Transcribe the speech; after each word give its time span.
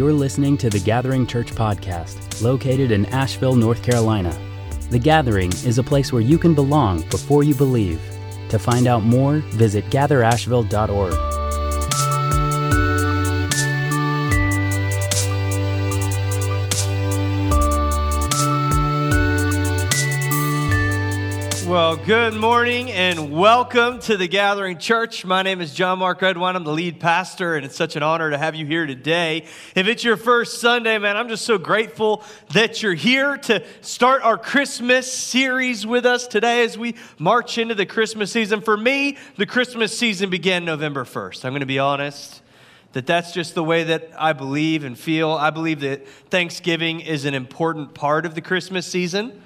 You're 0.00 0.14
listening 0.14 0.56
to 0.56 0.70
the 0.70 0.80
Gathering 0.80 1.26
Church 1.26 1.52
podcast, 1.52 2.40
located 2.40 2.90
in 2.90 3.04
Asheville, 3.12 3.54
North 3.54 3.82
Carolina. 3.82 4.34
The 4.88 4.98
Gathering 4.98 5.52
is 5.52 5.76
a 5.76 5.82
place 5.82 6.10
where 6.10 6.22
you 6.22 6.38
can 6.38 6.54
belong 6.54 7.02
before 7.10 7.44
you 7.44 7.54
believe. 7.54 8.00
To 8.48 8.58
find 8.58 8.86
out 8.86 9.02
more, 9.02 9.40
visit 9.50 9.84
gatherasheville.org. 9.90 11.29
good 22.06 22.32
morning 22.34 22.90
and 22.90 23.30
welcome 23.30 23.98
to 23.98 24.16
the 24.16 24.26
Gathering 24.26 24.78
Church. 24.78 25.24
My 25.24 25.42
name 25.42 25.60
is 25.60 25.74
John 25.74 25.98
Mark 25.98 26.22
Redwine. 26.22 26.56
I'm 26.56 26.64
the 26.64 26.72
lead 26.72 26.98
pastor, 26.98 27.56
and 27.56 27.64
it's 27.64 27.76
such 27.76 27.94
an 27.94 28.02
honor 28.02 28.30
to 28.30 28.38
have 28.38 28.54
you 28.54 28.64
here 28.64 28.86
today. 28.86 29.44
If 29.74 29.86
it's 29.86 30.02
your 30.02 30.16
first 30.16 30.60
Sunday, 30.60 30.96
man, 30.96 31.18
I'm 31.18 31.28
just 31.28 31.44
so 31.44 31.58
grateful 31.58 32.24
that 32.54 32.82
you're 32.82 32.94
here 32.94 33.36
to 33.36 33.62
start 33.82 34.22
our 34.22 34.38
Christmas 34.38 35.12
series 35.12 35.86
with 35.86 36.06
us 36.06 36.26
today 36.26 36.64
as 36.64 36.78
we 36.78 36.96
march 37.18 37.58
into 37.58 37.74
the 37.74 37.86
Christmas 37.86 38.32
season. 38.32 38.62
For 38.62 38.78
me, 38.78 39.18
the 39.36 39.46
Christmas 39.46 39.96
season 39.96 40.30
began 40.30 40.64
November 40.64 41.04
1st. 41.04 41.44
I'm 41.44 41.52
going 41.52 41.60
to 41.60 41.66
be 41.66 41.78
honest 41.78 42.40
that 42.92 43.06
that's 43.06 43.32
just 43.32 43.54
the 43.54 43.62
way 43.62 43.84
that 43.84 44.10
I 44.18 44.32
believe 44.32 44.84
and 44.84 44.98
feel. 44.98 45.32
I 45.32 45.50
believe 45.50 45.80
that 45.80 46.08
Thanksgiving 46.08 47.00
is 47.00 47.26
an 47.26 47.34
important 47.34 47.94
part 47.94 48.24
of 48.24 48.34
the 48.34 48.40
Christmas 48.40 48.86
season. 48.86 49.42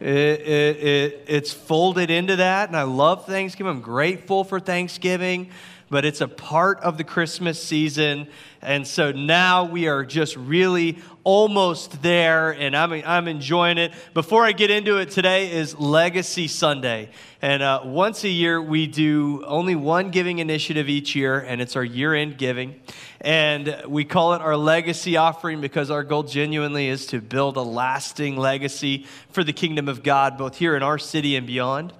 It, 0.00 0.08
it, 0.08 0.76
it, 0.76 1.24
it's 1.28 1.52
folded 1.52 2.10
into 2.10 2.36
that, 2.36 2.68
and 2.68 2.76
I 2.76 2.82
love 2.82 3.26
Thanksgiving. 3.26 3.70
I'm 3.70 3.80
grateful 3.80 4.44
for 4.44 4.58
Thanksgiving, 4.58 5.50
but 5.88 6.04
it's 6.04 6.20
a 6.20 6.28
part 6.28 6.80
of 6.80 6.98
the 6.98 7.04
Christmas 7.04 7.62
season. 7.62 8.26
And 8.64 8.86
so 8.86 9.12
now 9.12 9.66
we 9.66 9.88
are 9.88 10.06
just 10.06 10.36
really 10.36 10.96
almost 11.22 12.00
there, 12.00 12.50
and 12.52 12.74
I'm, 12.74 12.92
I'm 12.92 13.28
enjoying 13.28 13.76
it. 13.76 13.92
Before 14.14 14.42
I 14.42 14.52
get 14.52 14.70
into 14.70 14.96
it, 14.96 15.10
today 15.10 15.52
is 15.52 15.78
Legacy 15.78 16.48
Sunday. 16.48 17.10
And 17.42 17.62
uh, 17.62 17.82
once 17.84 18.24
a 18.24 18.28
year, 18.30 18.62
we 18.62 18.86
do 18.86 19.44
only 19.46 19.74
one 19.74 20.10
giving 20.10 20.38
initiative 20.38 20.88
each 20.88 21.14
year, 21.14 21.38
and 21.40 21.60
it's 21.60 21.76
our 21.76 21.84
year 21.84 22.14
end 22.14 22.38
giving. 22.38 22.80
And 23.20 23.82
we 23.86 24.04
call 24.04 24.32
it 24.32 24.40
our 24.40 24.56
legacy 24.56 25.18
offering 25.18 25.60
because 25.60 25.90
our 25.90 26.02
goal 26.02 26.22
genuinely 26.22 26.88
is 26.88 27.04
to 27.08 27.20
build 27.20 27.58
a 27.58 27.62
lasting 27.62 28.38
legacy 28.38 29.06
for 29.28 29.44
the 29.44 29.52
kingdom 29.52 29.90
of 29.90 30.02
God, 30.02 30.38
both 30.38 30.56
here 30.56 30.74
in 30.74 30.82
our 30.82 30.98
city 30.98 31.36
and 31.36 31.46
beyond. 31.46 31.92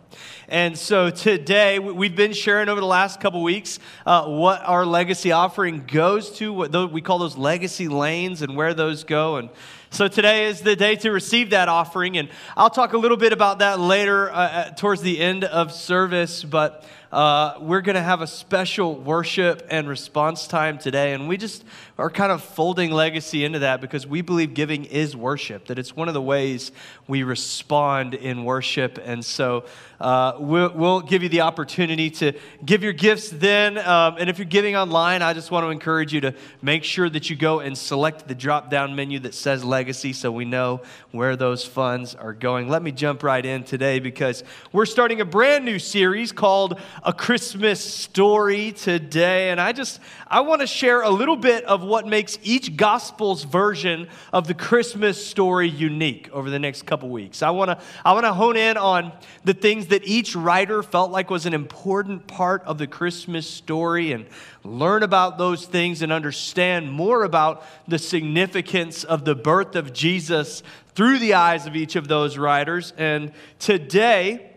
And 0.48 0.78
so 0.78 1.10
today, 1.10 1.78
we've 1.78 2.14
been 2.14 2.34
sharing 2.34 2.68
over 2.68 2.80
the 2.80 2.86
last 2.86 3.20
couple 3.20 3.42
weeks 3.42 3.78
uh, 4.04 4.26
what 4.26 4.62
our 4.64 4.84
legacy 4.84 5.32
offering 5.32 5.84
goes 5.86 6.30
to, 6.38 6.52
what 6.54 6.92
we 6.92 7.00
call 7.00 7.18
those 7.18 7.36
legacy 7.36 7.88
lanes 7.88 8.42
and 8.42 8.56
where 8.56 8.74
those 8.74 9.04
go. 9.04 9.36
And 9.36 9.50
so 9.90 10.08
today 10.08 10.46
is 10.46 10.60
the 10.60 10.74
day 10.74 10.96
to 10.96 11.10
receive 11.10 11.50
that 11.50 11.68
offering. 11.68 12.16
And 12.16 12.28
I'll 12.56 12.70
talk 12.70 12.94
a 12.94 12.98
little 12.98 13.16
bit 13.16 13.32
about 13.32 13.58
that 13.58 13.78
later 13.78 14.32
uh, 14.32 14.70
towards 14.70 15.02
the 15.02 15.20
end 15.20 15.44
of 15.44 15.72
service. 15.72 16.42
But 16.42 16.84
uh, 17.12 17.58
we're 17.60 17.80
going 17.80 17.94
to 17.94 18.02
have 18.02 18.20
a 18.20 18.26
special 18.26 18.96
worship 18.96 19.66
and 19.70 19.88
response 19.88 20.48
time 20.48 20.78
today. 20.78 21.12
And 21.12 21.28
we 21.28 21.36
just 21.36 21.64
are 21.96 22.10
kind 22.10 22.32
of 22.32 22.42
folding 22.42 22.90
legacy 22.90 23.44
into 23.44 23.60
that 23.60 23.80
because 23.80 24.06
we 24.06 24.20
believe 24.20 24.52
giving 24.52 24.84
is 24.84 25.14
worship, 25.14 25.66
that 25.66 25.78
it's 25.78 25.94
one 25.94 26.08
of 26.08 26.14
the 26.14 26.22
ways 26.22 26.72
we 27.06 27.22
respond 27.22 28.14
in 28.14 28.44
worship. 28.44 28.98
And 29.04 29.24
so 29.24 29.64
uh, 30.00 30.34
we'll, 30.38 30.72
we'll, 30.74 31.00
give 31.04 31.22
you 31.22 31.28
the 31.28 31.42
opportunity 31.42 32.10
to 32.10 32.32
give 32.64 32.82
your 32.82 32.92
gifts 32.92 33.28
then. 33.30 33.78
Um, 33.78 34.16
and 34.18 34.28
if 34.28 34.38
you're 34.38 34.44
giving 34.44 34.74
online, 34.74 35.22
I 35.22 35.34
just 35.34 35.50
want 35.50 35.64
to 35.64 35.70
encourage 35.70 36.12
you 36.12 36.20
to 36.22 36.34
make 36.62 36.82
sure 36.82 37.08
that 37.10 37.30
you 37.30 37.36
go 37.36 37.60
and 37.60 37.76
select 37.76 38.26
the 38.26 38.34
drop 38.34 38.70
down 38.70 38.96
menu 38.96 39.18
that 39.20 39.34
says 39.34 39.64
legacy 39.64 40.12
so 40.12 40.32
we 40.32 40.44
know 40.44 40.80
where 41.12 41.36
those 41.36 41.64
funds 41.64 42.14
are 42.14 42.32
going. 42.32 42.68
Let 42.68 42.82
me 42.82 42.90
jump 42.90 43.22
right 43.22 43.44
in 43.44 43.64
today 43.64 43.98
because 43.98 44.44
we're 44.72 44.86
starting 44.86 45.20
a 45.20 45.24
brand 45.24 45.64
new 45.64 45.78
series 45.78 46.32
called 46.32 46.80
A 47.02 47.12
Christmas 47.12 47.80
Story 47.80 48.72
today. 48.72 49.50
And 49.50 49.60
I 49.60 49.72
just, 49.72 50.00
I 50.34 50.40
want 50.40 50.62
to 50.62 50.66
share 50.66 51.02
a 51.02 51.10
little 51.10 51.36
bit 51.36 51.62
of 51.64 51.84
what 51.84 52.08
makes 52.08 52.40
each 52.42 52.76
gospel's 52.76 53.44
version 53.44 54.08
of 54.32 54.48
the 54.48 54.54
Christmas 54.54 55.24
story 55.24 55.68
unique 55.68 56.28
over 56.32 56.50
the 56.50 56.58
next 56.58 56.86
couple 56.86 57.08
weeks. 57.08 57.40
I 57.40 57.50
want 57.50 57.70
to 57.70 57.78
I 58.04 58.14
want 58.14 58.24
to 58.24 58.32
hone 58.32 58.56
in 58.56 58.76
on 58.76 59.12
the 59.44 59.54
things 59.54 59.86
that 59.86 60.04
each 60.04 60.34
writer 60.34 60.82
felt 60.82 61.12
like 61.12 61.30
was 61.30 61.46
an 61.46 61.54
important 61.54 62.26
part 62.26 62.64
of 62.64 62.78
the 62.78 62.88
Christmas 62.88 63.48
story 63.48 64.10
and 64.10 64.26
learn 64.64 65.04
about 65.04 65.38
those 65.38 65.66
things 65.66 66.02
and 66.02 66.10
understand 66.10 66.90
more 66.90 67.22
about 67.22 67.62
the 67.86 68.00
significance 68.00 69.04
of 69.04 69.24
the 69.24 69.36
birth 69.36 69.76
of 69.76 69.92
Jesus 69.92 70.64
through 70.96 71.20
the 71.20 71.34
eyes 71.34 71.64
of 71.66 71.76
each 71.76 71.94
of 71.94 72.08
those 72.08 72.36
writers. 72.36 72.92
And 72.98 73.30
today 73.60 74.50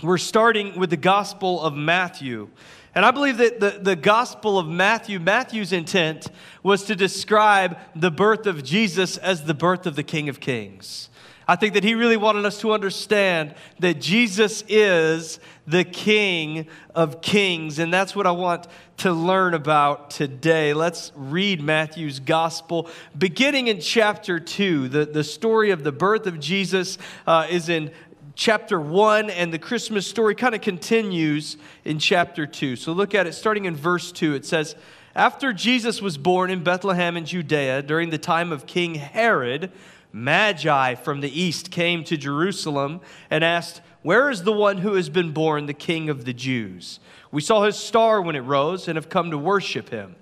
we're 0.00 0.18
starting 0.18 0.78
with 0.78 0.90
the 0.90 0.96
Gospel 0.96 1.60
of 1.60 1.74
Matthew. 1.74 2.50
And 2.98 3.06
I 3.06 3.12
believe 3.12 3.36
that 3.36 3.60
the, 3.60 3.78
the 3.80 3.94
Gospel 3.94 4.58
of 4.58 4.66
Matthew, 4.66 5.20
Matthew's 5.20 5.72
intent 5.72 6.26
was 6.64 6.82
to 6.86 6.96
describe 6.96 7.78
the 7.94 8.10
birth 8.10 8.44
of 8.48 8.64
Jesus 8.64 9.16
as 9.18 9.44
the 9.44 9.54
birth 9.54 9.86
of 9.86 9.94
the 9.94 10.02
King 10.02 10.28
of 10.28 10.40
Kings. 10.40 11.08
I 11.46 11.54
think 11.54 11.74
that 11.74 11.84
he 11.84 11.94
really 11.94 12.16
wanted 12.16 12.44
us 12.44 12.60
to 12.60 12.72
understand 12.72 13.54
that 13.78 14.00
Jesus 14.00 14.64
is 14.66 15.38
the 15.64 15.84
King 15.84 16.66
of 16.92 17.20
Kings. 17.20 17.78
And 17.78 17.94
that's 17.94 18.16
what 18.16 18.26
I 18.26 18.32
want 18.32 18.66
to 18.96 19.12
learn 19.12 19.54
about 19.54 20.10
today. 20.10 20.74
Let's 20.74 21.12
read 21.14 21.62
Matthew's 21.62 22.18
Gospel, 22.18 22.90
beginning 23.16 23.68
in 23.68 23.80
chapter 23.80 24.40
2. 24.40 24.88
The, 24.88 25.06
the 25.06 25.22
story 25.22 25.70
of 25.70 25.84
the 25.84 25.92
birth 25.92 26.26
of 26.26 26.40
Jesus 26.40 26.98
uh, 27.28 27.46
is 27.48 27.68
in 27.68 27.92
chapter 28.38 28.80
1, 28.80 29.30
and 29.30 29.52
the 29.52 29.58
Christmas 29.58 30.06
story 30.06 30.36
kind 30.36 30.54
of 30.54 30.60
continues 30.60 31.56
in 31.84 31.98
chapter 31.98 32.46
2. 32.46 32.76
So 32.76 32.92
look 32.92 33.12
at 33.12 33.26
it 33.26 33.32
starting 33.32 33.64
in 33.64 33.74
verse 33.74 34.12
2. 34.12 34.34
It 34.34 34.46
says, 34.46 34.76
After 35.16 35.52
Jesus 35.52 36.00
was 36.00 36.16
born 36.16 36.48
in 36.48 36.62
Bethlehem 36.62 37.16
in 37.16 37.24
Judea 37.24 37.82
during 37.82 38.10
the 38.10 38.16
time 38.16 38.52
of 38.52 38.64
King 38.64 38.94
Herod, 38.94 39.72
Magi 40.12 40.94
from 40.94 41.20
the 41.20 41.40
east 41.40 41.72
came 41.72 42.04
to 42.04 42.16
Jerusalem 42.16 43.00
and 43.28 43.42
asked, 43.42 43.80
Where 44.02 44.30
is 44.30 44.44
the 44.44 44.52
one 44.52 44.78
who 44.78 44.94
has 44.94 45.08
been 45.08 45.32
born, 45.32 45.66
the 45.66 45.74
King 45.74 46.08
of 46.08 46.24
the 46.24 46.32
Jews? 46.32 47.00
We 47.32 47.40
saw 47.40 47.64
his 47.64 47.76
star 47.76 48.22
when 48.22 48.36
it 48.36 48.40
rose 48.40 48.86
and 48.86 48.96
have 48.96 49.08
come 49.08 49.32
to 49.32 49.38
worship 49.38 49.88
him. 49.88 50.14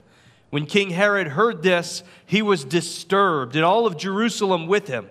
When 0.48 0.64
King 0.64 0.88
Herod 0.88 1.28
heard 1.28 1.62
this, 1.62 2.02
he 2.24 2.40
was 2.40 2.64
disturbed, 2.64 3.56
and 3.56 3.64
all 3.64 3.86
of 3.86 3.98
Jerusalem 3.98 4.66
with 4.68 4.88
him 4.88 5.10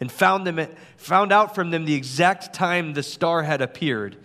and 0.00 0.10
found, 0.10 0.46
them, 0.46 0.68
found 0.96 1.32
out 1.32 1.54
from 1.54 1.70
them 1.70 1.84
the 1.84 1.94
exact 1.94 2.52
time 2.52 2.94
the 2.94 3.02
star 3.02 3.42
had 3.42 3.60
appeared. 3.60 4.16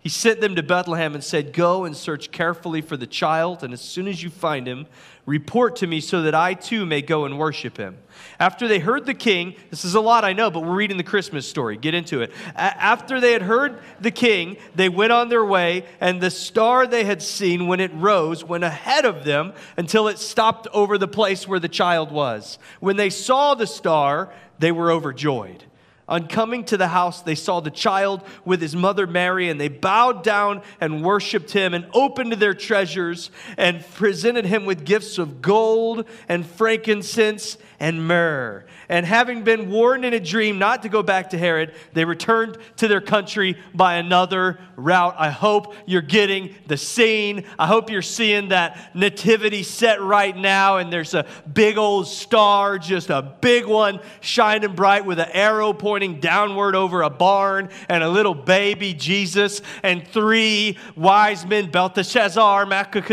He 0.00 0.08
sent 0.08 0.40
them 0.40 0.54
to 0.54 0.62
Bethlehem 0.62 1.14
and 1.14 1.22
said, 1.22 1.52
Go 1.52 1.84
and 1.84 1.94
search 1.94 2.30
carefully 2.32 2.80
for 2.80 2.96
the 2.96 3.06
child, 3.06 3.62
and 3.62 3.74
as 3.74 3.82
soon 3.82 4.08
as 4.08 4.22
you 4.22 4.30
find 4.30 4.66
him, 4.66 4.86
report 5.26 5.76
to 5.76 5.86
me 5.86 6.00
so 6.00 6.22
that 6.22 6.34
I 6.34 6.54
too 6.54 6.86
may 6.86 7.02
go 7.02 7.26
and 7.26 7.38
worship 7.38 7.76
him. 7.76 7.98
After 8.38 8.66
they 8.66 8.78
heard 8.78 9.04
the 9.04 9.12
king, 9.12 9.54
this 9.68 9.84
is 9.84 9.94
a 9.94 10.00
lot 10.00 10.24
I 10.24 10.32
know, 10.32 10.50
but 10.50 10.60
we're 10.60 10.74
reading 10.74 10.96
the 10.96 11.02
Christmas 11.02 11.46
story. 11.46 11.76
Get 11.76 11.92
into 11.92 12.22
it. 12.22 12.32
after 12.56 13.20
they 13.20 13.32
had 13.32 13.42
heard 13.42 13.78
the 14.00 14.10
king, 14.10 14.56
they 14.74 14.88
went 14.88 15.12
on 15.12 15.28
their 15.28 15.44
way, 15.44 15.84
and 16.00 16.18
the 16.18 16.30
star 16.30 16.86
they 16.86 17.04
had 17.04 17.22
seen 17.22 17.66
when 17.66 17.78
it 17.78 17.92
rose 17.92 18.42
went 18.42 18.64
ahead 18.64 19.04
of 19.04 19.24
them 19.24 19.52
until 19.76 20.08
it 20.08 20.18
stopped 20.18 20.66
over 20.72 20.96
the 20.96 21.08
place 21.08 21.46
where 21.46 21.60
the 21.60 21.68
child 21.68 22.10
was. 22.10 22.58
When 22.80 22.96
they 22.96 23.10
saw 23.10 23.54
the 23.54 23.66
star, 23.66 24.32
they 24.60 24.70
were 24.70 24.92
overjoyed. 24.92 25.64
On 26.10 26.26
coming 26.26 26.64
to 26.64 26.76
the 26.76 26.88
house, 26.88 27.22
they 27.22 27.36
saw 27.36 27.60
the 27.60 27.70
child 27.70 28.22
with 28.44 28.60
his 28.60 28.74
mother 28.74 29.06
Mary, 29.06 29.48
and 29.48 29.60
they 29.60 29.68
bowed 29.68 30.24
down 30.24 30.60
and 30.80 31.04
worshiped 31.04 31.52
him, 31.52 31.72
and 31.72 31.86
opened 31.94 32.32
their 32.32 32.52
treasures, 32.52 33.30
and 33.56 33.84
presented 33.94 34.44
him 34.44 34.66
with 34.66 34.84
gifts 34.84 35.18
of 35.18 35.40
gold 35.40 36.08
and 36.28 36.44
frankincense 36.44 37.56
and 37.78 38.06
myrrh. 38.08 38.66
And 38.88 39.06
having 39.06 39.44
been 39.44 39.70
warned 39.70 40.04
in 40.04 40.12
a 40.12 40.20
dream 40.20 40.58
not 40.58 40.82
to 40.82 40.88
go 40.88 41.02
back 41.02 41.30
to 41.30 41.38
Herod, 41.38 41.74
they 41.92 42.04
returned 42.04 42.58
to 42.78 42.88
their 42.88 43.00
country 43.00 43.56
by 43.72 43.94
another 43.94 44.58
route. 44.74 45.14
I 45.16 45.30
hope 45.30 45.74
you're 45.86 46.02
getting 46.02 46.56
the 46.66 46.76
scene. 46.76 47.44
I 47.56 47.68
hope 47.68 47.88
you're 47.88 48.02
seeing 48.02 48.48
that 48.48 48.96
nativity 48.96 49.62
set 49.62 50.02
right 50.02 50.36
now, 50.36 50.78
and 50.78 50.92
there's 50.92 51.14
a 51.14 51.24
big 51.54 51.78
old 51.78 52.08
star, 52.08 52.78
just 52.78 53.10
a 53.10 53.22
big 53.40 53.64
one, 53.64 54.00
shining 54.20 54.74
bright 54.74 55.06
with 55.06 55.20
an 55.20 55.30
arrow 55.32 55.72
pointing 55.72 55.99
downward 56.20 56.74
over 56.74 57.02
a 57.02 57.10
barn, 57.10 57.68
and 57.88 58.02
a 58.02 58.08
little 58.08 58.34
baby 58.34 58.94
Jesus, 58.94 59.62
and 59.82 60.06
three 60.06 60.78
wise 60.96 61.46
men, 61.46 61.70
Belteshazzar, 61.70 62.66
Melchizedek, 62.66 63.10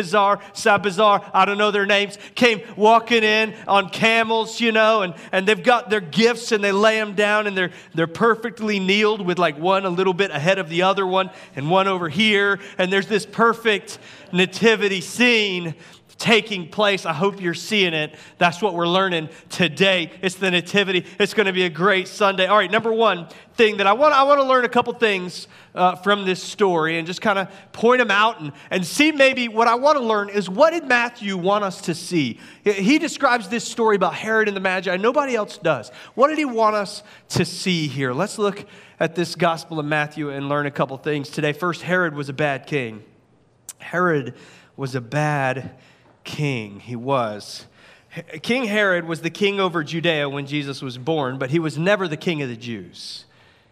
Sabazar, 0.54 1.30
I 1.34 1.46
don't 1.46 1.58
know 1.58 1.72
their 1.72 1.86
names, 1.86 2.18
came 2.36 2.62
walking 2.76 3.24
in 3.24 3.54
on 3.68 3.90
camels, 3.90 4.60
you 4.60 4.72
know, 4.72 5.02
and, 5.02 5.14
and 5.32 5.48
they've 5.48 5.62
got 5.62 5.90
their 5.90 6.02
gifts 6.02 6.52
and 6.52 6.64
they 6.64 6.72
lay 6.72 6.98
them 7.00 7.14
down 7.14 7.48
and 7.48 7.58
they're, 7.58 7.72
they're 7.94 8.08
perfectly 8.08 8.80
kneeled 8.80 9.26
with 9.26 9.40
like 9.40 9.58
one 9.58 9.86
a 9.86 9.90
little 9.90 10.14
bit 10.14 10.32
ahead 10.32 10.60
of 10.60 10.70
the 10.70 10.84
other 10.84 11.06
one 11.06 11.30
and 11.56 11.70
one 11.70 11.88
over 11.88 12.10
here. 12.10 12.60
And 12.78 12.92
there's 12.92 13.08
this 13.08 13.26
perfect 13.26 14.00
nativity 14.32 15.02
scene 15.02 15.76
taking 16.18 16.70
place. 16.70 17.06
I 17.06 17.14
hope 17.14 17.42
you're 17.42 17.54
seeing 17.54 17.94
it. 17.94 18.16
That's 18.38 18.62
what 18.62 18.74
we're 18.74 18.88
learning 18.88 19.30
today. 19.50 20.12
It's 20.22 20.36
the 20.36 20.52
Nativity. 20.52 21.06
It's 21.20 21.34
going 21.34 21.46
to 21.46 21.54
be 21.54 21.64
a 21.64 21.70
great 21.70 22.08
Sunday. 22.08 22.48
All 22.48 22.58
right, 22.58 22.72
number 22.72 22.92
one 22.92 23.28
thing 23.54 23.78
that 23.78 23.88
I 23.88 23.94
want, 23.94 24.14
I 24.14 24.24
want 24.24 24.40
to 24.40 24.48
learn 24.48 24.66
a 24.66 24.70
couple 24.70 24.94
things 24.94 25.48
uh, 25.74 25.96
from 25.96 26.26
this 26.26 26.42
story 26.42 26.98
and 26.98 27.06
just 27.06 27.22
kind 27.22 27.40
of 27.40 27.50
point 27.72 28.00
them 28.00 28.12
out 28.12 28.40
and, 28.40 28.52
and 28.72 28.86
see 28.86 29.12
maybe 29.12 29.48
what 29.48 29.68
I 29.68 29.76
want 29.76 29.98
to 29.98 30.04
learn 30.04 30.30
is 30.30 30.50
what 30.50 30.72
did 30.72 30.86
Matthew 30.86 31.38
want 31.38 31.64
us 31.64 31.82
to 31.82 31.94
see? 31.94 32.40
He 32.64 33.00
describes 33.00 33.48
this 33.50 33.64
story 33.64 33.96
about 33.96 34.16
Herod 34.16 34.48
and 34.48 34.58
the 34.58 34.62
Magi. 34.62 34.96
Nobody 34.98 35.36
else 35.36 35.58
does. 35.58 35.90
What 36.16 36.30
did 36.30 36.38
he 36.38 36.46
want 36.46 36.76
us 36.76 37.04
to 37.30 37.46
see 37.46 37.88
here? 37.88 38.14
Let's 38.14 38.38
look 38.38 38.66
at 39.00 39.16
this 39.16 39.36
Gospel 39.36 39.80
of 39.80 39.86
Matthew 39.86 40.32
and 40.32 40.50
learn 40.50 40.66
a 40.66 40.72
couple 40.72 40.98
things 40.98 41.30
today. 41.30 41.54
First, 41.54 41.84
Herod 41.84 42.16
was 42.16 42.30
a 42.30 42.34
bad 42.34 42.66
king. 42.66 43.04
Herod 43.78 44.34
was 44.76 44.96
a 44.96 45.02
bad 45.02 45.76
king. 46.28 46.82
He 46.82 46.96
was. 46.96 47.66
King 48.44 48.66
Herod 48.66 49.06
was 49.06 49.22
the 49.22 49.30
king 49.30 49.60
over 49.60 49.84
Judea 49.84 50.30
when 50.30 50.46
Jesus 50.46 50.82
was 50.82 50.98
born, 50.98 51.40
but 51.40 51.50
he 51.50 51.60
was 51.60 51.78
never 51.78 52.08
the 52.08 52.18
king 52.18 52.42
of 52.42 52.50
the 52.50 52.56
Jews. 52.56 53.26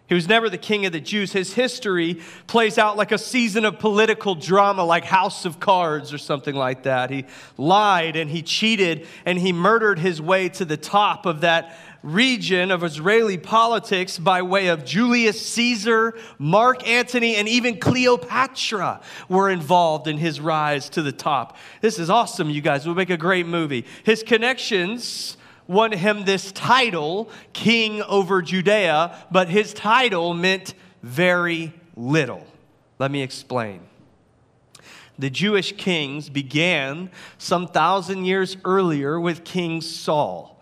He 0.08 0.14
was 0.14 0.28
never 0.28 0.50
the 0.52 0.58
king 0.60 0.86
of 0.86 0.92
the 0.92 1.00
Jews. 1.00 1.34
His 1.34 1.54
history 1.54 2.22
plays 2.46 2.78
out 2.78 2.96
like 2.96 3.12
a 3.12 3.18
season 3.18 3.66
of 3.66 3.80
political 3.80 4.36
drama, 4.36 4.84
like 4.84 5.04
House 5.04 5.46
of 5.46 5.60
Cards 5.60 6.14
or 6.14 6.20
something 6.20 6.54
like 6.54 6.84
that. 6.84 7.10
He 7.10 7.26
lied 7.58 8.16
and 8.16 8.30
he 8.30 8.44
cheated 8.44 9.08
and 9.26 9.40
he 9.40 9.52
murdered 9.52 9.98
his 9.98 10.22
way 10.22 10.50
to 10.50 10.66
the 10.66 10.78
top 10.78 11.26
of 11.26 11.42
that 11.42 11.76
region 12.06 12.70
of 12.70 12.84
Israeli 12.84 13.38
politics 13.38 14.20
by 14.20 14.44
way 14.44 14.68
of 14.68 14.86
Julius 14.86 15.44
Caesar, 15.48 16.16
Mark 16.38 16.88
Antony, 16.88 17.36
and 17.36 17.50
even 17.50 17.80
Cleopatra 17.80 19.02
were 19.28 19.50
involved 19.50 20.08
in 20.08 20.18
his 20.18 20.40
rise 20.40 20.88
to 20.90 21.02
the 21.02 21.12
top. 21.12 21.58
This 21.82 21.98
is 21.98 22.10
awesome, 22.10 22.50
you 22.52 22.62
guys. 22.62 22.86
We'll 22.86 22.96
make 22.96 23.10
a 23.10 23.18
great 23.18 23.48
movie. 23.48 23.86
His 24.04 24.22
connections 24.22 25.36
won 25.68 25.92
him 25.92 26.26
this 26.26 26.52
title, 26.52 27.30
king 27.54 28.04
over 28.04 28.44
Judea, 28.44 29.18
but 29.32 29.50
his 29.50 29.74
title 29.74 30.36
meant 30.36 30.76
very 31.02 31.74
little. 31.96 32.46
Let 33.00 33.10
me 33.10 33.24
explain. 33.24 33.82
The 35.18 35.32
Jewish 35.32 35.76
kings 35.76 36.30
began 36.30 37.10
some 37.40 37.68
thousand 37.68 38.26
years 38.26 38.58
earlier 38.64 39.20
with 39.20 39.44
King 39.44 39.82
Saul. 39.82 40.55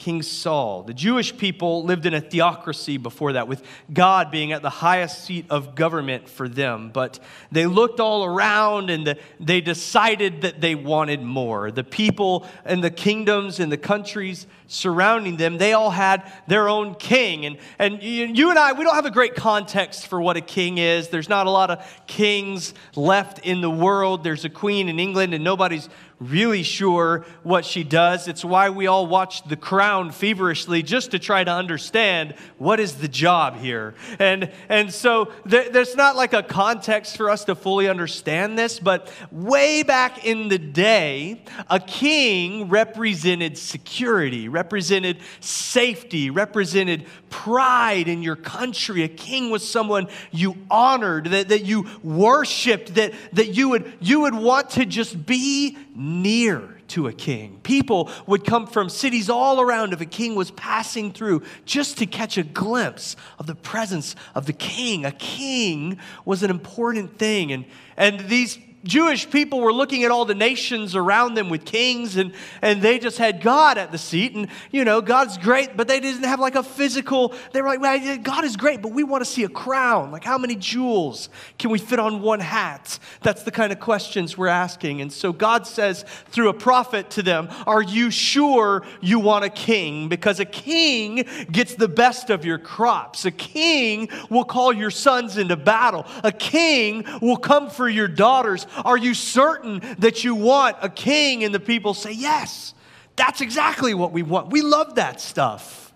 King 0.00 0.22
Saul. 0.22 0.82
The 0.82 0.94
Jewish 0.94 1.36
people 1.36 1.84
lived 1.84 2.06
in 2.06 2.14
a 2.14 2.22
theocracy 2.22 2.96
before 2.96 3.34
that, 3.34 3.48
with 3.48 3.62
God 3.92 4.30
being 4.30 4.50
at 4.50 4.62
the 4.62 4.70
highest 4.70 5.26
seat 5.26 5.44
of 5.50 5.74
government 5.74 6.26
for 6.26 6.48
them. 6.48 6.90
But 6.90 7.20
they 7.52 7.66
looked 7.66 8.00
all 8.00 8.24
around 8.24 8.88
and 8.88 9.06
the, 9.06 9.18
they 9.38 9.60
decided 9.60 10.40
that 10.40 10.62
they 10.62 10.74
wanted 10.74 11.20
more. 11.20 11.70
The 11.70 11.84
people 11.84 12.46
and 12.64 12.82
the 12.82 12.90
kingdoms 12.90 13.60
and 13.60 13.70
the 13.70 13.76
countries 13.76 14.46
surrounding 14.70 15.36
them, 15.36 15.58
they 15.58 15.72
all 15.72 15.90
had 15.90 16.30
their 16.46 16.68
own 16.68 16.94
king. 16.94 17.44
And, 17.44 17.58
and 17.78 18.02
you, 18.02 18.50
and 18.50 18.58
I, 18.58 18.72
we 18.72 18.84
don't 18.84 18.94
have 18.94 19.04
a 19.04 19.10
great 19.10 19.34
context 19.34 20.06
for 20.06 20.20
what 20.20 20.36
a 20.36 20.40
king 20.40 20.78
is. 20.78 21.08
There's 21.08 21.28
not 21.28 21.46
a 21.46 21.50
lot 21.50 21.70
of 21.70 21.84
kings 22.06 22.72
left 22.94 23.40
in 23.40 23.60
the 23.60 23.70
world. 23.70 24.22
There's 24.22 24.44
a 24.44 24.50
queen 24.50 24.88
in 24.88 25.00
England, 25.00 25.34
and 25.34 25.42
nobody's 25.42 25.88
really 26.20 26.62
sure 26.62 27.24
what 27.42 27.64
she 27.64 27.82
does. 27.82 28.28
It's 28.28 28.44
why 28.44 28.68
we 28.68 28.86
all 28.86 29.06
watch 29.06 29.42
The 29.48 29.56
Crown 29.56 30.12
feverishly 30.12 30.82
just 30.82 31.12
to 31.12 31.18
try 31.18 31.42
to 31.42 31.50
understand 31.50 32.34
what 32.58 32.78
is 32.78 32.96
the 32.96 33.08
job 33.08 33.56
here. 33.56 33.94
And, 34.18 34.52
and 34.68 34.92
so 34.92 35.32
th- 35.48 35.72
there's 35.72 35.96
not 35.96 36.16
like 36.16 36.34
a 36.34 36.42
context 36.42 37.16
for 37.16 37.30
us 37.30 37.46
to 37.46 37.54
fully 37.54 37.88
understand 37.88 38.58
this, 38.58 38.78
but 38.78 39.10
way 39.32 39.82
back 39.82 40.26
in 40.26 40.48
the 40.48 40.58
day, 40.58 41.42
a 41.70 41.80
king 41.80 42.68
represented 42.68 43.56
security, 43.56 44.46
represented 44.60 45.16
safety, 45.40 46.28
represented 46.28 47.06
pride 47.30 48.08
in 48.08 48.22
your 48.22 48.36
country. 48.36 49.02
A 49.02 49.08
king 49.08 49.48
was 49.48 49.66
someone 49.66 50.06
you 50.30 50.54
honored, 50.70 51.26
that, 51.26 51.48
that 51.48 51.64
you 51.64 51.86
worshiped, 52.02 52.94
that, 52.96 53.14
that 53.32 53.54
you, 53.56 53.70
would, 53.70 53.90
you 54.00 54.20
would 54.20 54.34
want 54.34 54.68
to 54.70 54.84
just 54.84 55.24
be 55.24 55.78
near 55.94 56.76
to 56.88 57.06
a 57.06 57.12
king. 57.12 57.58
People 57.62 58.10
would 58.26 58.44
come 58.44 58.66
from 58.66 58.90
cities 58.90 59.30
all 59.30 59.62
around 59.62 59.94
if 59.94 60.00
a 60.02 60.06
king 60.06 60.34
was 60.34 60.50
passing 60.50 61.10
through 61.10 61.42
just 61.64 61.96
to 61.98 62.04
catch 62.04 62.36
a 62.36 62.42
glimpse 62.42 63.16
of 63.38 63.46
the 63.46 63.54
presence 63.54 64.14
of 64.34 64.44
the 64.44 64.52
king. 64.52 65.06
A 65.06 65.12
king 65.12 65.98
was 66.26 66.42
an 66.42 66.50
important 66.50 67.16
thing. 67.16 67.50
And, 67.50 67.64
and 67.96 68.20
these 68.28 68.58
Jewish 68.84 69.28
people 69.28 69.60
were 69.60 69.74
looking 69.74 70.04
at 70.04 70.10
all 70.10 70.24
the 70.24 70.34
nations 70.34 70.96
around 70.96 71.34
them 71.34 71.50
with 71.50 71.66
kings, 71.66 72.16
and, 72.16 72.32
and 72.62 72.80
they 72.80 72.98
just 72.98 73.18
had 73.18 73.42
God 73.42 73.76
at 73.76 73.92
the 73.92 73.98
seat. 73.98 74.34
And, 74.34 74.48
you 74.70 74.86
know, 74.86 75.02
God's 75.02 75.36
great, 75.36 75.76
but 75.76 75.86
they 75.86 76.00
didn't 76.00 76.24
have 76.24 76.40
like 76.40 76.54
a 76.54 76.62
physical, 76.62 77.34
they 77.52 77.60
were 77.60 77.68
like, 77.68 77.80
well, 77.80 78.18
God 78.18 78.44
is 78.44 78.56
great, 78.56 78.80
but 78.80 78.92
we 78.92 79.04
want 79.04 79.22
to 79.22 79.30
see 79.30 79.44
a 79.44 79.50
crown. 79.50 80.10
Like, 80.10 80.24
how 80.24 80.38
many 80.38 80.56
jewels 80.56 81.28
can 81.58 81.70
we 81.70 81.78
fit 81.78 81.98
on 81.98 82.22
one 82.22 82.40
hat? 82.40 82.98
That's 83.20 83.42
the 83.42 83.50
kind 83.50 83.70
of 83.70 83.80
questions 83.80 84.38
we're 84.38 84.48
asking. 84.48 85.02
And 85.02 85.12
so 85.12 85.32
God 85.32 85.66
says 85.66 86.06
through 86.30 86.48
a 86.48 86.54
prophet 86.54 87.10
to 87.10 87.22
them, 87.22 87.48
Are 87.66 87.82
you 87.82 88.10
sure 88.10 88.82
you 89.02 89.18
want 89.18 89.44
a 89.44 89.50
king? 89.50 90.08
Because 90.08 90.40
a 90.40 90.46
king 90.46 91.26
gets 91.52 91.74
the 91.74 91.88
best 91.88 92.30
of 92.30 92.46
your 92.46 92.58
crops. 92.58 93.26
A 93.26 93.30
king 93.30 94.08
will 94.30 94.44
call 94.44 94.72
your 94.72 94.90
sons 94.90 95.36
into 95.36 95.56
battle. 95.56 96.06
A 96.24 96.32
king 96.32 97.04
will 97.20 97.36
come 97.36 97.68
for 97.68 97.88
your 97.88 98.08
daughters. 98.08 98.66
Are 98.84 98.96
you 98.96 99.14
certain 99.14 99.82
that 99.98 100.24
you 100.24 100.34
want 100.34 100.76
a 100.80 100.88
king? 100.88 101.44
And 101.44 101.54
the 101.54 101.60
people 101.60 101.94
say, 101.94 102.12
Yes, 102.12 102.74
that's 103.16 103.40
exactly 103.40 103.94
what 103.94 104.12
we 104.12 104.22
want. 104.22 104.50
We 104.50 104.62
love 104.62 104.94
that 104.96 105.20
stuff. 105.20 105.92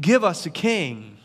Give 0.00 0.24
us 0.24 0.46
a 0.46 0.50
king. 0.50 1.18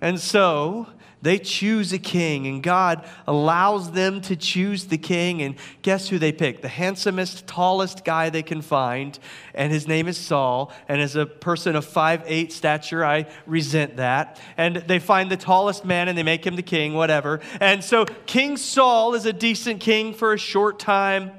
And 0.00 0.20
so 0.20 0.86
they 1.22 1.38
choose 1.38 1.92
a 1.92 1.98
king, 1.98 2.46
and 2.46 2.62
God 2.62 3.04
allows 3.26 3.92
them 3.92 4.20
to 4.22 4.36
choose 4.36 4.86
the 4.86 4.98
king. 4.98 5.42
And 5.42 5.54
guess 5.82 6.08
who 6.08 6.18
they 6.18 6.32
pick? 6.32 6.62
The 6.62 6.68
handsomest, 6.68 7.46
tallest 7.46 8.04
guy 8.04 8.30
they 8.30 8.42
can 8.42 8.62
find, 8.62 9.18
and 9.54 9.72
his 9.72 9.86
name 9.86 10.08
is 10.08 10.16
Saul. 10.16 10.72
And 10.88 11.00
as 11.00 11.16
a 11.16 11.26
person 11.26 11.76
of 11.76 11.84
five 11.84 12.22
eight 12.26 12.52
stature, 12.52 13.04
I 13.04 13.26
resent 13.46 13.96
that. 13.96 14.40
And 14.56 14.76
they 14.76 14.98
find 14.98 15.30
the 15.30 15.36
tallest 15.36 15.84
man 15.84 16.08
and 16.08 16.16
they 16.16 16.22
make 16.22 16.46
him 16.46 16.56
the 16.56 16.62
king, 16.62 16.94
whatever. 16.94 17.40
And 17.60 17.82
so 17.84 18.04
King 18.26 18.56
Saul 18.56 19.14
is 19.14 19.26
a 19.26 19.32
decent 19.32 19.80
king 19.80 20.14
for 20.14 20.32
a 20.32 20.38
short 20.38 20.78
time. 20.78 21.32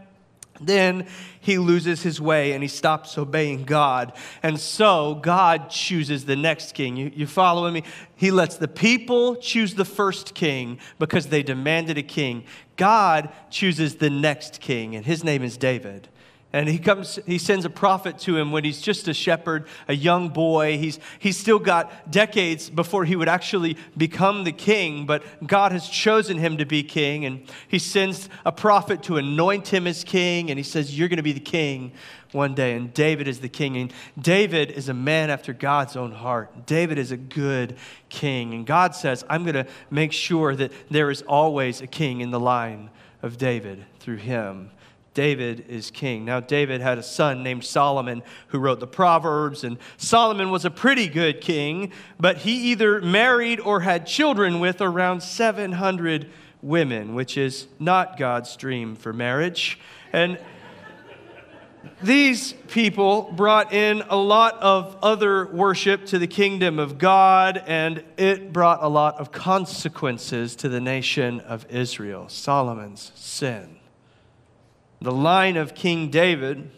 Then 0.62 1.08
he 1.39 1.58
loses 1.58 2.03
his 2.03 2.22
way 2.22 2.51
and 2.51 2.62
he 2.62 2.68
stops 2.68 3.18
obeying 3.18 3.63
God. 3.63 4.13
And 4.44 4.60
so 4.60 5.15
God 5.15 5.70
chooses 5.70 6.25
the 6.25 6.36
next 6.36 6.74
king. 6.74 6.96
You, 6.96 7.12
you 7.13 7.27
following 7.27 7.74
me? 7.74 7.84
He 8.15 8.32
lets 8.32 8.58
the 8.58 8.68
people 8.68 9.36
choose 9.36 9.75
the 9.75 9.86
first 9.86 10.36
king 10.36 10.80
because 11.00 11.27
they 11.27 11.44
demanded 11.44 11.98
a 11.98 12.03
king. 12.03 12.46
God 12.75 13.30
chooses 13.50 13.96
the 13.96 14.10
next 14.10 14.60
king, 14.60 14.96
and 14.96 15.06
his 15.06 15.24
name 15.24 15.44
is 15.44 15.58
David. 15.58 16.08
And 16.53 16.67
he 16.67 16.79
comes, 16.79 17.17
he 17.25 17.38
sends 17.38 17.63
a 17.63 17.70
prophet 17.70 18.20
to 18.20 18.38
him 18.38 18.51
when 18.51 18.65
he's 18.65 18.81
just 18.81 19.08
a 19.08 19.13
shepherd, 19.13 19.67
a 19.88 19.96
young 19.96 20.29
boy. 20.29 20.77
He's, 20.77 21.00
he's 21.17 21.38
still 21.38 21.60
got 21.60 22.12
decades 22.12 22.70
before 22.70 23.05
he 23.05 23.15
would 23.15 23.29
actually 23.29 23.77
become 23.96 24.43
the 24.43 24.51
king, 24.51 25.05
but 25.05 25.24
God 25.48 25.72
has 25.72 25.88
chosen 25.88 26.38
him 26.38 26.58
to 26.58 26.65
be 26.65 26.84
king. 26.84 27.25
And 27.25 27.43
he 27.70 27.79
sends 27.79 28.27
a 28.46 28.51
prophet 28.51 29.01
to 29.03 29.15
anoint 29.15 29.70
him 29.70 29.88
as 29.88 30.03
king, 30.03 30.50
and 30.50 30.60
he 30.60 30.63
says, 30.63 30.98
You're 30.98 31.08
going 31.08 31.17
to 31.17 31.24
be 31.24 31.31
the 31.31 31.39
king 31.39 31.93
one 32.34 32.53
day. 32.53 32.74
And 32.75 32.93
David 32.93 33.29
is 33.29 33.39
the 33.39 33.50
king. 33.50 33.77
And 33.77 33.93
David 34.20 34.72
is 34.72 34.89
a 34.89 34.93
man 34.93 35.29
after 35.29 35.53
God's 35.53 35.96
own 35.96 36.12
heart. 36.12 36.65
David 36.65 36.98
is 36.98 37.12
a 37.12 37.17
good 37.17 37.77
king. 38.10 38.53
And 38.53 38.65
God 38.65 38.93
says, 38.93 39.24
I'm 39.29 39.43
going 39.43 39.55
to 39.55 39.67
make 39.89 40.12
sure 40.12 40.53
that 40.55 40.74
there 40.89 41.10
is 41.12 41.22
always 41.22 41.79
a 41.79 41.88
king 41.88 42.20
in 42.20 42.31
the 42.31 42.39
line 42.39 42.89
of 43.22 43.38
David 43.38 43.86
through 44.00 44.17
him. 44.17 44.72
David 45.13 45.65
is 45.68 45.91
king. 45.91 46.24
Now, 46.24 46.39
David 46.39 46.80
had 46.80 46.98
a 46.98 47.03
son 47.03 47.44
named 47.44 47.65
Solomon 47.65 48.24
who 48.48 48.60
wrote 48.60 48.80
the 48.80 48.88
Proverbs, 48.88 49.63
and 49.63 49.77
Solomon 49.98 50.51
was 50.51 50.63
a 50.63 50.72
pretty 50.72 51.08
good 51.10 51.41
king, 51.41 51.91
but 52.20 52.38
he 52.38 52.72
either 52.72 53.01
married 53.01 53.60
or 53.60 53.82
had 53.82 54.08
children 54.08 54.60
with 54.60 54.82
around 54.82 55.22
700 55.22 56.30
women, 56.62 57.13
which 57.13 57.38
is 57.38 57.68
not 57.77 58.18
God's 58.18 58.56
dream 58.56 58.96
for 58.96 59.12
marriage. 59.12 59.80
And 60.13 60.39
these 62.01 62.53
people 62.70 63.34
brought 63.36 63.74
in 63.74 64.03
a 64.10 64.15
lot 64.15 64.56
of 64.62 64.98
other 65.01 65.48
worship 65.48 66.06
to 66.08 66.20
the 66.20 66.27
kingdom 66.27 66.80
of 66.80 66.98
God, 66.98 67.62
and 67.68 68.03
it 68.18 68.53
brought 68.53 68.82
a 68.82 68.88
lot 68.88 69.20
of 69.20 69.32
consequences 69.32 70.56
to 70.58 70.70
the 70.70 70.80
nation 70.80 71.41
of 71.41 71.65
Israel. 71.70 72.30
Solomon's 72.30 73.12
sin. 73.15 73.81
The 75.01 75.12
line 75.12 75.58
of 75.58 75.74
King 75.74 76.10
David 76.10 76.70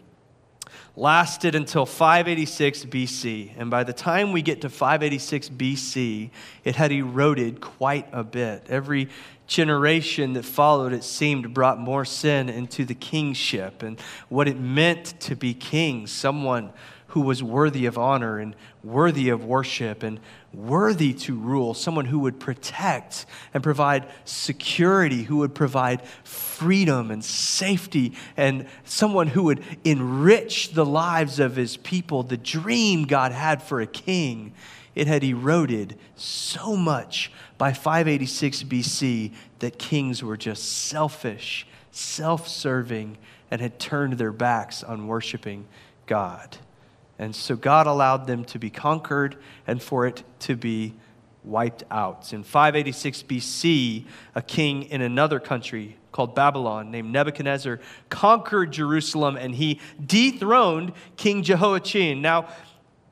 lasted 0.95 1.55
until 1.55 1.85
586 1.85 2.85
BC. 2.85 3.51
And 3.57 3.69
by 3.69 3.83
the 3.83 3.91
time 3.91 4.31
we 4.31 4.41
get 4.41 4.61
to 4.61 4.69
586 4.69 5.49
BC, 5.49 6.29
it 6.63 6.77
had 6.77 6.93
eroded 6.93 7.59
quite 7.59 8.07
a 8.13 8.23
bit. 8.23 8.67
Every 8.69 9.09
generation 9.45 10.33
that 10.33 10.45
followed, 10.45 10.93
it 10.93 11.03
seemed, 11.03 11.53
brought 11.53 11.79
more 11.79 12.05
sin 12.05 12.47
into 12.47 12.85
the 12.85 12.95
kingship 12.95 13.83
and 13.83 13.99
what 14.29 14.47
it 14.47 14.57
meant 14.57 15.19
to 15.21 15.35
be 15.35 15.53
king, 15.53 16.07
someone 16.07 16.71
who 17.13 17.21
was 17.21 17.43
worthy 17.43 17.85
of 17.85 17.95
honor 17.95 18.39
and 18.39 18.55
worthy 18.83 19.29
of 19.29 19.45
worship 19.45 20.01
and 20.01 20.19
worthy 20.51 21.13
to 21.13 21.35
rule, 21.35 21.75
someone 21.75 22.05
who 22.05 22.17
would 22.17 22.39
protect 22.39 23.27
and 23.53 23.61
provide 23.61 24.07
security, 24.25 25.21
who 25.21 25.37
would 25.37 25.53
provide 25.53 26.01
freedom 26.23 27.11
and 27.11 27.23
safety, 27.23 28.13
and 28.35 28.65
someone 28.83 29.27
who 29.27 29.43
would 29.43 29.63
enrich 29.83 30.71
the 30.71 30.83
lives 30.83 31.39
of 31.39 31.55
his 31.55 31.77
people, 31.77 32.23
the 32.23 32.35
dream 32.35 33.05
God 33.05 33.31
had 33.31 33.61
for 33.61 33.79
a 33.79 33.85
king. 33.85 34.51
It 34.95 35.05
had 35.05 35.23
eroded 35.23 35.99
so 36.15 36.75
much 36.75 37.31
by 37.59 37.73
586 37.73 38.63
BC 38.63 39.33
that 39.59 39.77
kings 39.77 40.23
were 40.23 40.37
just 40.37 40.87
selfish, 40.87 41.67
self 41.91 42.47
serving, 42.47 43.19
and 43.51 43.61
had 43.61 43.77
turned 43.77 44.13
their 44.13 44.31
backs 44.31 44.83
on 44.83 45.05
worshiping 45.05 45.67
God. 46.07 46.57
And 47.19 47.35
so 47.35 47.55
God 47.55 47.87
allowed 47.87 48.27
them 48.27 48.43
to 48.45 48.59
be 48.59 48.69
conquered 48.69 49.37
and 49.67 49.81
for 49.81 50.05
it 50.07 50.23
to 50.39 50.55
be 50.55 50.95
wiped 51.43 51.83
out. 51.91 52.33
In 52.33 52.43
586 52.43 53.23
BC, 53.23 54.05
a 54.35 54.41
king 54.41 54.83
in 54.83 55.01
another 55.01 55.39
country 55.39 55.97
called 56.11 56.35
Babylon 56.35 56.91
named 56.91 57.11
Nebuchadnezzar 57.11 57.79
conquered 58.09 58.71
Jerusalem 58.71 59.35
and 59.35 59.55
he 59.55 59.79
dethroned 60.03 60.93
King 61.17 61.43
Jehoiachin. 61.43 62.21
Now, 62.21 62.47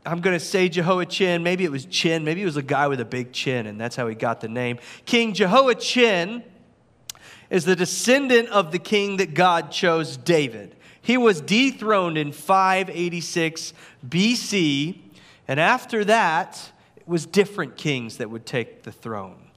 I'm 0.06 0.22
going 0.22 0.38
to 0.38 0.44
say 0.44 0.68
Jehoiachin. 0.68 1.44
Maybe 1.44 1.64
it 1.64 1.72
was 1.72 1.86
Chin. 1.86 2.24
Maybe 2.24 2.42
it 2.42 2.46
was 2.46 2.58
a 2.58 2.64
guy 2.64 2.88
with 2.88 3.00
a 3.00 3.06
big 3.06 3.34
chin, 3.34 3.68
and 3.68 3.80
that's 3.80 3.96
how 3.96 4.08
he 4.08 4.16
got 4.16 4.42
the 4.42 4.48
name. 4.48 4.80
King 5.06 5.34
Jehoiachin 5.34 6.44
is 7.52 7.66
the 7.66 7.76
descendant 7.76 8.50
of 8.50 8.72
the 8.72 8.80
king 8.80 9.18
that 9.18 9.36
God 9.36 9.72
chose, 9.72 10.18
David. 10.18 10.76
He 11.02 11.18
was 11.18 11.42
dethroned 11.42 12.18
in 12.18 12.32
586 12.32 13.74
BC, 14.08 14.98
and 15.48 15.60
after 15.60 16.04
that, 16.06 16.72
it 16.96 17.08
was 17.08 17.26
different 17.26 17.78
kings 17.78 18.18
that 18.18 18.30
would 18.30 18.46
take 18.46 18.84
the 18.84 18.92
throne. 18.92 19.52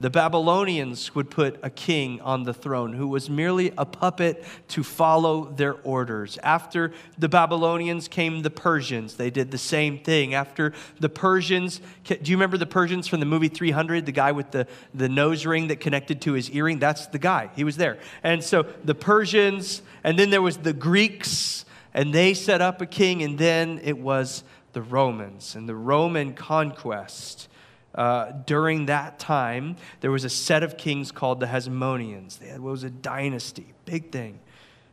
The 0.00 0.08
Babylonians 0.08 1.14
would 1.14 1.30
put 1.30 1.60
a 1.62 1.68
king 1.68 2.22
on 2.22 2.44
the 2.44 2.54
throne 2.54 2.94
who 2.94 3.06
was 3.06 3.28
merely 3.28 3.70
a 3.76 3.84
puppet 3.84 4.42
to 4.68 4.82
follow 4.82 5.44
their 5.44 5.74
orders. 5.74 6.38
After 6.42 6.94
the 7.18 7.28
Babylonians 7.28 8.08
came 8.08 8.40
the 8.40 8.48
Persians. 8.48 9.16
They 9.16 9.28
did 9.28 9.50
the 9.50 9.58
same 9.58 9.98
thing. 9.98 10.32
After 10.32 10.72
the 10.98 11.10
Persians, 11.10 11.82
do 12.04 12.18
you 12.22 12.36
remember 12.36 12.56
the 12.56 12.64
Persians 12.64 13.08
from 13.08 13.20
the 13.20 13.26
movie 13.26 13.48
300? 13.48 14.06
The 14.06 14.12
guy 14.12 14.32
with 14.32 14.52
the, 14.52 14.66
the 14.94 15.10
nose 15.10 15.44
ring 15.44 15.68
that 15.68 15.80
connected 15.80 16.22
to 16.22 16.32
his 16.32 16.50
earring? 16.50 16.78
That's 16.78 17.06
the 17.08 17.18
guy. 17.18 17.50
He 17.54 17.62
was 17.62 17.76
there. 17.76 17.98
And 18.22 18.42
so 18.42 18.62
the 18.82 18.94
Persians, 18.94 19.82
and 20.02 20.18
then 20.18 20.30
there 20.30 20.40
was 20.40 20.56
the 20.56 20.72
Greeks, 20.72 21.66
and 21.94 22.12
they 22.12 22.34
set 22.34 22.60
up 22.60 22.80
a 22.80 22.86
king, 22.86 23.22
and 23.22 23.38
then 23.38 23.80
it 23.82 23.98
was 23.98 24.44
the 24.72 24.82
Romans 24.82 25.54
and 25.54 25.68
the 25.68 25.74
Roman 25.74 26.32
conquest. 26.34 27.48
Uh, 27.92 28.32
during 28.46 28.86
that 28.86 29.18
time, 29.18 29.74
there 30.00 30.12
was 30.12 30.24
a 30.24 30.30
set 30.30 30.62
of 30.62 30.76
kings 30.76 31.10
called 31.10 31.40
the 31.40 31.46
Hasmoneans. 31.46 32.38
They 32.38 32.46
had 32.46 32.60
what 32.60 32.70
was 32.70 32.84
a 32.84 32.90
dynasty, 32.90 33.66
big 33.84 34.12
thing. 34.12 34.38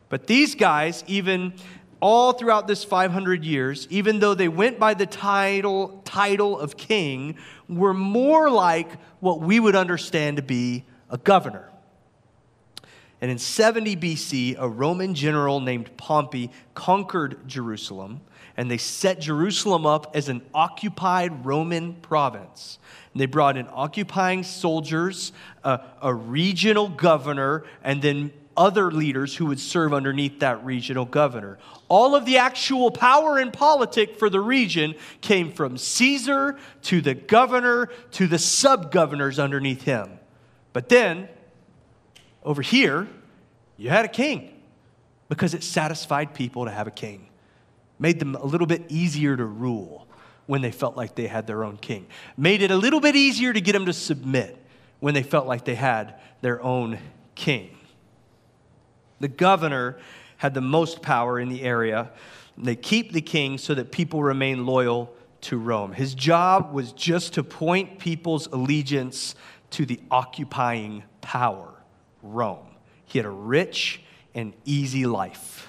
But 0.08 0.26
these 0.26 0.56
guys, 0.56 1.04
even 1.06 1.54
all 2.00 2.32
throughout 2.32 2.66
this 2.66 2.84
500 2.84 3.44
years, 3.44 3.86
even 3.90 4.18
though 4.18 4.34
they 4.34 4.48
went 4.48 4.78
by 4.78 4.94
the 4.94 5.06
title, 5.06 6.00
title 6.04 6.58
of 6.58 6.76
king, 6.76 7.36
were 7.68 7.94
more 7.94 8.50
like 8.50 8.90
what 9.20 9.40
we 9.40 9.60
would 9.60 9.76
understand 9.76 10.36
to 10.36 10.42
be 10.42 10.84
a 11.10 11.18
governor. 11.18 11.70
And 13.20 13.30
in 13.30 13.38
70 13.38 13.96
BC, 13.96 14.56
a 14.58 14.68
Roman 14.68 15.14
general 15.14 15.60
named 15.60 15.96
Pompey 15.96 16.50
conquered 16.74 17.48
Jerusalem 17.48 18.20
and 18.58 18.68
they 18.68 18.76
set 18.76 19.20
Jerusalem 19.20 19.86
up 19.86 20.16
as 20.16 20.28
an 20.28 20.42
occupied 20.52 21.46
Roman 21.46 21.94
province. 21.94 22.80
And 23.12 23.20
they 23.20 23.26
brought 23.26 23.56
in 23.56 23.68
occupying 23.72 24.42
soldiers, 24.42 25.30
a, 25.62 25.80
a 26.02 26.12
regional 26.12 26.88
governor, 26.88 27.64
and 27.84 28.02
then 28.02 28.32
other 28.56 28.90
leaders 28.90 29.36
who 29.36 29.46
would 29.46 29.60
serve 29.60 29.94
underneath 29.94 30.40
that 30.40 30.64
regional 30.64 31.04
governor. 31.04 31.56
All 31.86 32.16
of 32.16 32.26
the 32.26 32.38
actual 32.38 32.90
power 32.90 33.38
and 33.38 33.52
politic 33.52 34.18
for 34.18 34.28
the 34.28 34.40
region 34.40 34.96
came 35.20 35.52
from 35.52 35.78
Caesar 35.78 36.58
to 36.82 37.00
the 37.00 37.14
governor 37.14 37.90
to 38.10 38.26
the 38.26 38.40
sub 38.40 38.90
governors 38.90 39.38
underneath 39.38 39.82
him. 39.82 40.18
But 40.72 40.88
then, 40.88 41.28
over 42.42 42.62
here, 42.62 43.08
you 43.76 43.90
had 43.90 44.04
a 44.04 44.08
king 44.08 44.60
because 45.28 45.54
it 45.54 45.62
satisfied 45.62 46.34
people 46.34 46.64
to 46.64 46.70
have 46.70 46.86
a 46.86 46.92
king 46.92 47.28
made 47.98 48.18
them 48.18 48.34
a 48.36 48.44
little 48.44 48.66
bit 48.66 48.84
easier 48.88 49.36
to 49.36 49.44
rule 49.44 50.06
when 50.46 50.62
they 50.62 50.70
felt 50.70 50.96
like 50.96 51.14
they 51.14 51.26
had 51.26 51.46
their 51.46 51.62
own 51.62 51.76
king, 51.76 52.06
made 52.36 52.62
it 52.62 52.70
a 52.70 52.76
little 52.76 53.00
bit 53.00 53.14
easier 53.14 53.52
to 53.52 53.60
get 53.60 53.72
them 53.72 53.86
to 53.86 53.92
submit 53.92 54.56
when 55.00 55.14
they 55.14 55.22
felt 55.22 55.46
like 55.46 55.64
they 55.64 55.74
had 55.74 56.14
their 56.40 56.62
own 56.62 56.98
king. 57.34 57.76
The 59.20 59.28
governor 59.28 59.98
had 60.38 60.54
the 60.54 60.60
most 60.60 61.02
power 61.02 61.38
in 61.38 61.48
the 61.48 61.62
area. 61.62 62.10
They 62.56 62.76
keep 62.76 63.12
the 63.12 63.20
king 63.20 63.58
so 63.58 63.74
that 63.74 63.92
people 63.92 64.22
remain 64.22 64.64
loyal 64.64 65.12
to 65.42 65.58
Rome. 65.58 65.92
His 65.92 66.14
job 66.14 66.72
was 66.72 66.92
just 66.92 67.34
to 67.34 67.44
point 67.44 67.98
people's 67.98 68.46
allegiance 68.46 69.34
to 69.70 69.84
the 69.84 70.00
occupying 70.10 71.02
power, 71.20 71.74
Rome. 72.22 72.66
He 73.06 73.18
had 73.18 73.26
a 73.26 73.30
rich 73.30 74.02
and 74.34 74.52
easy 74.64 75.06
life. 75.06 75.68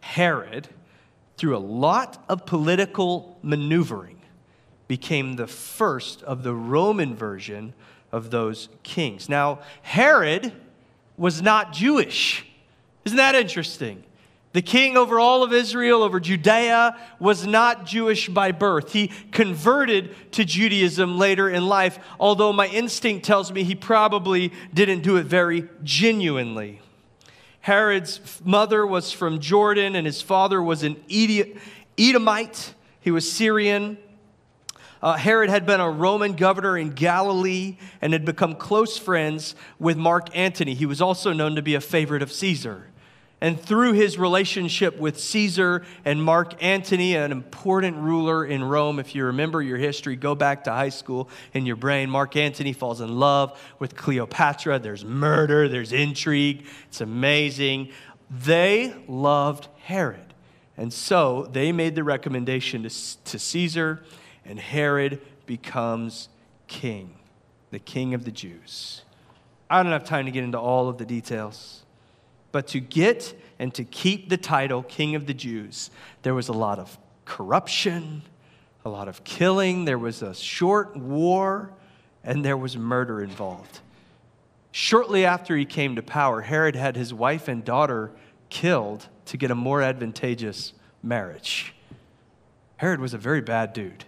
Herod 0.00 0.68
through 1.36 1.56
a 1.56 1.58
lot 1.58 2.22
of 2.28 2.46
political 2.46 3.38
maneuvering, 3.42 4.20
became 4.86 5.36
the 5.36 5.46
first 5.46 6.22
of 6.22 6.42
the 6.42 6.54
Roman 6.54 7.14
version 7.14 7.74
of 8.12 8.30
those 8.30 8.68
kings. 8.82 9.28
Now, 9.28 9.60
Herod 9.82 10.52
was 11.16 11.42
not 11.42 11.72
Jewish. 11.72 12.46
Isn't 13.04 13.16
that 13.16 13.34
interesting? 13.34 14.04
The 14.54 14.62
king 14.62 14.96
over 14.96 15.18
all 15.18 15.42
of 15.42 15.52
Israel, 15.52 16.04
over 16.04 16.20
Judea, 16.20 16.96
was 17.18 17.44
not 17.44 17.86
Jewish 17.86 18.28
by 18.28 18.52
birth. 18.52 18.92
He 18.92 19.08
converted 19.32 20.14
to 20.30 20.44
Judaism 20.44 21.18
later 21.18 21.50
in 21.50 21.66
life, 21.66 21.98
although 22.20 22.52
my 22.52 22.68
instinct 22.68 23.26
tells 23.26 23.50
me 23.50 23.64
he 23.64 23.74
probably 23.74 24.52
didn't 24.72 25.00
do 25.00 25.16
it 25.16 25.24
very 25.24 25.68
genuinely. 25.82 26.80
Herod's 27.62 28.20
mother 28.44 28.86
was 28.86 29.10
from 29.10 29.40
Jordan, 29.40 29.96
and 29.96 30.06
his 30.06 30.22
father 30.22 30.62
was 30.62 30.84
an 30.84 31.02
Edomite. 31.98 32.74
He 33.00 33.10
was 33.10 33.30
Syrian. 33.30 33.98
Uh, 35.02 35.14
Herod 35.14 35.50
had 35.50 35.66
been 35.66 35.80
a 35.80 35.90
Roman 35.90 36.34
governor 36.34 36.78
in 36.78 36.90
Galilee 36.90 37.76
and 38.00 38.12
had 38.12 38.24
become 38.24 38.54
close 38.54 38.98
friends 38.98 39.56
with 39.80 39.96
Mark 39.96 40.28
Antony. 40.32 40.74
He 40.74 40.86
was 40.86 41.02
also 41.02 41.32
known 41.32 41.56
to 41.56 41.62
be 41.62 41.74
a 41.74 41.80
favorite 41.80 42.22
of 42.22 42.30
Caesar. 42.30 42.86
And 43.40 43.60
through 43.60 43.92
his 43.92 44.18
relationship 44.18 44.98
with 44.98 45.18
Caesar 45.18 45.84
and 46.04 46.22
Mark 46.22 46.62
Antony, 46.62 47.14
an 47.14 47.30
important 47.30 47.96
ruler 47.98 48.44
in 48.44 48.64
Rome, 48.64 48.98
if 48.98 49.14
you 49.14 49.26
remember 49.26 49.60
your 49.60 49.76
history, 49.76 50.16
go 50.16 50.34
back 50.34 50.64
to 50.64 50.72
high 50.72 50.88
school 50.88 51.28
in 51.52 51.66
your 51.66 51.76
brain. 51.76 52.08
Mark 52.08 52.36
Antony 52.36 52.72
falls 52.72 53.00
in 53.00 53.18
love 53.18 53.60
with 53.78 53.96
Cleopatra. 53.96 54.78
There's 54.78 55.04
murder, 55.04 55.68
there's 55.68 55.92
intrigue. 55.92 56.64
It's 56.88 57.02
amazing. 57.02 57.90
They 58.30 58.94
loved 59.06 59.68
Herod. 59.82 60.32
And 60.76 60.92
so 60.92 61.48
they 61.52 61.70
made 61.70 61.94
the 61.94 62.04
recommendation 62.04 62.82
to, 62.82 63.24
to 63.24 63.38
Caesar, 63.38 64.02
and 64.44 64.58
Herod 64.58 65.20
becomes 65.46 66.28
king, 66.66 67.14
the 67.70 67.78
king 67.78 68.14
of 68.14 68.24
the 68.24 68.32
Jews. 68.32 69.02
I 69.70 69.82
don't 69.82 69.92
have 69.92 70.04
time 70.04 70.24
to 70.24 70.30
get 70.30 70.44
into 70.44 70.58
all 70.58 70.88
of 70.88 70.98
the 70.98 71.06
details. 71.06 71.83
But 72.54 72.68
to 72.68 72.78
get 72.78 73.34
and 73.58 73.74
to 73.74 73.82
keep 73.82 74.28
the 74.28 74.36
title 74.36 74.84
King 74.84 75.16
of 75.16 75.26
the 75.26 75.34
Jews, 75.34 75.90
there 76.22 76.36
was 76.36 76.46
a 76.46 76.52
lot 76.52 76.78
of 76.78 76.96
corruption, 77.24 78.22
a 78.84 78.88
lot 78.88 79.08
of 79.08 79.24
killing, 79.24 79.86
there 79.86 79.98
was 79.98 80.22
a 80.22 80.32
short 80.32 80.96
war, 80.96 81.72
and 82.22 82.44
there 82.44 82.56
was 82.56 82.76
murder 82.76 83.20
involved. 83.20 83.80
Shortly 84.70 85.24
after 85.24 85.56
he 85.56 85.64
came 85.64 85.96
to 85.96 86.02
power, 86.02 86.42
Herod 86.42 86.76
had 86.76 86.94
his 86.94 87.12
wife 87.12 87.48
and 87.48 87.64
daughter 87.64 88.12
killed 88.50 89.08
to 89.24 89.36
get 89.36 89.50
a 89.50 89.56
more 89.56 89.82
advantageous 89.82 90.74
marriage. 91.02 91.74
Herod 92.76 93.00
was 93.00 93.14
a 93.14 93.18
very 93.18 93.40
bad 93.40 93.72
dude. 93.72 94.04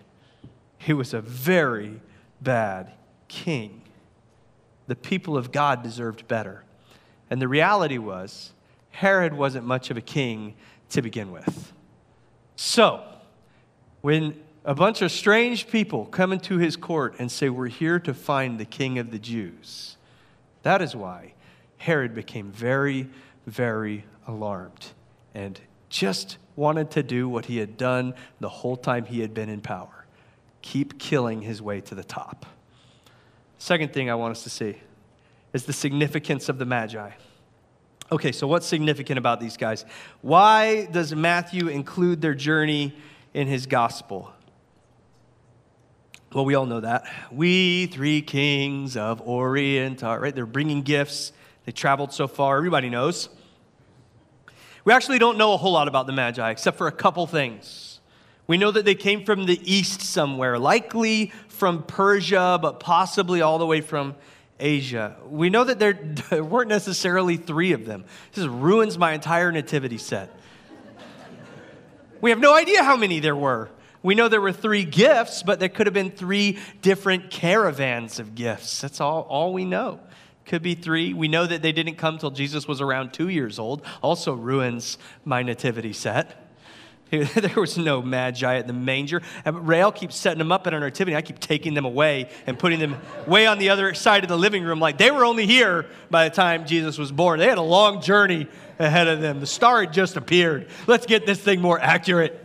He 0.78 0.92
was 0.92 1.12
a 1.12 1.20
very 1.20 2.00
bad 2.40 2.92
king. 3.26 3.82
The 4.86 4.94
people 4.94 5.36
of 5.36 5.50
God 5.50 5.82
deserved 5.82 6.28
better. 6.28 6.62
And 7.30 7.40
the 7.40 7.48
reality 7.48 7.98
was, 7.98 8.52
Herod 8.90 9.34
wasn't 9.34 9.66
much 9.66 9.90
of 9.90 9.96
a 9.96 10.00
king 10.00 10.54
to 10.90 11.02
begin 11.02 11.32
with. 11.32 11.72
So, 12.56 13.02
when 14.00 14.40
a 14.64 14.74
bunch 14.74 15.02
of 15.02 15.12
strange 15.12 15.68
people 15.68 16.06
come 16.06 16.32
into 16.32 16.58
his 16.58 16.76
court 16.76 17.16
and 17.18 17.30
say, 17.30 17.48
We're 17.48 17.66
here 17.68 17.98
to 18.00 18.14
find 18.14 18.58
the 18.58 18.64
king 18.64 18.98
of 18.98 19.10
the 19.10 19.18
Jews, 19.18 19.96
that 20.62 20.80
is 20.80 20.96
why 20.96 21.34
Herod 21.78 22.14
became 22.14 22.50
very, 22.50 23.08
very 23.46 24.04
alarmed 24.26 24.86
and 25.34 25.60
just 25.88 26.38
wanted 26.56 26.90
to 26.92 27.02
do 27.02 27.28
what 27.28 27.44
he 27.44 27.58
had 27.58 27.76
done 27.76 28.14
the 28.40 28.48
whole 28.48 28.76
time 28.76 29.04
he 29.04 29.20
had 29.20 29.34
been 29.34 29.48
in 29.48 29.60
power 29.60 29.96
keep 30.66 30.98
killing 30.98 31.42
his 31.42 31.62
way 31.62 31.80
to 31.80 31.94
the 31.94 32.02
top. 32.02 32.44
Second 33.56 33.92
thing 33.92 34.10
I 34.10 34.16
want 34.16 34.32
us 34.32 34.42
to 34.42 34.50
see 34.50 34.76
is 35.56 35.64
the 35.64 35.72
significance 35.72 36.50
of 36.50 36.58
the 36.58 36.66
Magi. 36.66 37.10
Okay, 38.12 38.30
so 38.30 38.46
what's 38.46 38.66
significant 38.66 39.18
about 39.18 39.40
these 39.40 39.56
guys? 39.56 39.86
Why 40.20 40.84
does 40.84 41.14
Matthew 41.14 41.68
include 41.68 42.20
their 42.20 42.34
journey 42.34 42.94
in 43.32 43.48
his 43.48 43.64
gospel? 43.66 44.30
Well, 46.34 46.44
we 46.44 46.54
all 46.54 46.66
know 46.66 46.80
that. 46.80 47.04
We 47.32 47.86
three 47.86 48.20
kings 48.20 48.98
of 48.98 49.22
Orient 49.22 50.04
are, 50.04 50.20
right? 50.20 50.34
They're 50.34 50.44
bringing 50.44 50.82
gifts. 50.82 51.32
They 51.64 51.72
traveled 51.72 52.12
so 52.12 52.28
far. 52.28 52.58
Everybody 52.58 52.90
knows. 52.90 53.30
We 54.84 54.92
actually 54.92 55.18
don't 55.18 55.38
know 55.38 55.54
a 55.54 55.56
whole 55.56 55.72
lot 55.72 55.88
about 55.88 56.06
the 56.06 56.12
Magi, 56.12 56.50
except 56.50 56.76
for 56.76 56.86
a 56.86 56.92
couple 56.92 57.26
things. 57.26 58.00
We 58.46 58.58
know 58.58 58.70
that 58.70 58.84
they 58.84 58.94
came 58.94 59.24
from 59.24 59.46
the 59.46 59.58
east 59.64 60.02
somewhere, 60.02 60.58
likely 60.58 61.32
from 61.48 61.82
Persia, 61.82 62.58
but 62.60 62.78
possibly 62.78 63.40
all 63.40 63.58
the 63.58 63.66
way 63.66 63.80
from 63.80 64.16
Asia. 64.58 65.16
We 65.28 65.50
know 65.50 65.64
that 65.64 65.78
there 66.30 66.44
weren't 66.44 66.68
necessarily 66.68 67.36
three 67.36 67.72
of 67.72 67.84
them. 67.86 68.04
This 68.32 68.46
ruins 68.46 68.98
my 68.98 69.12
entire 69.12 69.52
nativity 69.52 69.98
set. 69.98 70.30
We 72.20 72.30
have 72.30 72.38
no 72.38 72.54
idea 72.54 72.82
how 72.82 72.96
many 72.96 73.20
there 73.20 73.36
were. 73.36 73.68
We 74.02 74.14
know 74.14 74.28
there 74.28 74.40
were 74.40 74.52
three 74.52 74.84
gifts, 74.84 75.42
but 75.42 75.58
there 75.60 75.68
could 75.68 75.86
have 75.86 75.94
been 75.94 76.10
three 76.10 76.58
different 76.80 77.30
caravans 77.30 78.18
of 78.18 78.34
gifts. 78.34 78.80
That's 78.80 79.00
all, 79.00 79.22
all 79.22 79.52
we 79.52 79.64
know. 79.64 80.00
Could 80.44 80.62
be 80.62 80.76
three. 80.76 81.12
We 81.12 81.26
know 81.26 81.44
that 81.44 81.60
they 81.60 81.72
didn't 81.72 81.96
come 81.96 82.18
till 82.18 82.30
Jesus 82.30 82.68
was 82.68 82.80
around 82.80 83.12
two 83.12 83.28
years 83.28 83.58
old. 83.58 83.84
Also 84.02 84.32
ruins 84.32 84.96
my 85.24 85.42
nativity 85.42 85.92
set. 85.92 86.45
there 87.10 87.54
was 87.56 87.78
no 87.78 88.02
magi 88.02 88.56
at 88.56 88.66
the 88.66 88.72
manger. 88.72 89.22
Rael 89.44 89.92
keeps 89.92 90.16
setting 90.16 90.38
them 90.38 90.50
up 90.50 90.66
at 90.66 90.74
our 90.74 90.80
nativity. 90.80 91.14
I 91.14 91.22
keep 91.22 91.38
taking 91.38 91.74
them 91.74 91.84
away 91.84 92.30
and 92.46 92.58
putting 92.58 92.80
them 92.80 92.96
way 93.28 93.46
on 93.46 93.58
the 93.58 93.70
other 93.70 93.94
side 93.94 94.24
of 94.24 94.28
the 94.28 94.36
living 94.36 94.64
room, 94.64 94.80
like 94.80 94.98
they 94.98 95.12
were 95.12 95.24
only 95.24 95.46
here 95.46 95.86
by 96.10 96.28
the 96.28 96.34
time 96.34 96.66
Jesus 96.66 96.98
was 96.98 97.12
born. 97.12 97.38
They 97.38 97.48
had 97.48 97.58
a 97.58 97.62
long 97.62 98.00
journey 98.00 98.48
ahead 98.80 99.06
of 99.06 99.20
them. 99.20 99.38
The 99.38 99.46
star 99.46 99.82
had 99.82 99.92
just 99.92 100.16
appeared. 100.16 100.68
Let's 100.88 101.06
get 101.06 101.26
this 101.26 101.40
thing 101.40 101.60
more 101.60 101.78
accurate. 101.78 102.42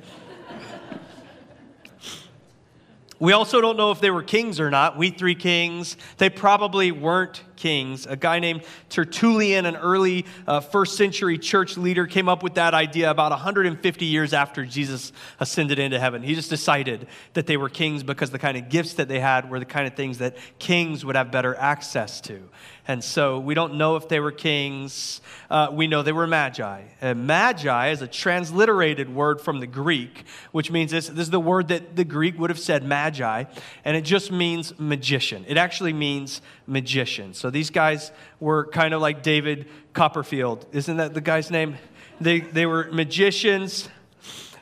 We 3.18 3.34
also 3.34 3.62
don't 3.62 3.78
know 3.78 3.92
if 3.92 4.00
they 4.00 4.10
were 4.10 4.24
kings 4.24 4.60
or 4.60 4.72
not. 4.72 4.98
We 4.98 5.12
three 5.12 5.36
kings. 5.36 5.96
They 6.18 6.30
probably 6.30 6.92
weren't 6.92 7.44
kings. 7.62 8.08
A 8.08 8.16
guy 8.16 8.40
named 8.40 8.64
Tertullian, 8.90 9.68
an 9.68 9.76
early 9.76 10.26
uh, 10.48 10.62
first 10.62 10.98
century 10.98 11.38
church 11.38 11.78
leader, 11.78 12.08
came 12.08 12.28
up 12.28 12.42
with 12.42 12.56
that 12.56 12.74
idea 12.74 13.12
about 13.12 13.30
150 13.30 14.06
years 14.06 14.34
after 14.34 14.66
Jesus 14.66 15.14
ascended 15.40 15.78
into 15.78 16.00
heaven. 16.00 16.24
He 16.24 16.34
just 16.34 16.50
decided 16.50 17.08
that 17.34 17.46
they 17.46 17.58
were 17.58 17.70
kings 17.70 18.02
because 18.02 18.32
the 18.32 18.40
kind 18.40 18.58
of 18.58 18.68
gifts 18.70 18.96
that 18.96 19.08
they 19.08 19.20
had 19.20 19.52
were 19.52 19.60
the 19.60 19.66
kind 19.66 19.86
of 19.86 19.94
things 19.94 20.18
that 20.18 20.38
kings 20.58 21.06
would 21.06 21.16
have 21.16 21.32
better 21.32 21.56
access 21.56 22.20
to. 22.22 22.42
And 22.88 23.04
so 23.04 23.40
we 23.40 23.54
don't 23.54 23.76
know 23.76 23.96
if 23.96 24.08
they 24.08 24.20
were 24.20 24.32
kings. 24.32 25.22
Uh, 25.50 25.70
we 25.72 25.86
know 25.86 26.02
they 26.02 26.12
were 26.12 26.26
magi. 26.26 26.82
And 27.00 27.28
magi 27.28 27.90
is 27.90 28.02
a 28.02 28.08
transliterated 28.08 29.14
word 29.14 29.40
from 29.40 29.60
the 29.60 29.68
Greek, 29.68 30.24
which 30.52 30.72
means 30.72 30.90
this, 30.90 31.08
this 31.08 31.20
is 31.20 31.30
the 31.30 31.40
word 31.40 31.68
that 31.68 31.96
the 31.96 32.04
Greek 32.04 32.40
would 32.40 32.50
have 32.50 32.60
said 32.60 32.84
magi, 32.84 33.44
and 33.86 33.96
it 33.96 34.02
just 34.02 34.32
means 34.32 34.74
magician. 34.80 35.46
It 35.48 35.58
actually 35.58 35.94
means 35.94 36.42
magician. 36.66 37.36
So 37.36 37.51
these 37.52 37.70
guys 37.70 38.12
were 38.40 38.66
kind 38.68 38.94
of 38.94 39.02
like 39.02 39.24
David 39.24 39.68
Copperfield. 39.94 40.66
Isn't 40.72 40.98
that 40.98 41.14
the 41.14 41.22
guy's 41.22 41.52
name? 41.52 41.78
They, 42.20 42.40
they 42.40 42.66
were 42.66 42.90
magicians. 42.92 43.90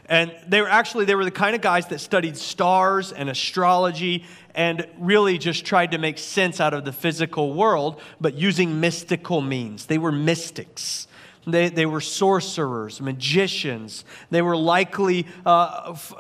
And 0.05 0.33
they 0.47 0.59
were 0.61 0.69
actually, 0.69 1.05
they 1.05 1.15
were 1.15 1.25
the 1.25 1.31
kind 1.31 1.55
of 1.55 1.61
guys 1.61 1.87
that 1.87 1.99
studied 1.99 2.35
stars 2.35 3.11
and 3.11 3.29
astrology 3.29 4.25
and 4.55 4.87
really 4.97 5.37
just 5.37 5.65
tried 5.65 5.91
to 5.91 5.99
make 5.99 6.17
sense 6.17 6.59
out 6.59 6.73
of 6.73 6.83
the 6.83 6.91
physical 6.91 7.53
world, 7.53 8.01
but 8.19 8.33
using 8.33 8.79
mystical 8.79 9.39
means. 9.39 9.85
They 9.85 9.99
were 9.99 10.11
mystics. 10.11 11.07
They, 11.45 11.69
they 11.69 11.85
were 11.85 12.01
sorcerers, 12.01 12.99
magicians. 12.99 14.03
They 14.29 14.41
were 14.41 14.57
likely 14.57 15.27
uh, 15.45 15.91
f- 15.93 16.13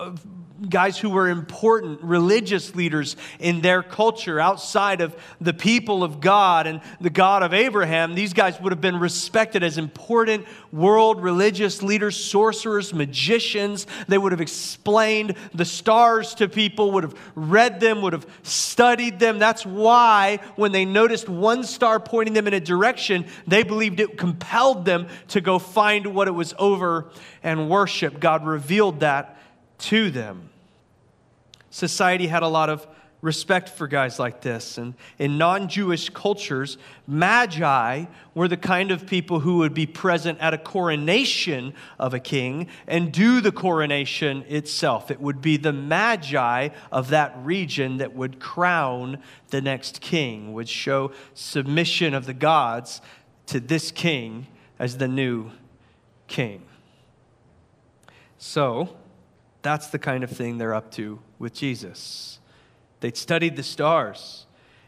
guys 0.67 0.97
who 0.97 1.09
were 1.09 1.29
important 1.29 2.01
religious 2.01 2.75
leaders 2.75 3.15
in 3.39 3.61
their 3.61 3.81
culture 3.81 4.39
outside 4.39 5.01
of 5.01 5.15
the 5.39 5.53
people 5.53 6.03
of 6.03 6.19
God 6.19 6.67
and 6.67 6.81
the 6.99 7.09
God 7.09 7.43
of 7.43 7.53
Abraham. 7.53 8.13
These 8.13 8.33
guys 8.33 8.59
would 8.59 8.71
have 8.71 8.81
been 8.81 8.99
respected 8.99 9.63
as 9.63 9.77
important 9.77 10.45
world 10.71 11.21
religious 11.21 11.81
leaders, 11.81 12.17
sorcerers, 12.17 12.93
magicians. 12.93 13.87
They 14.07 14.17
would 14.17 14.31
have 14.31 14.41
explained 14.41 15.35
the 15.53 15.65
stars 15.65 16.35
to 16.35 16.49
people, 16.49 16.91
would 16.91 17.03
have 17.03 17.15
read 17.35 17.79
them, 17.79 18.01
would 18.01 18.13
have 18.13 18.27
studied 18.43 19.19
them. 19.19 19.39
That's 19.39 19.65
why 19.65 20.39
when 20.55 20.71
they 20.71 20.85
noticed 20.85 21.29
one 21.29 21.63
star 21.63 21.99
pointing 21.99 22.33
them 22.33 22.47
in 22.47 22.53
a 22.53 22.59
direction, 22.59 23.25
they 23.47 23.63
believed 23.63 23.99
it 23.99 24.17
compelled 24.17 24.85
them 24.85 25.07
to 25.29 25.41
go 25.41 25.59
find 25.59 26.07
what 26.07 26.27
it 26.27 26.31
was 26.31 26.53
over 26.57 27.09
and 27.43 27.69
worship. 27.69 28.19
God 28.19 28.45
revealed 28.45 28.99
that 28.99 29.37
to 29.79 30.11
them. 30.11 30.49
Society 31.69 32.27
had 32.27 32.43
a 32.43 32.47
lot 32.47 32.69
of 32.69 32.87
respect 33.21 33.69
for 33.69 33.87
guys 33.87 34.17
like 34.19 34.41
this. 34.41 34.77
And 34.77 34.93
in 35.17 35.37
non 35.37 35.67
Jewish 35.67 36.09
cultures, 36.09 36.77
magi 37.07 38.05
were 38.33 38.47
the 38.47 38.57
kind 38.57 38.91
of 38.91 39.05
people 39.05 39.41
who 39.41 39.57
would 39.57 39.73
be 39.73 39.85
present 39.85 40.39
at 40.39 40.53
a 40.53 40.57
coronation 40.57 41.73
of 41.97 42.13
a 42.13 42.19
king 42.19 42.67
and 42.87 43.11
do 43.11 43.41
the 43.41 43.51
coronation 43.51 44.43
itself. 44.47 45.11
It 45.11 45.19
would 45.19 45.41
be 45.41 45.57
the 45.57 45.73
magi 45.73 46.69
of 46.91 47.09
that 47.09 47.35
region 47.43 47.97
that 47.97 48.15
would 48.15 48.39
crown 48.39 49.21
the 49.49 49.61
next 49.61 50.01
king, 50.01 50.53
would 50.53 50.69
show 50.69 51.11
submission 51.33 52.13
of 52.13 52.25
the 52.25 52.33
gods 52.33 53.01
to 53.47 53.59
this 53.59 53.91
king 53.91 54.47
as 54.77 54.97
the 54.97 55.07
new 55.07 55.51
king. 56.27 56.63
So, 58.37 58.95
that's 59.61 59.87
the 59.87 59.99
kind 59.99 60.23
of 60.23 60.29
thing 60.29 60.57
they're 60.57 60.73
up 60.73 60.91
to 60.91 61.19
with 61.37 61.53
Jesus. 61.53 62.39
They'd 62.99 63.17
studied 63.17 63.55
the 63.55 63.63
stars. 63.63 64.45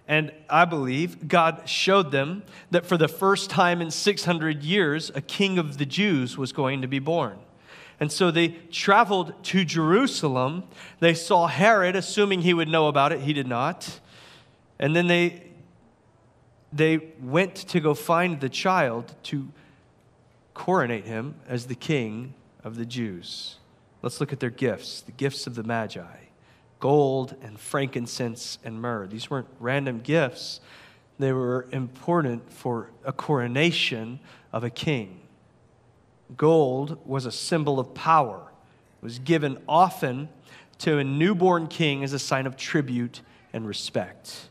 And 0.07 0.31
I 0.49 0.65
believe 0.65 1.27
God 1.27 1.69
showed 1.69 2.11
them 2.11 2.43
that 2.71 2.85
for 2.85 2.97
the 2.97 3.07
first 3.07 3.49
time 3.49 3.81
in 3.81 3.91
600 3.91 4.63
years, 4.63 5.11
a 5.15 5.21
king 5.21 5.57
of 5.57 5.77
the 5.77 5.85
Jews 5.85 6.37
was 6.37 6.51
going 6.51 6.81
to 6.81 6.87
be 6.87 6.99
born. 6.99 7.39
And 7.99 8.11
so 8.11 8.31
they 8.31 8.49
traveled 8.71 9.41
to 9.45 9.63
Jerusalem. 9.63 10.63
They 10.99 11.13
saw 11.13 11.47
Herod, 11.47 11.95
assuming 11.95 12.41
he 12.41 12.53
would 12.53 12.67
know 12.67 12.87
about 12.87 13.11
it. 13.11 13.21
He 13.21 13.31
did 13.31 13.47
not. 13.47 13.99
And 14.79 14.95
then 14.95 15.07
they, 15.07 15.43
they 16.73 16.97
went 17.21 17.55
to 17.55 17.79
go 17.79 17.93
find 17.93 18.41
the 18.41 18.49
child 18.49 19.13
to 19.23 19.47
coronate 20.53 21.05
him 21.05 21.35
as 21.47 21.67
the 21.67 21.75
king 21.75 22.33
of 22.63 22.75
the 22.75 22.85
Jews. 22.85 23.57
Let's 24.01 24.19
look 24.19 24.33
at 24.33 24.39
their 24.39 24.49
gifts 24.49 25.01
the 25.01 25.11
gifts 25.11 25.47
of 25.47 25.55
the 25.55 25.63
Magi 25.63 26.01
gold 26.81 27.35
and 27.43 27.59
frankincense 27.59 28.57
and 28.65 28.81
myrrh. 28.81 29.07
These 29.07 29.29
weren't 29.29 29.47
random 29.59 29.99
gifts, 29.99 30.59
they 31.19 31.31
were 31.31 31.67
important 31.71 32.51
for 32.51 32.89
a 33.05 33.13
coronation 33.13 34.19
of 34.51 34.63
a 34.63 34.69
king. 34.69 35.21
Gold 36.35 36.97
was 37.05 37.25
a 37.25 37.31
symbol 37.31 37.79
of 37.79 37.93
power, 37.93 38.41
it 39.01 39.03
was 39.03 39.19
given 39.19 39.59
often 39.69 40.27
to 40.79 40.97
a 40.97 41.03
newborn 41.03 41.67
king 41.67 42.03
as 42.03 42.11
a 42.11 42.19
sign 42.19 42.47
of 42.47 42.57
tribute 42.57 43.21
and 43.53 43.67
respect. 43.67 44.49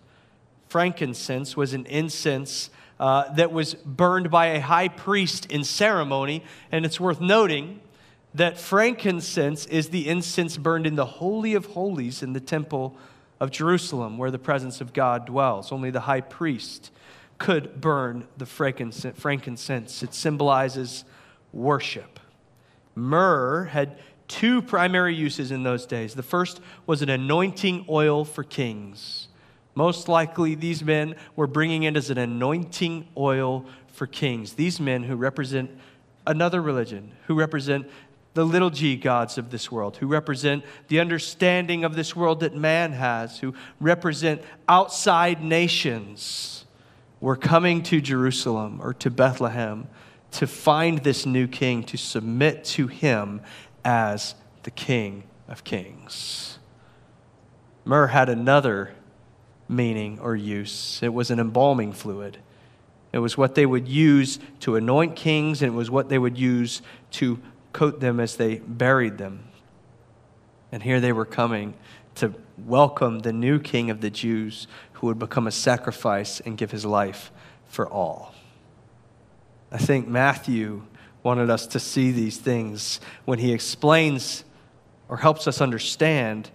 Frankincense 0.69 1.57
was 1.57 1.75
an 1.75 1.85
incense 1.87 2.71
uh, 3.01 3.33
that 3.33 3.51
was 3.51 3.75
burned 3.75 4.31
by 4.31 4.47
a 4.47 4.61
high 4.61 4.87
priest 4.87 5.47
in 5.47 5.65
ceremony, 5.65 6.45
and 6.71 6.87
it's 6.87 7.01
worth 7.01 7.21
noting 7.21 7.81
that 8.35 8.59
frankincense 8.59 9.67
is 9.67 9.89
the 9.89 10.09
incense 10.09 10.57
burned 10.57 10.87
in 10.87 10.95
the 10.95 11.07
Holy 11.07 11.55
of 11.55 11.67
Holies 11.67 12.23
in 12.23 12.33
the 12.33 12.41
temple 12.41 12.97
of 13.41 13.51
Jerusalem, 13.51 14.19
where 14.19 14.31
the 14.31 14.39
presence 14.39 14.81
of 14.81 14.93
God 14.93 15.27
dwells. 15.27 15.73
Only 15.73 15.91
the 15.91 16.01
high 16.01 16.21
priest 16.21 16.91
could 17.39 17.81
burn 17.81 18.29
the 18.37 18.47
frankincense. 18.47 20.03
It 20.03 20.15
symbolizes 20.15 21.05
worship. 21.53 22.21
Myrrh 22.95 23.65
had 23.65 23.99
two 24.29 24.63
primary 24.63 25.15
uses 25.15 25.51
in 25.51 25.63
those 25.63 25.87
days. 25.87 26.15
The 26.15 26.23
first 26.23 26.61
was 26.87 27.03
an 27.03 27.09
anointing 27.09 27.87
oil 27.89 28.25
for 28.25 28.45
kings. 28.45 29.29
Most 29.75 30.09
likely, 30.09 30.55
these 30.55 30.85
men 30.85 31.15
were 31.35 31.47
bringing 31.47 31.85
it 31.85 31.97
as 31.97 32.11
an 32.11 32.19
anointing 32.19 33.09
oil 33.17 33.65
for 33.89 34.07
kings. 34.07 34.53
These 34.53 34.79
men 34.79 35.05
who 35.05 35.17
represent 35.17 35.71
another 36.27 36.61
religion, 36.61 37.13
who 37.27 37.35
represent 37.35 37.89
the 38.35 38.45
little 38.45 38.71
g 38.71 38.97
gods 38.97 39.39
of 39.39 39.51
this 39.51 39.71
world, 39.73 39.97
who 39.97 40.07
represent 40.07 40.65
the 40.89 41.01
understanding 41.01 41.85
of 41.85 41.97
this 41.97 42.15
world 42.15 42.41
that 42.41 42.55
man 42.55 42.93
has, 42.93 43.39
who 43.39 43.55
represent 43.81 44.43
outside 44.69 45.43
nations, 45.43 46.65
were 47.21 47.37
coming 47.37 47.83
to 47.83 48.01
Jerusalem 48.01 48.81
or 48.83 48.95
to 48.95 49.11
Bethlehem 49.11 49.89
to 50.33 50.47
find 50.47 50.99
this 51.01 51.27
new 51.27 51.49
king, 51.49 51.83
to 51.85 51.97
submit 51.97 52.65
to 52.65 52.87
him 52.87 53.41
as 53.85 54.35
the 54.63 54.71
King 54.71 55.25
of 55.49 55.65
Kings. 55.65 56.59
Myrrh 57.85 58.09
had 58.09 58.29
another 58.29 58.95
meaning 59.69 60.19
or 60.21 60.35
use 60.35 61.01
it 61.03 61.13
was 61.13 61.31
an 61.31 61.39
embalming 61.39 61.93
fluid. 61.93 62.39
It 63.13 63.19
was 63.19 63.37
what 63.37 63.57
they 63.57 63.67
would 63.67 63.89
use 63.89 64.39
to 64.61 64.77
anoint 64.77 65.17
kings, 65.17 65.63
and 65.63 65.73
it 65.73 65.77
was 65.77 65.91
what 65.91 66.09
they 66.09 66.19
would 66.19 66.39
use 66.39 66.81
to 67.13 67.41
coat 67.73 68.01
them 68.01 68.21
as 68.21 68.37
they 68.37 68.57
buried 68.57 69.19
them. 69.19 69.45
And 70.73 70.83
here 70.83 71.01
they 71.01 71.13
were 71.13 71.25
coming 71.25 71.75
to 72.17 72.35
welcome 72.59 73.21
the 73.21 73.33
new 73.33 73.59
king 73.59 73.91
of 73.91 74.01
the 74.01 74.11
Jews 74.11 74.67
who 74.95 75.07
would 75.07 75.19
become 75.19 75.47
a 75.47 75.53
sacrifice 75.53 76.41
and 76.41 76.59
give 76.59 76.71
his 76.71 76.85
life 76.85 77.31
for 77.67 77.89
all. 77.89 78.35
I 79.73 79.79
think 79.79 80.09
Matthew 80.09 80.83
wanted 81.23 81.51
us 81.51 81.67
to 81.69 81.81
see 81.81 82.11
these 82.11 82.39
things 82.39 83.01
when 83.25 83.39
he 83.39 83.53
explains 83.53 84.45
or 85.09 85.19
helps 85.19 85.47
us 85.47 85.61
understand 85.61 86.51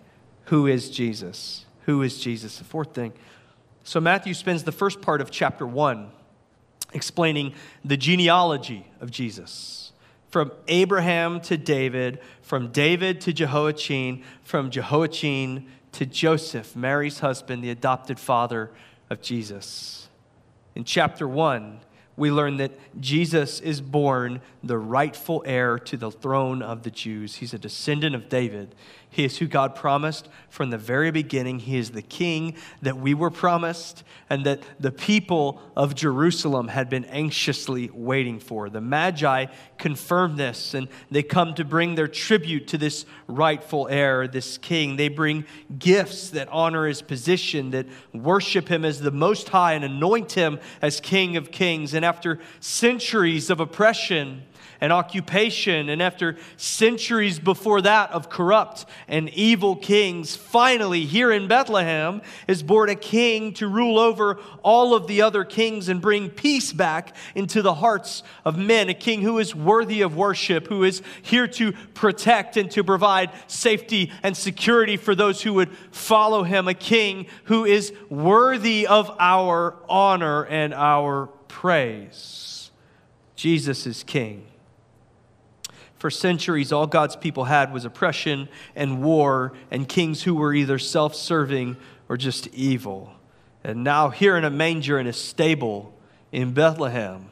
who 0.45 0.67
is 0.67 0.89
Jesus. 0.89 1.65
Who 1.85 2.01
is 2.01 2.19
Jesus? 2.19 2.57
The 2.57 2.63
fourth 2.63 2.93
thing. 2.93 3.13
So, 3.83 3.99
Matthew 3.99 4.33
spends 4.33 4.63
the 4.63 4.71
first 4.71 5.01
part 5.01 5.21
of 5.21 5.29
chapter 5.29 5.67
one 5.67 6.09
explaining 6.93 7.53
the 7.83 7.97
genealogy 7.97 8.87
of 8.99 9.11
Jesus 9.11 9.84
from 10.35 10.51
Abraham 10.67 11.39
to 11.39 11.55
David, 11.55 12.19
from 12.41 12.69
David 12.73 13.21
to 13.21 13.31
Jehoiachin, 13.31 14.21
from 14.43 14.69
Jehoiachin 14.69 15.65
to 15.93 16.05
Joseph, 16.05 16.75
Mary's 16.75 17.19
husband, 17.19 17.63
the 17.63 17.69
adopted 17.69 18.19
father 18.19 18.69
of 19.09 19.21
Jesus. 19.21 20.09
In 20.75 20.83
chapter 20.83 21.25
1, 21.25 21.79
we 22.17 22.31
learn 22.31 22.57
that 22.57 22.77
Jesus 22.99 23.61
is 23.61 23.79
born 23.79 24.41
the 24.61 24.77
rightful 24.77 25.41
heir 25.45 25.79
to 25.79 25.95
the 25.95 26.11
throne 26.11 26.61
of 26.61 26.83
the 26.83 26.91
Jews. 26.91 27.35
He's 27.35 27.53
a 27.53 27.57
descendant 27.57 28.13
of 28.13 28.27
David. 28.27 28.75
He 29.15 29.23
is 29.23 29.37
who 29.37 29.47
God 29.47 29.75
promised 29.75 30.27
from 30.49 30.71
the 30.71 30.77
very 30.77 31.09
beginning. 31.09 31.59
He 31.59 31.77
is 31.77 31.91
the 31.91 32.01
king 32.01 32.55
that 32.81 32.97
we 32.97 33.13
were 33.13 33.29
promised 33.29 34.03
and 34.29 34.45
that 34.45 34.61
the 34.77 34.91
people 34.91 35.61
of 35.73 35.95
Jerusalem 35.95 36.67
had 36.67 36.89
been 36.89 37.05
anxiously 37.05 37.89
waiting 37.93 38.41
for. 38.41 38.69
The 38.69 38.81
Magi 38.81 39.45
confirm 39.77 40.35
this 40.35 40.73
and 40.73 40.89
they 41.09 41.23
come 41.23 41.53
to 41.53 41.63
bring 41.63 41.95
their 41.95 42.09
tribute 42.09 42.67
to 42.67 42.77
this 42.77 43.05
rightful 43.25 43.87
heir, 43.87 44.27
this 44.27 44.57
king. 44.57 44.97
They 44.97 45.07
bring 45.07 45.45
gifts 45.79 46.31
that 46.31 46.49
honor 46.49 46.85
his 46.85 47.01
position, 47.01 47.71
that 47.71 47.87
worship 48.13 48.67
him 48.67 48.83
as 48.83 48.99
the 48.99 49.11
Most 49.11 49.47
High 49.47 49.75
and 49.75 49.85
anoint 49.85 50.33
him 50.33 50.59
as 50.81 50.99
King 50.99 51.37
of 51.37 51.51
Kings. 51.51 51.93
And 51.93 52.03
after 52.03 52.41
centuries 52.59 53.49
of 53.49 53.61
oppression, 53.61 54.43
and 54.85 54.93
occupation, 54.93 55.89
and 55.89 55.99
after 55.99 56.37
centuries 56.57 57.39
before 57.39 57.81
that 57.81 58.11
of 58.11 58.29
corrupt 58.29 58.85
and 59.07 59.29
evil 59.29 59.75
kings, 59.75 60.35
finally, 60.35 61.05
here 61.05 61.31
in 61.31 61.47
Bethlehem, 61.47 62.21
is 62.47 62.61
born 62.61 62.87
a 62.89 62.95
king 62.95 63.51
to 63.51 63.67
rule 63.67 63.97
over 63.97 64.37
all 64.61 64.93
of 64.93 65.07
the 65.07 65.23
other 65.23 65.43
kings 65.43 65.89
and 65.89 65.99
bring 65.99 66.29
peace 66.29 66.71
back 66.71 67.15
into 67.33 67.63
the 67.63 67.73
hearts 67.73 68.21
of 68.45 68.59
men. 68.59 68.87
A 68.87 68.93
king 68.93 69.23
who 69.23 69.39
is 69.39 69.55
worthy 69.55 70.01
of 70.01 70.15
worship, 70.15 70.67
who 70.67 70.83
is 70.83 71.01
here 71.23 71.47
to 71.47 71.71
protect 71.95 72.55
and 72.55 72.69
to 72.69 72.83
provide 72.83 73.31
safety 73.47 74.11
and 74.21 74.37
security 74.37 74.97
for 74.97 75.15
those 75.15 75.41
who 75.41 75.53
would 75.53 75.75
follow 75.89 76.43
him. 76.43 76.67
A 76.67 76.75
king 76.75 77.25
who 77.45 77.65
is 77.65 77.91
worthy 78.07 78.85
of 78.85 79.09
our 79.19 79.77
honor 79.89 80.43
and 80.43 80.75
our 80.75 81.25
praise. 81.47 82.69
Jesus 83.35 83.87
is 83.87 84.03
king. 84.03 84.45
For 86.05 86.11
centuries, 86.11 86.71
all 86.71 86.85
God's 86.85 87.15
people 87.15 87.45
had 87.45 87.73
was 87.73 87.83
oppression 87.83 88.47
and 88.75 89.01
war 89.01 89.53
and 89.71 89.89
kings 89.89 90.21
who 90.21 90.35
were 90.35 90.53
either 90.53 90.77
self 90.77 91.15
serving 91.15 91.77
or 92.07 92.15
just 92.15 92.47
evil. 92.49 93.11
And 93.63 93.83
now, 93.83 94.11
here 94.11 94.37
in 94.37 94.45
a 94.45 94.51
manger 94.51 94.99
in 94.99 95.07
a 95.07 95.13
stable 95.13 95.95
in 96.31 96.53
Bethlehem, 96.53 97.31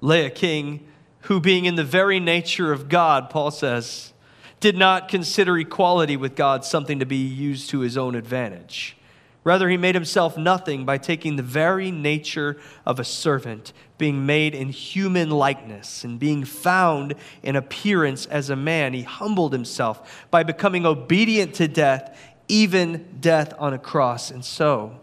lay 0.00 0.24
a 0.24 0.30
king 0.30 0.88
who, 1.24 1.40
being 1.40 1.66
in 1.66 1.74
the 1.74 1.84
very 1.84 2.20
nature 2.20 2.72
of 2.72 2.88
God, 2.88 3.28
Paul 3.28 3.50
says, 3.50 4.14
did 4.60 4.78
not 4.78 5.10
consider 5.10 5.58
equality 5.58 6.16
with 6.16 6.34
God 6.34 6.64
something 6.64 7.00
to 7.00 7.04
be 7.04 7.16
used 7.16 7.68
to 7.68 7.80
his 7.80 7.98
own 7.98 8.14
advantage. 8.14 8.96
Rather, 9.42 9.70
he 9.70 9.76
made 9.78 9.94
himself 9.94 10.36
nothing 10.36 10.84
by 10.84 10.98
taking 10.98 11.36
the 11.36 11.42
very 11.42 11.90
nature 11.90 12.58
of 12.84 13.00
a 13.00 13.04
servant, 13.04 13.72
being 13.96 14.26
made 14.26 14.54
in 14.54 14.68
human 14.68 15.30
likeness, 15.30 16.04
and 16.04 16.18
being 16.18 16.44
found 16.44 17.14
in 17.42 17.56
appearance 17.56 18.26
as 18.26 18.50
a 18.50 18.56
man. 18.56 18.92
He 18.92 19.02
humbled 19.02 19.52
himself 19.52 20.26
by 20.30 20.42
becoming 20.42 20.84
obedient 20.84 21.54
to 21.54 21.68
death, 21.68 22.18
even 22.48 23.16
death 23.20 23.54
on 23.58 23.72
a 23.72 23.78
cross. 23.78 24.30
And 24.30 24.44
so, 24.44 25.00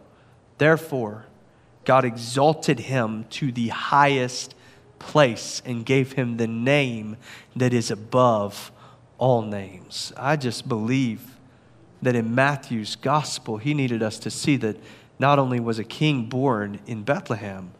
therefore, 0.59 1.25
God 1.83 2.05
exalted 2.05 2.79
him 2.79 3.25
to 3.31 3.51
the 3.51 3.69
highest 3.69 4.53
place 4.99 5.63
and 5.65 5.85
gave 5.85 6.11
him 6.11 6.37
the 6.37 6.47
name 6.47 7.17
that 7.55 7.73
is 7.73 7.89
above 7.89 8.71
all 9.17 9.41
names. 9.41 10.13
I 10.15 10.35
just 10.35 10.67
believe 10.67 11.36
that 12.01 12.15
in 12.15 12.35
Matthew's 12.35 12.95
gospel, 12.95 13.57
he 13.57 13.73
needed 13.73 14.03
us 14.03 14.19
to 14.19 14.29
see 14.29 14.57
that 14.57 14.77
not 15.19 15.39
only 15.39 15.59
was 15.59 15.79
a 15.79 15.83
king 15.83 16.25
born 16.25 16.79
in 16.85 17.03
Bethlehem, 17.03 17.71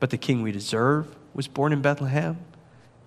but 0.00 0.10
the 0.10 0.18
king 0.18 0.42
we 0.42 0.52
deserve 0.52 1.14
was 1.34 1.46
born 1.46 1.72
in 1.72 1.82
Bethlehem, 1.82 2.38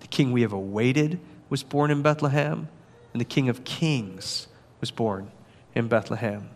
the 0.00 0.06
king 0.06 0.32
we 0.32 0.42
have 0.42 0.52
awaited 0.52 1.20
was 1.48 1.62
born 1.62 1.90
in 1.90 2.02
Bethlehem, 2.02 2.68
and 3.12 3.20
the 3.20 3.26
king 3.26 3.48
of 3.48 3.64
kings 3.64 4.48
was 4.80 4.90
born 4.90 5.30
in 5.74 5.88
Bethlehem. 5.88 6.48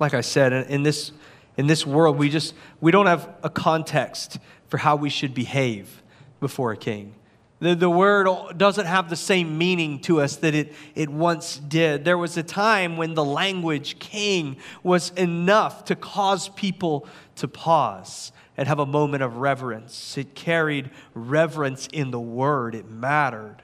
Like 0.00 0.14
I 0.14 0.22
said, 0.22 0.52
in 0.70 0.82
this, 0.82 1.12
in 1.56 1.66
this 1.66 1.86
world, 1.86 2.18
we 2.18 2.28
just 2.28 2.54
we 2.80 2.90
don't 2.90 3.06
have 3.06 3.28
a 3.42 3.50
context 3.50 4.38
for 4.68 4.78
how 4.78 4.96
we 4.96 5.10
should 5.10 5.34
behave 5.34 6.02
before 6.40 6.72
a 6.72 6.76
king. 6.76 7.14
The, 7.62 7.76
the 7.76 7.88
word 7.88 8.26
doesn't 8.58 8.86
have 8.86 9.08
the 9.08 9.14
same 9.14 9.56
meaning 9.56 10.00
to 10.00 10.20
us 10.20 10.34
that 10.38 10.52
it, 10.52 10.74
it 10.96 11.08
once 11.08 11.58
did. 11.58 12.04
There 12.04 12.18
was 12.18 12.36
a 12.36 12.42
time 12.42 12.96
when 12.96 13.14
the 13.14 13.24
language 13.24 14.00
king 14.00 14.56
was 14.82 15.10
enough 15.10 15.84
to 15.84 15.94
cause 15.94 16.48
people 16.48 17.06
to 17.36 17.46
pause 17.46 18.32
and 18.56 18.66
have 18.66 18.80
a 18.80 18.86
moment 18.86 19.22
of 19.22 19.36
reverence. 19.36 20.18
It 20.18 20.34
carried 20.34 20.90
reverence 21.14 21.86
in 21.92 22.10
the 22.10 22.18
word, 22.18 22.74
it 22.74 22.90
mattered. 22.90 23.62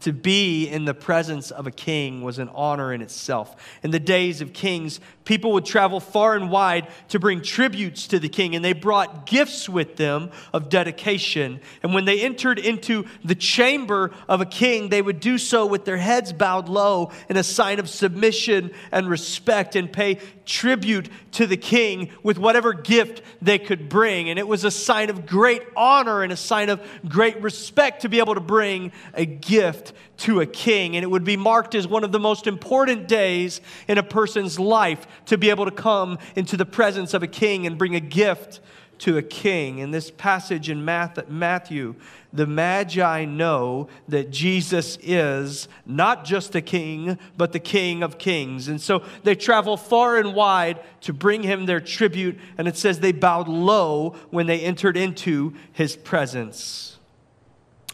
To 0.00 0.12
be 0.12 0.66
in 0.66 0.86
the 0.86 0.94
presence 0.94 1.50
of 1.50 1.66
a 1.66 1.70
king 1.70 2.22
was 2.22 2.38
an 2.38 2.48
honor 2.54 2.92
in 2.92 3.02
itself. 3.02 3.54
In 3.82 3.90
the 3.90 4.00
days 4.00 4.40
of 4.40 4.54
kings, 4.54 4.98
people 5.26 5.52
would 5.52 5.66
travel 5.66 6.00
far 6.00 6.34
and 6.34 6.50
wide 6.50 6.88
to 7.08 7.18
bring 7.18 7.42
tributes 7.42 8.06
to 8.08 8.18
the 8.18 8.28
king, 8.28 8.56
and 8.56 8.64
they 8.64 8.72
brought 8.72 9.26
gifts 9.26 9.68
with 9.68 9.96
them 9.96 10.30
of 10.54 10.70
dedication. 10.70 11.60
And 11.82 11.92
when 11.92 12.06
they 12.06 12.22
entered 12.22 12.58
into 12.58 13.04
the 13.22 13.34
chamber 13.34 14.10
of 14.26 14.40
a 14.40 14.46
king, 14.46 14.88
they 14.88 15.02
would 15.02 15.20
do 15.20 15.36
so 15.36 15.66
with 15.66 15.84
their 15.84 15.98
heads 15.98 16.32
bowed 16.32 16.70
low 16.70 17.12
in 17.28 17.36
a 17.36 17.44
sign 17.44 17.78
of 17.78 17.88
submission 17.88 18.72
and 18.90 19.06
respect 19.08 19.76
and 19.76 19.92
pay 19.92 20.18
tribute 20.46 21.08
to 21.32 21.46
the 21.46 21.56
king 21.56 22.10
with 22.22 22.38
whatever 22.38 22.72
gift 22.72 23.22
they 23.40 23.58
could 23.58 23.88
bring. 23.88 24.28
And 24.28 24.38
it 24.38 24.48
was 24.48 24.64
a 24.64 24.70
sign 24.70 25.10
of 25.10 25.26
great 25.26 25.62
honor 25.76 26.22
and 26.22 26.32
a 26.32 26.36
sign 26.36 26.70
of 26.70 26.80
great 27.08 27.40
respect 27.40 28.02
to 28.02 28.08
be 28.08 28.18
able 28.18 28.34
to 28.34 28.40
bring 28.40 28.90
a 29.14 29.24
gift 29.24 29.89
to 30.18 30.40
a 30.40 30.46
king, 30.46 30.96
and 30.96 31.02
it 31.02 31.08
would 31.08 31.24
be 31.24 31.36
marked 31.36 31.74
as 31.74 31.86
one 31.86 32.04
of 32.04 32.12
the 32.12 32.20
most 32.20 32.46
important 32.46 33.08
days 33.08 33.60
in 33.88 33.98
a 33.98 34.02
person's 34.02 34.58
life 34.58 35.06
to 35.26 35.38
be 35.38 35.50
able 35.50 35.64
to 35.64 35.70
come 35.70 36.18
into 36.36 36.56
the 36.56 36.66
presence 36.66 37.14
of 37.14 37.22
a 37.22 37.26
king 37.26 37.66
and 37.66 37.78
bring 37.78 37.94
a 37.94 38.00
gift 38.00 38.60
to 39.00 39.16
a 39.16 39.22
king. 39.22 39.78
In 39.78 39.90
this 39.90 40.10
passage 40.10 40.68
in 40.68 40.84
Matthew, 40.84 41.94
the 42.32 42.46
Magi 42.46 43.24
know 43.24 43.88
that 44.08 44.30
Jesus 44.30 44.98
is 45.02 45.68
not 45.86 46.24
just 46.24 46.54
a 46.54 46.60
king, 46.60 47.18
but 47.36 47.52
the 47.52 47.58
King 47.58 48.02
of 48.02 48.18
kings. 48.18 48.68
And 48.68 48.80
so 48.80 49.02
they 49.24 49.34
travel 49.34 49.76
far 49.76 50.18
and 50.18 50.34
wide 50.34 50.80
to 51.02 51.12
bring 51.12 51.42
him 51.42 51.66
their 51.66 51.80
tribute. 51.80 52.38
And 52.58 52.68
it 52.68 52.76
says 52.76 53.00
they 53.00 53.12
bowed 53.12 53.48
low 53.48 54.16
when 54.30 54.46
they 54.46 54.60
entered 54.60 54.96
into 54.96 55.54
his 55.72 55.96
presence. 55.96 56.98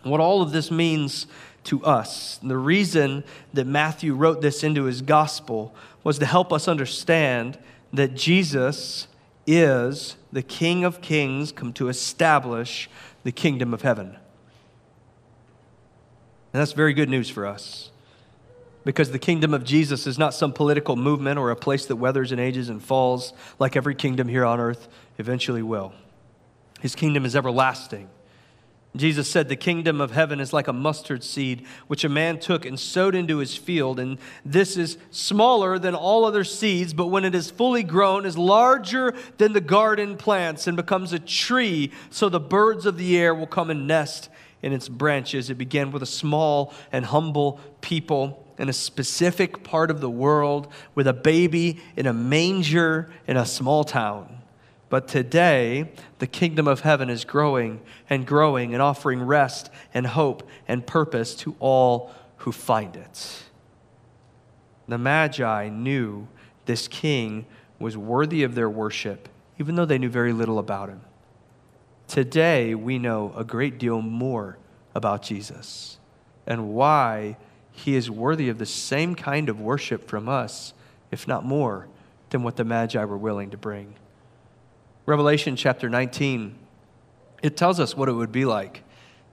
What 0.02 0.20
all 0.20 0.42
of 0.42 0.52
this 0.52 0.70
means 0.70 1.26
to 1.66 1.84
us. 1.84 2.38
And 2.40 2.50
the 2.50 2.58
reason 2.58 3.24
that 3.52 3.66
Matthew 3.66 4.14
wrote 4.14 4.40
this 4.40 4.64
into 4.64 4.84
his 4.84 5.02
gospel 5.02 5.74
was 6.02 6.18
to 6.18 6.26
help 6.26 6.52
us 6.52 6.68
understand 6.68 7.58
that 7.92 8.14
Jesus 8.14 9.08
is 9.46 10.16
the 10.32 10.42
King 10.42 10.84
of 10.84 11.00
Kings 11.00 11.52
come 11.52 11.72
to 11.74 11.88
establish 11.88 12.90
the 13.24 13.32
kingdom 13.32 13.72
of 13.72 13.82
heaven. 13.82 14.16
And 16.52 16.60
that's 16.62 16.72
very 16.72 16.94
good 16.94 17.08
news 17.08 17.28
for 17.28 17.46
us. 17.46 17.90
Because 18.84 19.10
the 19.10 19.18
kingdom 19.18 19.52
of 19.52 19.64
Jesus 19.64 20.06
is 20.06 20.16
not 20.16 20.32
some 20.32 20.52
political 20.52 20.94
movement 20.94 21.38
or 21.38 21.50
a 21.50 21.56
place 21.56 21.86
that 21.86 21.96
weathers 21.96 22.32
and 22.32 22.40
ages 22.40 22.68
and 22.68 22.82
falls 22.82 23.32
like 23.58 23.76
every 23.76 23.94
kingdom 23.94 24.28
here 24.28 24.44
on 24.44 24.60
earth 24.60 24.88
eventually 25.18 25.62
will. 25.62 25.92
His 26.80 26.94
kingdom 26.94 27.24
is 27.24 27.34
everlasting. 27.34 28.08
Jesus 28.98 29.28
said, 29.28 29.48
The 29.48 29.56
kingdom 29.56 30.00
of 30.00 30.12
heaven 30.12 30.40
is 30.40 30.52
like 30.52 30.68
a 30.68 30.72
mustard 30.72 31.24
seed, 31.24 31.66
which 31.86 32.04
a 32.04 32.08
man 32.08 32.38
took 32.38 32.64
and 32.64 32.78
sowed 32.78 33.14
into 33.14 33.38
his 33.38 33.56
field. 33.56 33.98
And 33.98 34.18
this 34.44 34.76
is 34.76 34.96
smaller 35.10 35.78
than 35.78 35.94
all 35.94 36.24
other 36.24 36.44
seeds, 36.44 36.94
but 36.94 37.08
when 37.08 37.24
it 37.24 37.34
is 37.34 37.50
fully 37.50 37.82
grown, 37.82 38.24
is 38.24 38.38
larger 38.38 39.14
than 39.38 39.52
the 39.52 39.60
garden 39.60 40.16
plants 40.16 40.66
and 40.66 40.76
becomes 40.76 41.12
a 41.12 41.18
tree, 41.18 41.92
so 42.10 42.28
the 42.28 42.40
birds 42.40 42.86
of 42.86 42.96
the 42.96 43.18
air 43.18 43.34
will 43.34 43.46
come 43.46 43.70
and 43.70 43.86
nest 43.86 44.28
in 44.62 44.72
its 44.72 44.88
branches. 44.88 45.50
It 45.50 45.58
began 45.58 45.90
with 45.90 46.02
a 46.02 46.06
small 46.06 46.72
and 46.92 47.04
humble 47.04 47.60
people 47.80 48.44
in 48.58 48.68
a 48.68 48.72
specific 48.72 49.62
part 49.64 49.90
of 49.90 50.00
the 50.00 50.10
world 50.10 50.72
with 50.94 51.06
a 51.06 51.12
baby 51.12 51.80
in 51.96 52.06
a 52.06 52.12
manger 52.12 53.10
in 53.26 53.36
a 53.36 53.44
small 53.44 53.84
town. 53.84 54.35
But 54.88 55.08
today, 55.08 55.90
the 56.18 56.26
kingdom 56.26 56.68
of 56.68 56.80
heaven 56.80 57.10
is 57.10 57.24
growing 57.24 57.80
and 58.08 58.26
growing 58.26 58.72
and 58.72 58.82
offering 58.82 59.22
rest 59.22 59.70
and 59.92 60.06
hope 60.06 60.48
and 60.68 60.86
purpose 60.86 61.34
to 61.36 61.56
all 61.58 62.12
who 62.38 62.52
find 62.52 62.94
it. 62.94 63.42
The 64.86 64.98
Magi 64.98 65.68
knew 65.68 66.28
this 66.66 66.86
king 66.86 67.46
was 67.80 67.96
worthy 67.96 68.44
of 68.44 68.54
their 68.54 68.70
worship, 68.70 69.28
even 69.58 69.74
though 69.74 69.84
they 69.84 69.98
knew 69.98 70.08
very 70.08 70.32
little 70.32 70.58
about 70.58 70.88
him. 70.88 71.00
Today, 72.06 72.74
we 72.74 72.98
know 72.98 73.32
a 73.36 73.42
great 73.42 73.78
deal 73.78 74.00
more 74.00 74.56
about 74.94 75.22
Jesus 75.22 75.98
and 76.46 76.68
why 76.68 77.36
he 77.72 77.96
is 77.96 78.08
worthy 78.08 78.48
of 78.48 78.58
the 78.58 78.66
same 78.66 79.16
kind 79.16 79.48
of 79.48 79.60
worship 79.60 80.08
from 80.08 80.28
us, 80.28 80.72
if 81.10 81.26
not 81.26 81.44
more, 81.44 81.88
than 82.30 82.44
what 82.44 82.56
the 82.56 82.64
Magi 82.64 83.04
were 83.04 83.18
willing 83.18 83.50
to 83.50 83.56
bring. 83.56 83.94
Revelation 85.06 85.54
chapter 85.54 85.88
19, 85.88 86.58
it 87.40 87.56
tells 87.56 87.78
us 87.78 87.96
what 87.96 88.08
it 88.08 88.12
would 88.12 88.32
be 88.32 88.44
like 88.44 88.82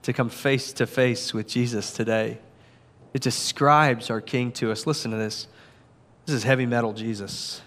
to 0.02 0.12
come 0.12 0.28
face 0.28 0.72
to 0.74 0.86
face 0.86 1.34
with 1.34 1.48
Jesus 1.48 1.92
today. 1.92 2.38
It 3.12 3.22
describes 3.22 4.08
our 4.08 4.20
King 4.20 4.52
to 4.52 4.70
us. 4.70 4.86
Listen 4.86 5.10
to 5.10 5.16
this. 5.16 5.48
This 6.26 6.36
is 6.36 6.44
heavy 6.44 6.64
metal 6.64 6.92
Jesus. 6.92 7.60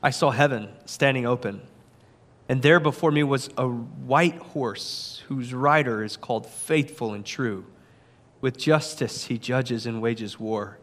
I 0.00 0.10
saw 0.10 0.30
heaven 0.30 0.68
standing 0.84 1.26
open, 1.26 1.62
and 2.48 2.62
there 2.62 2.78
before 2.78 3.10
me 3.10 3.24
was 3.24 3.50
a 3.58 3.66
white 3.66 4.38
horse 4.38 5.24
whose 5.26 5.52
rider 5.52 6.04
is 6.04 6.16
called 6.16 6.46
Faithful 6.46 7.12
and 7.12 7.26
True. 7.26 7.64
With 8.40 8.56
justice 8.56 9.24
he 9.24 9.36
judges 9.36 9.84
and 9.84 10.00
wages 10.00 10.38
war 10.38 10.78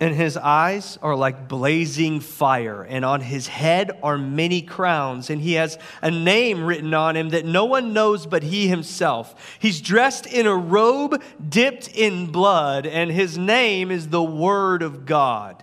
and 0.00 0.14
his 0.14 0.36
eyes 0.36 0.98
are 1.00 1.14
like 1.14 1.48
blazing 1.48 2.18
fire, 2.18 2.82
and 2.82 3.04
on 3.04 3.20
his 3.20 3.46
head 3.46 3.92
are 4.02 4.18
many 4.18 4.60
crowns, 4.60 5.30
and 5.30 5.40
he 5.40 5.52
has 5.54 5.78
a 6.02 6.10
name 6.10 6.64
written 6.64 6.92
on 6.92 7.16
him 7.16 7.30
that 7.30 7.44
no 7.44 7.64
one 7.64 7.92
knows 7.92 8.26
but 8.26 8.42
he 8.42 8.66
himself. 8.66 9.56
He's 9.60 9.80
dressed 9.80 10.26
in 10.26 10.46
a 10.46 10.56
robe 10.56 11.22
dipped 11.48 11.88
in 11.88 12.26
blood, 12.32 12.84
and 12.84 13.10
his 13.12 13.38
name 13.38 13.90
is 13.90 14.08
the 14.08 14.22
Word 14.22 14.82
of 14.82 15.06
God 15.06 15.62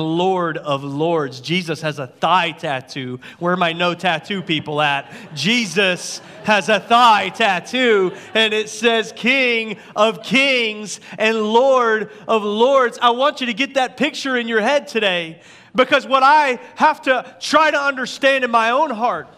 Lord 0.00 0.58
of 0.58 0.82
Lords. 0.82 1.40
Jesus 1.40 1.82
has 1.82 1.98
a 1.98 2.06
thigh 2.06 2.52
tattoo. 2.52 3.20
Where 3.38 3.52
are 3.52 3.56
my 3.56 3.72
no 3.72 3.94
tattoo 3.94 4.42
people 4.42 4.80
at? 4.80 5.12
Jesus 5.34 6.20
has 6.44 6.68
a 6.68 6.80
thigh 6.80 7.28
tattoo, 7.28 8.12
and 8.34 8.52
it 8.54 8.68
says 8.68 9.12
King 9.14 9.76
of 9.94 10.22
Kings 10.22 11.00
and 11.18 11.40
Lord 11.40 12.10
of 12.26 12.42
Lords. 12.42 12.98
I 13.00 13.10
want 13.10 13.40
you 13.40 13.46
to 13.46 13.54
get 13.54 13.74
that 13.74 13.96
picture 13.96 14.36
in 14.36 14.48
your 14.48 14.60
head 14.60 14.88
today 14.88 15.40
because 15.74 16.06
what 16.06 16.22
I 16.22 16.58
have 16.76 17.02
to 17.02 17.36
try 17.40 17.70
to 17.70 17.80
understand 17.80 18.44
in 18.44 18.50
my 18.50 18.70
own 18.70 18.90
heart 18.90 19.28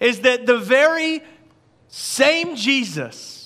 is 0.00 0.20
that 0.20 0.46
the 0.46 0.58
very 0.58 1.22
same 1.88 2.56
Jesus 2.56 3.41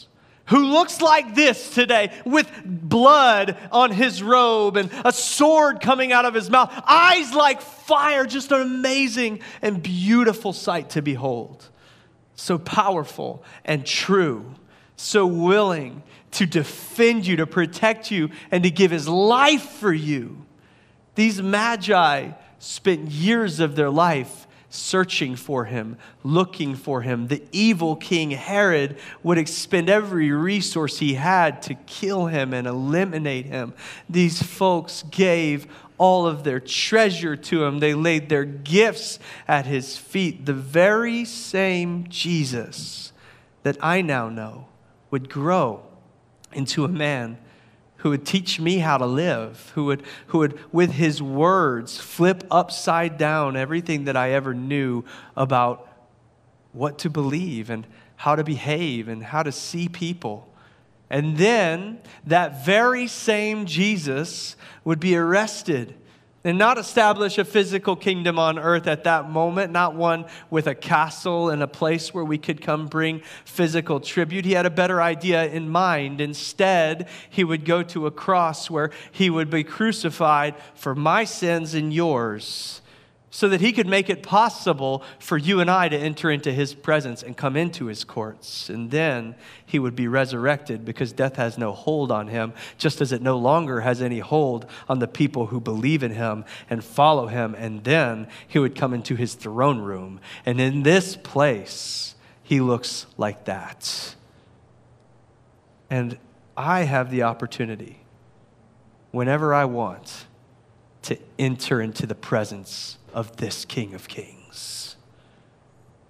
who 0.47 0.67
looks 0.67 1.01
like 1.01 1.35
this 1.35 1.71
today 1.71 2.13
with 2.25 2.51
blood 2.65 3.57
on 3.73 3.91
his 3.91 4.23
robe 4.23 4.77
and 4.77 4.91
a 5.05 5.13
sword 5.13 5.81
coming 5.81 6.13
out 6.13 6.25
of 6.25 6.35
his 6.35 6.51
mouth, 6.51 6.73
eyes 6.87 7.33
like 7.33 7.61
fire, 7.61 8.27
just 8.27 8.53
an 8.53 8.61
amazing 8.61 9.41
and 9.63 9.83
beautiful 9.83 10.53
sight 10.53 10.91
to 10.91 11.03
behold. 11.03 11.69
So 12.35 12.59
powerful 12.59 13.43
and 13.65 13.85
true, 13.85 14.55
so 14.97 15.27
willing 15.27 16.03
to 16.33 16.47
defend 16.47 17.27
you, 17.27 17.37
to 17.37 17.47
protect 17.47 18.11
you, 18.11 18.31
and 18.51 18.63
to 18.63 18.71
give 18.71 18.91
his 18.91 19.09
life 19.09 19.63
for 19.63 19.93
you. 19.93 20.45
These 21.15 21.41
magi 21.41 22.33
spent 22.59 23.11
years 23.11 23.59
of 23.59 23.75
their 23.75 23.91
life 23.91 24.46
searching 24.69 25.37
for 25.37 25.65
him, 25.65 25.97
looking 26.23 26.75
for 26.75 27.03
him. 27.03 27.29
The 27.29 27.43
evil 27.53 27.97
king 27.97 28.33
Herod 28.33 28.99
would 29.23 29.39
expend 29.39 29.89
every 29.89 30.31
resource 30.31 30.99
he 30.99 31.15
had 31.15 31.63
to 31.63 31.75
kill 31.75 32.27
him 32.27 32.53
and 32.53 32.67
eliminate 32.67 33.47
him. 33.47 33.75
These 34.09 34.43
folks 34.43 35.05
gave 35.11 35.67
all 35.99 36.27
of 36.27 36.45
their 36.45 36.61
treasure 36.61 37.37
to 37.37 37.65
him, 37.65 37.79
they 37.79 37.95
laid 37.95 38.29
their 38.29 38.45
gifts 38.45 39.19
at 39.49 39.67
his 39.67 39.97
feet. 39.97 40.45
The 40.45 40.53
very 40.53 41.25
same 41.25 42.07
Jesus 42.09 43.13
that 43.63 43.79
I 43.81 44.03
now 44.03 44.29
know 44.29 44.69
would 45.11 45.31
grow 45.31 45.83
into 46.53 46.85
a 46.85 46.89
man 46.89 47.39
who 47.99 48.11
would 48.11 48.27
teach 48.27 48.61
me 48.61 48.79
how 48.79 48.99
to 48.99 49.07
live, 49.07 49.73
who 49.75 49.85
would, 49.87 50.03
who 50.29 50.39
would, 50.39 50.59
with 50.73 50.93
his 50.93 51.23
words, 51.23 51.99
flip 51.99 52.45
upside 52.51 53.19
down 53.19 53.57
everything 53.57 54.05
that 54.05 54.17
I 54.17 54.33
ever 54.33 54.55
knew 54.55 55.05
about 55.37 55.89
what 56.73 56.99
to 57.01 57.11
believe 57.11 57.71
and 57.71 57.87
how 58.17 58.37
to 58.37 58.45
behave 58.45 59.09
and 59.09 59.23
how 59.23 59.43
to 59.43 59.53
see 59.53 59.89
people. 59.89 60.49
And 61.09 61.37
then 61.37 62.01
that 62.27 62.65
very 62.65 63.07
same 63.07 63.67
Jesus 63.67 64.57
would 64.85 65.01
be 65.01 65.17
arrested 65.17 65.95
and 66.47 66.59
not 66.59 66.79
establish 66.79 67.39
a 67.39 67.45
physical 67.45 67.97
kingdom 67.97 68.39
on 68.39 68.57
earth 68.57 68.87
at 68.87 69.03
that 69.03 69.29
moment, 69.29 69.73
not 69.73 69.97
one 69.97 70.25
with 70.49 70.69
a 70.69 70.77
castle 70.77 71.51
and 71.51 71.61
a 71.61 71.67
place 71.67 72.15
where 72.15 72.25
we 72.25 72.39
could 72.39 72.61
come 72.61 72.87
bring 72.87 73.21
physical 73.45 73.99
tribute. 73.99 74.45
He 74.45 74.53
had 74.53 74.65
a 74.65 74.71
better 74.71 75.03
idea 75.03 75.49
in 75.49 75.69
mind. 75.69 76.21
Instead, 76.21 77.09
he 77.29 77.43
would 77.43 77.65
go 77.65 77.83
to 77.83 78.07
a 78.07 78.13
cross 78.13 78.71
where 78.71 78.93
he 79.11 79.29
would 79.29 79.51
be 79.51 79.65
crucified 79.65 80.55
for 80.77 80.95
my 80.95 81.25
sins 81.25 81.75
and 81.75 81.93
yours 81.93 82.81
so 83.31 83.49
that 83.49 83.61
he 83.61 83.73
could 83.73 83.87
make 83.87 84.09
it 84.09 84.23
possible 84.23 85.03
for 85.19 85.37
you 85.37 85.61
and 85.61 85.71
I 85.71 85.89
to 85.89 85.97
enter 85.97 86.31
into 86.31 86.53
his 86.53 86.75
presence 86.75 87.23
and 87.23 87.37
come 87.37 87.57
into 87.57 87.87
his 87.87 88.05
courts. 88.05 88.71
And 88.71 88.91
then 88.91 89.35
he 89.65 89.79
would 89.79 89.97
be 89.97 90.09
resurrected 90.09 90.85
because 90.85 91.13
death 91.13 91.37
has 91.37 91.59
no 91.59 91.73
hold 91.73 92.13
on 92.13 92.29
him, 92.29 92.53
just 92.79 93.01
as 93.01 93.13
it 93.13 93.23
no 93.23 93.37
longer 93.37 93.81
has 93.81 94.01
any 94.01 94.21
hold 94.21 94.67
on 94.89 95.01
the 95.01 95.09
people 95.09 95.47
who 95.47 95.61
believe 95.61 96.03
in 96.03 96.13
him 96.13 96.45
and 96.71 96.85
follow 96.85 97.27
him. 97.27 97.55
And 97.57 97.83
then 97.85 98.29
he 98.47 98.59
would 98.59 98.77
come 98.77 98.95
into 98.95 99.17
his 99.17 99.35
throne 99.35 99.81
room. 99.81 100.21
And 100.47 100.61
in 100.61 100.83
this 100.83 101.17
place, 101.17 102.15
he 102.43 102.61
looks 102.61 103.07
like 103.19 103.45
that. 103.47 104.15
And 105.91 106.17
I 106.57 106.83
have 106.85 107.11
the 107.11 107.25
opportunity, 107.25 107.99
whenever 109.11 109.53
I 109.53 109.65
want, 109.65 110.27
to 111.03 111.19
enter 111.39 111.81
into 111.81 112.07
the 112.07 112.15
presence 112.15 112.99
of 113.17 113.39
this 113.39 113.65
King 113.65 113.95
of 113.95 114.09
Kings. 114.09 114.95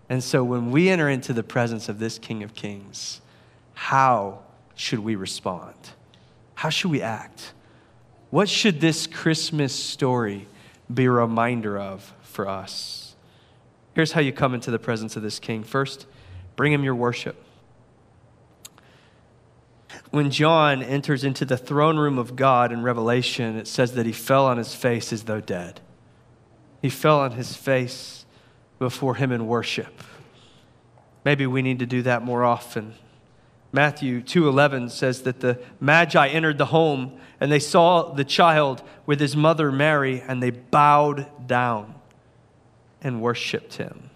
And 0.09 0.23
so 0.23 0.43
when 0.43 0.73
we 0.73 0.89
enter 0.89 1.09
into 1.09 1.33
the 1.33 1.45
presence 1.45 1.89
of 1.89 2.01
this 2.01 2.19
King 2.19 2.43
of 2.43 2.53
Kings, 2.53 3.21
how 3.75 4.41
should 4.75 4.99
we 4.99 5.15
respond? 5.15 5.77
How 6.57 6.69
should 6.69 6.91
we 6.91 7.01
act? 7.01 7.53
What 8.31 8.49
should 8.49 8.81
this 8.81 9.07
Christmas 9.07 9.73
story 9.73 10.49
be 10.93 11.05
a 11.05 11.11
reminder 11.11 11.79
of 11.79 12.13
for 12.23 12.49
us? 12.49 13.15
Here's 13.95 14.13
how 14.13 14.21
you 14.21 14.33
come 14.33 14.53
into 14.53 14.73
the 14.73 14.79
presence 14.79 15.17
of 15.17 15.23
this 15.23 15.39
King. 15.39 15.63
First, 15.63 16.07
bring 16.57 16.73
him 16.73 16.83
your 16.83 16.97
worship. 16.97 17.41
When 20.11 20.33
John 20.33 20.83
enters 20.83 21.23
into 21.23 21.45
the 21.45 21.57
throne 21.57 21.99
room 21.99 22.19
of 22.19 22.35
God 22.35 22.73
in 22.73 22.83
Revelation, 22.83 23.57
it 23.57 23.69
says 23.69 23.95
that 23.95 24.07
he 24.07 24.13
fell 24.13 24.47
on 24.47 24.59
his 24.59 24.75
face 24.75 25.13
as 25.13 25.23
though 25.25 25.41
dead. 25.41 25.81
He 26.87 26.91
fell 26.91 27.19
on 27.19 27.33
his 27.33 27.57
face 27.57 28.25
before 28.79 29.17
him 29.17 29.33
in 29.33 29.49
worship. 29.49 30.05
Maybe 31.25 31.45
we 31.45 31.61
need 31.61 31.81
to 31.81 31.87
do 31.87 32.01
that 32.03 32.23
more 32.23 32.45
often. 32.45 32.95
Matthew 33.73 34.23
2:11 34.23 34.91
says 34.91 35.23
that 35.23 35.41
the 35.41 35.59
magi 35.81 36.29
entered 36.29 36.59
the 36.59 36.67
home 36.67 37.19
and 37.41 37.51
they 37.51 37.59
saw 37.59 38.13
the 38.13 38.25
child 38.25 38.85
with 39.05 39.19
his 39.19 39.35
mother 39.35 39.73
Mary 39.73 40.23
and 40.29 40.41
they 40.41 40.51
bowed 40.51 41.27
down 41.49 41.97
and 43.03 43.21
worshiped 43.21 43.75
him. 43.79 44.11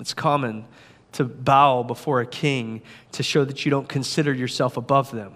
It's 0.00 0.14
common 0.14 0.64
to 1.12 1.22
bow 1.22 1.84
before 1.84 2.22
a 2.22 2.26
king 2.26 2.82
to 3.12 3.22
show 3.22 3.44
that 3.44 3.64
you 3.64 3.70
don't 3.70 3.88
consider 3.88 4.32
yourself 4.32 4.76
above 4.76 5.12
them. 5.12 5.34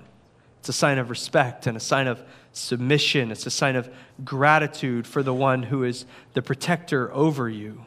It's 0.58 0.70
a 0.70 0.72
sign 0.72 0.98
of 0.98 1.08
respect 1.08 1.68
and 1.68 1.76
a 1.76 1.80
sign 1.80 2.08
of 2.08 2.20
submission. 2.58 3.30
It's 3.30 3.46
a 3.46 3.50
sign 3.50 3.76
of 3.76 3.88
gratitude 4.24 5.06
for 5.06 5.22
the 5.22 5.34
one 5.34 5.64
who 5.64 5.84
is 5.84 6.04
the 6.34 6.42
protector 6.42 7.12
over 7.12 7.48
you. 7.48 7.84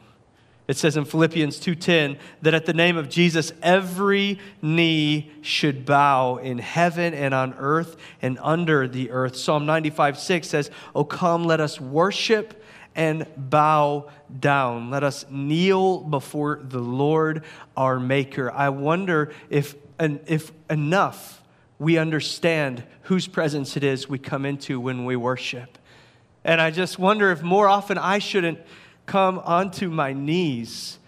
It 0.68 0.78
says 0.78 0.96
in 0.96 1.04
Philippians 1.04 1.60
2:10 1.60 2.18
that 2.42 2.54
at 2.54 2.66
the 2.66 2.74
name 2.74 2.96
of 2.96 3.10
Jesus 3.10 3.52
every 3.62 4.40
knee 4.62 5.32
should 5.42 5.86
bow 5.86 6.38
in 6.38 6.60
heaven 6.60 7.14
and 7.14 7.34
on 7.34 7.54
earth 7.58 7.98
and 8.22 8.40
under 8.42 8.88
the 8.88 9.12
earth. 9.12 9.36
Psalm 9.36 9.66
95:6 9.66 10.48
says, 10.48 10.72
"Oh 10.96 11.04
come 11.04 11.44
let 11.44 11.60
us 11.60 11.82
worship 11.82 12.64
and 12.96 13.26
bow 13.36 14.10
down. 14.40 14.90
Let 14.90 15.04
us 15.04 15.26
kneel 15.30 16.00
before 16.00 16.62
the 16.64 16.80
Lord 16.80 17.44
our 17.76 18.00
maker." 18.00 18.50
I 18.52 18.70
wonder 18.70 19.32
if 19.50 19.76
if 20.00 20.52
enough 20.70 21.40
we 21.82 21.98
understand 21.98 22.84
whose 23.02 23.28
presence 23.28 23.76
it 23.76 23.84
is 23.84 24.08
we 24.08 24.20
come 24.20 24.46
into 24.46 24.80
when 24.80 25.04
we 25.04 25.15
worship. 25.15 25.80
And 26.44 26.62
I 26.62 26.70
just 26.70 27.00
wonder 27.00 27.32
if 27.32 27.41
more 27.41 27.67
often 27.67 27.98
I 27.98 28.20
shouldn't 28.20 28.60
come 29.08 29.39
onto 29.39 29.89
my 29.89 30.13
knees 30.13 31.00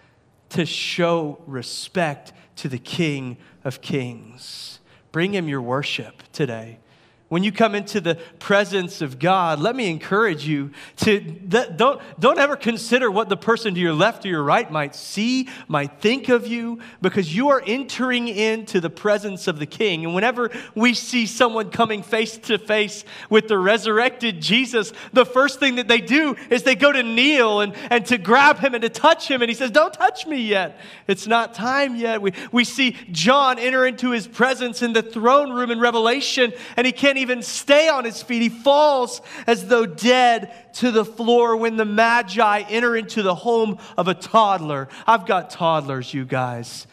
to 0.48 0.66
show 0.66 1.38
respect 1.46 2.32
to 2.56 2.68
the 2.68 2.80
King 2.80 3.36
of 3.62 3.82
Kings. 3.82 4.80
Bring 5.12 5.32
him 5.32 5.48
your 5.48 5.62
worship 5.62 6.24
today. 6.32 6.80
When 7.28 7.42
you 7.42 7.52
come 7.52 7.74
into 7.74 8.02
the 8.02 8.16
presence 8.38 9.00
of 9.00 9.18
God, 9.18 9.58
let 9.58 9.74
me 9.74 9.90
encourage 9.90 10.46
you 10.46 10.70
to 10.98 11.20
don't, 11.20 12.00
don't 12.20 12.38
ever 12.38 12.54
consider 12.54 13.10
what 13.10 13.30
the 13.30 13.36
person 13.36 13.74
to 13.74 13.80
your 13.80 13.94
left 13.94 14.26
or 14.26 14.28
your 14.28 14.42
right 14.42 14.70
might 14.70 14.94
see, 14.94 15.48
might 15.66 16.00
think 16.00 16.28
of 16.28 16.46
you, 16.46 16.80
because 17.00 17.34
you 17.34 17.48
are 17.48 17.62
entering 17.66 18.28
into 18.28 18.78
the 18.78 18.90
presence 18.90 19.48
of 19.48 19.58
the 19.58 19.64
King. 19.66 20.04
And 20.04 20.14
whenever 20.14 20.50
we 20.74 20.92
see 20.92 21.24
someone 21.24 21.70
coming 21.70 22.02
face 22.02 22.36
to 22.38 22.58
face 22.58 23.04
with 23.30 23.48
the 23.48 23.58
resurrected 23.58 24.42
Jesus, 24.42 24.92
the 25.14 25.24
first 25.26 25.58
thing 25.58 25.76
that 25.76 25.88
they 25.88 26.02
do 26.02 26.36
is 26.50 26.62
they 26.62 26.76
go 26.76 26.92
to 26.92 27.02
kneel 27.02 27.62
and, 27.62 27.74
and 27.90 28.04
to 28.06 28.18
grab 28.18 28.58
him 28.58 28.74
and 28.74 28.82
to 28.82 28.90
touch 28.90 29.28
him. 29.28 29.40
And 29.40 29.48
he 29.48 29.54
says, 29.54 29.70
Don't 29.70 29.94
touch 29.94 30.26
me 30.26 30.42
yet. 30.42 30.78
It's 31.08 31.26
not 31.26 31.54
time 31.54 31.96
yet. 31.96 32.20
We, 32.20 32.32
we 32.52 32.64
see 32.64 32.96
John 33.10 33.58
enter 33.58 33.86
into 33.86 34.10
his 34.10 34.28
presence 34.28 34.82
in 34.82 34.92
the 34.92 35.02
throne 35.02 35.52
room 35.52 35.70
in 35.70 35.80
Revelation, 35.80 36.52
and 36.76 36.86
he 36.86 36.92
can't 36.92 37.18
even 37.18 37.23
even 37.24 37.42
stay 37.42 37.88
on 37.88 38.04
his 38.04 38.22
feet. 38.22 38.42
He 38.42 38.48
falls 38.50 39.22
as 39.46 39.66
though 39.66 39.86
dead 39.86 40.52
to 40.74 40.90
the 40.90 41.04
floor 41.04 41.56
when 41.56 41.76
the 41.76 41.84
Magi 41.84 42.60
enter 42.68 42.94
into 42.94 43.22
the 43.22 43.34
home 43.34 43.78
of 43.96 44.06
a 44.06 44.14
toddler. 44.14 44.88
I've 45.06 45.26
got 45.26 45.50
toddlers, 45.50 46.12
you 46.12 46.24
guys. 46.26 46.86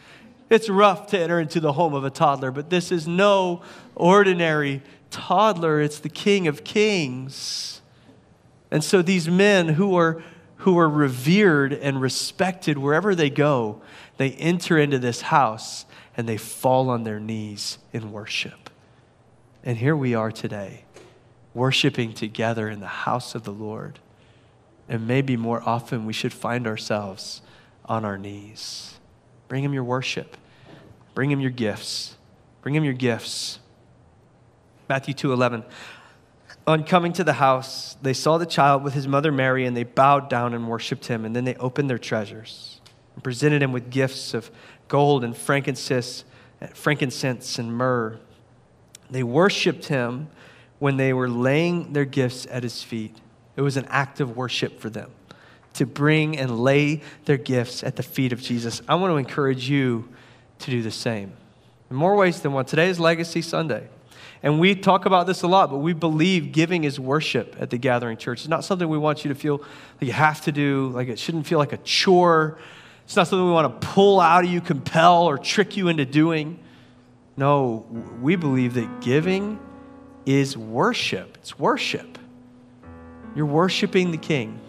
It's 0.50 0.70
rough 0.70 1.08
to 1.08 1.20
enter 1.20 1.39
into 1.39 1.60
the 1.60 1.74
home 1.74 1.94
of 1.94 2.04
a 2.04 2.10
toddler, 2.10 2.52
but 2.52 2.70
this 2.70 2.91
is 2.91 3.08
no 3.08 3.62
ordinary 3.96 4.82
toddler. 5.10 5.82
It's 5.82 6.00
the 6.00 6.10
King 6.10 6.48
of 6.48 6.63
Kings. 6.63 7.82
And 8.72 8.84
so 8.84 9.02
these 9.02 9.28
men 9.28 9.67
who 9.67 9.96
are, 9.98 10.24
who 10.58 10.78
are 10.80 10.89
revered 10.89 11.74
and 11.74 12.02
respected 12.02 12.78
wherever 12.78 13.15
they 13.15 13.30
go, 13.30 13.82
they 14.17 14.32
enter 14.32 14.78
into 14.78 14.98
this 14.98 15.22
house 15.22 15.86
and 16.15 16.28
they 16.28 16.38
fall 16.38 16.89
on 16.89 17.04
their 17.04 17.20
knees 17.20 17.78
in 17.91 18.12
worship. 18.12 18.61
And 19.63 19.78
here 19.78 19.95
we 19.95 20.15
are 20.15 20.32
today, 20.32 20.86
worshiping 21.54 22.13
together 22.13 22.67
in 22.67 22.80
the 22.80 22.88
house 22.88 23.36
of 23.36 23.43
the 23.43 23.52
Lord. 23.52 24.00
And 24.89 25.08
maybe 25.08 25.38
more 25.38 25.62
often 25.63 26.06
we 26.06 26.13
should 26.13 26.34
find 26.34 26.65
ourselves 26.65 27.41
on 27.86 28.04
our 28.04 28.17
knees. 28.17 28.95
Bring 29.47 29.63
him 29.63 29.74
your 29.74 29.84
worship. 29.84 30.36
Bring 31.13 31.30
him 31.30 31.39
your 31.39 31.52
gifts. 31.52 32.17
Bring 32.63 32.74
him 32.74 32.84
your 32.84 32.93
gifts. 32.93 33.60
Matthew 34.89 35.13
2:11. 35.13 35.63
On 36.65 36.84
coming 36.84 37.13
to 37.13 37.24
the 37.24 37.34
house, 37.34 37.97
they 38.02 38.13
saw 38.13 38.38
the 38.38 38.45
child 38.45 38.84
with 38.84 38.93
his 38.93 39.08
mother 39.08 39.32
Mary 39.32 39.65
and 39.65 39.78
they 39.78 39.84
bowed 39.84 40.30
down 40.30 40.54
and 40.54 40.67
worshiped 40.67 41.08
him 41.08 41.24
and 41.24 41.36
then 41.36 41.43
they 41.43 41.56
opened 41.56 41.89
their 41.89 41.97
treasures 41.97 42.82
and 43.13 43.24
presented 43.24 43.62
him 43.62 43.71
with 43.71 43.89
gifts 43.89 44.34
of 44.34 44.50
gold 44.88 45.24
and 45.24 45.38
frankincense, 45.38 46.24
frankincense 46.74 47.60
and 47.60 47.74
myrrh. 47.74 48.19
They 49.12 49.24
worshiped 49.24 49.86
him 49.86 50.30
when 50.80 50.97
they 50.97 51.13
were 51.13 51.30
laying 51.30 51.93
their 51.93 52.06
gifts 52.06 52.47
at 52.50 52.63
his 52.63 52.82
feet. 52.82 53.15
It 53.56 53.62
was 53.62 53.78
an 53.78 53.86
act 53.89 54.19
of 54.19 54.36
worship 54.36 54.80
for 54.80 54.89
them 54.89 55.12
to 55.74 55.86
bring 55.86 56.38
and 56.38 56.60
lay 56.60 57.02
their 57.26 57.38
gifts 57.38 57.84
at 57.84 57.95
the 57.95 58.04
feet 58.04 58.34
of 58.34 58.41
Jesus. 58.41 58.82
I 58.88 58.95
want 58.95 59.12
to 59.12 59.17
encourage 59.17 59.69
you 59.69 60.10
to 60.60 60.71
do 60.71 60.82
the 60.82 60.91
same 60.91 61.34
in 61.89 61.95
more 61.95 62.15
ways 62.15 62.41
than 62.41 62.54
one. 62.54 62.65
Today 62.65 62.89
is 62.89 63.00
Legacy 63.00 63.41
Sunday. 63.41 63.88
And 64.43 64.60
we 64.60 64.74
talk 64.74 65.06
about 65.06 65.28
this 65.28 65.43
a 65.43 65.47
lot, 65.47 65.69
but 65.69 65.78
we 65.78 65.93
believe 65.93 66.52
giving 66.52 66.84
is 66.84 67.00
worship 67.00 67.56
at 67.60 67.69
the 67.69 67.78
Gathering 67.78 68.17
Church. 68.17 68.39
It's 68.39 68.47
not 68.47 68.63
something 68.63 68.89
we 68.89 68.97
want 68.97 69.24
you 69.24 69.30
to 69.30 69.36
feel 69.36 69.58
like 69.60 70.08
you 70.08 70.13
have 70.13 70.41
to 70.41 70.52
do, 70.52 70.89
like 70.95 71.10
it 71.10 71.19
shouldn't 71.19 71.45
feel 71.45 71.60
like 71.60 71.74
a 71.74 71.78
chore. 71.78 72.58
It's 73.06 73.15
not 73.15 73.28
something 73.28 73.45
we 73.45 73.52
want 73.52 73.82
to 73.82 73.88
pull 73.88 74.19
out 74.19 74.43
of 74.43 74.50
you, 74.50 74.62
compel, 74.62 75.24
or 75.26 75.38
trick 75.38 75.78
you 75.78 75.89
into 75.89 76.06
doing. 76.06 76.58
No, 77.38 77.86
we 78.22 78.36
believe 78.36 78.74
that 78.76 79.02
giving 79.02 79.60
is 80.26 80.58
worship. 80.58 81.38
It's 81.39 81.58
worship. 81.58 82.17
You're 83.36 83.46
worshiping 83.46 84.12
the 84.12 84.17
King. 84.17 84.60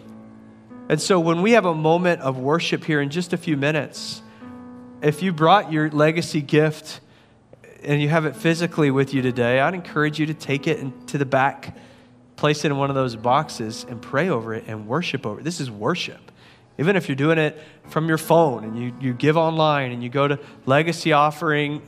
And 0.88 1.00
so 1.00 1.18
when 1.20 1.42
we 1.42 1.52
have 1.52 1.64
a 1.64 1.74
moment 1.74 2.20
of 2.20 2.38
worship 2.38 2.84
here 2.84 3.00
in 3.00 3.10
just 3.10 3.32
a 3.32 3.36
few 3.36 3.56
minutes, 3.56 4.22
if 5.00 5.22
you 5.22 5.32
brought 5.32 5.72
your 5.72 5.90
legacy 5.90 6.40
gift 6.40 7.00
and 7.82 8.00
you 8.00 8.08
have 8.08 8.24
it 8.24 8.36
physically 8.36 8.90
with 8.90 9.12
you 9.12 9.22
today, 9.22 9.60
I'd 9.60 9.74
encourage 9.74 10.18
you 10.18 10.26
to 10.26 10.34
take 10.34 10.66
it 10.66 11.08
to 11.08 11.18
the 11.18 11.26
back, 11.26 11.76
place 12.36 12.64
it 12.64 12.70
in 12.70 12.76
one 12.76 12.90
of 12.90 12.94
those 12.94 13.16
boxes, 13.16 13.84
and 13.88 14.00
pray 14.00 14.28
over 14.28 14.54
it 14.54 14.64
and 14.66 14.86
worship 14.86 15.26
over 15.26 15.40
it. 15.40 15.42
This 15.42 15.60
is 15.60 15.70
worship. 15.70 16.30
Even 16.78 16.96
if 16.96 17.08
you're 17.08 17.16
doing 17.16 17.38
it 17.38 17.60
from 17.88 18.08
your 18.08 18.18
phone 18.18 18.64
and 18.64 18.78
you, 18.78 18.94
you 19.00 19.12
give 19.12 19.36
online 19.36 19.92
and 19.92 20.02
you 20.02 20.08
go 20.08 20.28
to 20.28 20.38
legacy 20.66 21.12
offering 21.12 21.82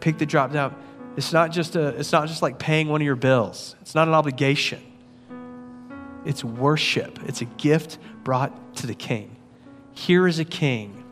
pick 0.00 0.18
the 0.18 0.26
drop 0.26 0.52
down. 0.52 0.74
It's 1.16 1.32
not 1.32 1.50
just 1.50 1.76
a, 1.76 1.88
it's 1.88 2.12
not 2.12 2.28
just 2.28 2.42
like 2.42 2.58
paying 2.58 2.88
one 2.88 3.00
of 3.00 3.04
your 3.04 3.16
bills. 3.16 3.74
It's 3.80 3.94
not 3.94 4.08
an 4.08 4.14
obligation. 4.14 4.80
It's 6.24 6.44
worship. 6.44 7.18
It's 7.26 7.40
a 7.40 7.46
gift 7.46 7.98
brought 8.22 8.76
to 8.76 8.86
the 8.86 8.94
king. 8.94 9.36
Here 9.92 10.28
is 10.28 10.38
a 10.38 10.44
king 10.44 11.04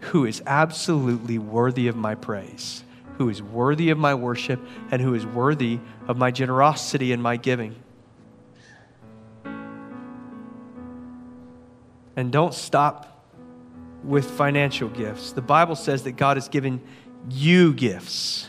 who 0.00 0.24
is 0.24 0.42
absolutely 0.46 1.38
worthy 1.38 1.88
of 1.88 1.96
my 1.96 2.14
praise, 2.14 2.84
who 3.18 3.28
is 3.28 3.42
worthy 3.42 3.90
of 3.90 3.98
my 3.98 4.14
worship, 4.14 4.60
and 4.90 5.02
who 5.02 5.14
is 5.14 5.26
worthy 5.26 5.80
of 6.06 6.16
my 6.16 6.30
generosity 6.30 7.12
and 7.12 7.22
my 7.22 7.36
giving. 7.36 7.74
And 12.16 12.30
don't 12.30 12.54
stop 12.54 13.24
with 14.04 14.30
financial 14.30 14.88
gifts. 14.88 15.32
The 15.32 15.42
Bible 15.42 15.76
says 15.76 16.04
that 16.04 16.12
God 16.12 16.36
has 16.36 16.48
given 16.48 16.80
you 17.28 17.72
gifts. 17.74 18.48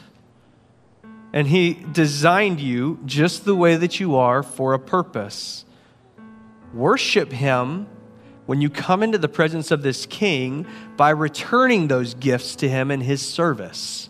And 1.34 1.48
He 1.48 1.74
designed 1.74 2.60
you 2.60 3.00
just 3.06 3.46
the 3.46 3.56
way 3.56 3.76
that 3.76 4.00
you 4.00 4.16
are 4.16 4.44
for 4.44 4.74
a 4.74 4.80
purpose. 4.80 5.66
Worship 6.74 7.32
Him 7.32 7.88
when 8.52 8.60
you 8.60 8.70
come 8.70 9.02
into 9.02 9.18
the 9.18 9.30
presence 9.30 9.72
of 9.72 9.82
this 9.82 10.06
king 10.06 10.66
by 10.98 11.10
returning 11.10 11.88
those 11.88 12.14
gifts 12.16 12.56
to 12.58 12.68
him 12.68 12.92
in 12.92 13.00
his 13.00 13.22
service. 13.22 14.10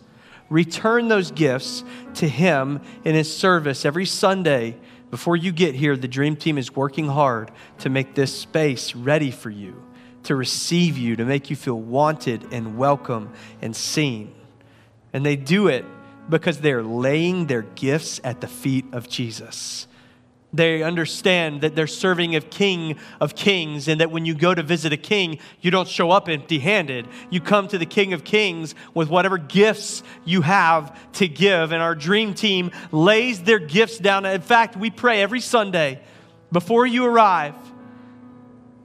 Return 0.50 1.10
those 1.10 1.30
gifts 1.30 1.84
to 2.16 2.28
him 2.28 2.82
in 3.06 3.14
his 3.14 3.32
service 3.32 3.86
every 3.86 4.08
Sunday. 4.08 4.78
Before 5.12 5.36
you 5.36 5.52
get 5.52 5.76
here, 5.76 5.96
the 5.96 6.08
dream 6.08 6.36
team 6.36 6.58
is 6.58 6.76
working 6.76 7.08
hard 7.08 7.52
to 7.80 7.90
make 7.92 8.16
this 8.16 8.36
space 8.36 8.96
ready 8.96 9.30
for 9.30 9.52
you, 9.52 9.80
to 10.24 10.36
receive 10.36 10.98
you, 10.98 11.16
to 11.18 11.24
make 11.24 11.52
you 11.52 11.56
feel 11.56 11.80
wanted 11.80 12.52
and 12.52 12.80
welcome 12.80 13.32
and 13.62 13.76
seen. 13.76 14.34
And 15.14 15.26
they 15.26 15.36
do 15.36 15.68
it 15.68 15.86
because 16.30 16.60
they're 16.60 16.84
laying 16.84 17.48
their 17.48 17.64
gifts 17.64 18.22
at 18.24 18.42
the 18.42 18.48
feet 18.48 18.86
of 18.94 19.10
Jesus. 19.10 19.88
They 20.54 20.84
understand 20.84 21.62
that 21.62 21.76
they're 21.76 21.88
serving 21.88 22.36
a 22.36 22.42
king 22.42 22.98
of 23.22 23.36
kings, 23.36 23.88
and 23.88 24.02
that 24.02 24.12
when 24.12 24.26
you 24.26 24.36
go 24.36 24.54
to 24.54 24.62
visit 24.62 24.92
a 24.92 24.98
king, 24.98 25.40
you 25.62 25.72
don't 25.72 25.88
show 25.88 26.12
up 26.12 26.28
empty 26.28 26.60
handed. 26.60 27.08
You 27.30 27.40
come 27.40 27.70
to 27.70 27.78
the 27.78 27.86
king 27.86 28.12
of 28.12 28.26
kings 28.26 28.76
with 28.94 29.10
whatever 29.10 29.38
gifts 29.38 30.04
you 30.26 30.42
have 30.42 31.12
to 31.14 31.28
give. 31.28 31.72
And 31.72 31.82
our 31.82 31.96
dream 31.96 32.34
team 32.34 32.72
lays 32.92 33.44
their 33.44 33.60
gifts 33.60 33.98
down. 33.98 34.26
In 34.26 34.42
fact, 34.42 34.76
we 34.76 34.90
pray 34.90 35.22
every 35.22 35.40
Sunday 35.40 36.02
before 36.52 36.86
you 36.86 37.06
arrive 37.06 37.56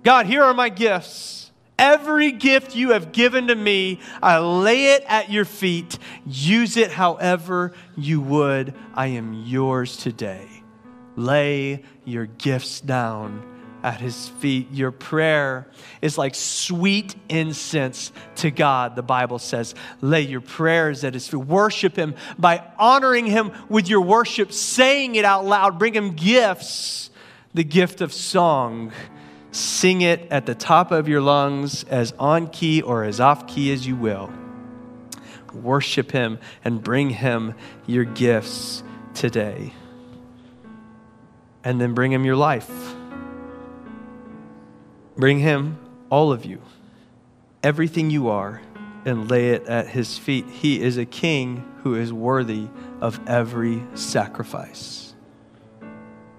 God, 0.07 0.27
here 0.27 0.45
are 0.45 0.55
my 0.55 0.69
gifts. 0.69 1.46
Every 1.79 2.33
gift 2.33 2.75
you 2.75 2.91
have 2.91 3.13
given 3.13 3.49
to 3.49 3.55
me, 3.55 4.01
I 4.23 4.39
lay 4.39 4.95
it 4.95 5.05
at 5.07 5.31
your 5.31 5.45
feet. 5.45 5.99
Use 6.25 6.77
it 6.77 6.91
however 6.91 7.73
you 7.97 8.21
would. 8.21 8.75
I 8.95 9.09
am 9.09 9.33
yours 9.33 9.97
today 9.97 10.57
lay 11.17 11.83
your 12.05 12.27
gifts 12.27 12.81
down 12.81 13.55
at 13.83 14.01
his 14.01 14.29
feet. 14.29 14.71
Your 14.73 14.91
prayer 14.91 15.67
is 16.03 16.19
like 16.19 16.35
sweet 16.35 17.15
incense 17.29 18.13
to 18.37 18.51
God, 18.51 18.97
the 18.97 19.03
Bible 19.03 19.39
says. 19.39 19.75
Lay 20.01 20.23
your 20.23 20.41
prayers 20.41 21.05
at 21.05 21.15
his 21.15 21.29
feet. 21.29 21.39
Worship 21.39 21.97
him 21.97 22.15
by 22.39 22.63
honoring 22.79 23.27
him 23.27 23.53
with 23.69 23.89
your 23.89 24.03
worship, 24.03 24.53
saying 24.53 25.15
it 25.15 25.25
out 25.25 25.45
loud. 25.45 25.79
Bring 25.79 25.95
him 25.95 26.15
gifts, 26.15 27.11
the 27.55 27.65
gift 27.65 28.01
of 28.01 28.13
song. 28.13 28.93
Sing 29.57 30.03
it 30.03 30.31
at 30.31 30.45
the 30.45 30.55
top 30.55 30.93
of 30.93 31.09
your 31.09 31.23
lungs, 31.23 31.85
as 31.85 32.13
on 32.19 32.49
key 32.49 32.83
or 32.83 33.05
as 33.05 33.21
off 33.21 33.47
key 33.47 33.73
as 33.73 33.87
you 33.87 33.97
will. 33.97 34.31
Worship 35.55 36.11
him 36.11 36.39
and 36.63 36.85
bring 36.85 37.09
him 37.09 37.55
your 37.87 38.05
gifts 38.05 38.83
today 39.15 39.73
and 41.65 41.81
then 41.81 41.95
bring 41.95 42.13
him 42.13 42.27
your 42.27 42.37
life. 42.37 42.71
Bring 45.17 45.39
him 45.39 45.79
all 46.11 46.33
of 46.33 46.45
you, 46.45 46.61
everything 47.63 48.11
you 48.11 48.29
are, 48.29 48.61
and 49.07 49.31
lay 49.31 49.53
it 49.53 49.67
at 49.69 49.89
his 49.89 50.19
feet. 50.19 50.47
He 50.51 50.83
is 50.83 50.99
a 50.99 51.07
king 51.07 51.65
who 51.83 51.95
is 51.95 52.13
worthy 52.13 52.69
of 53.01 53.19
every 53.27 53.83
sacrifice. 53.95 55.15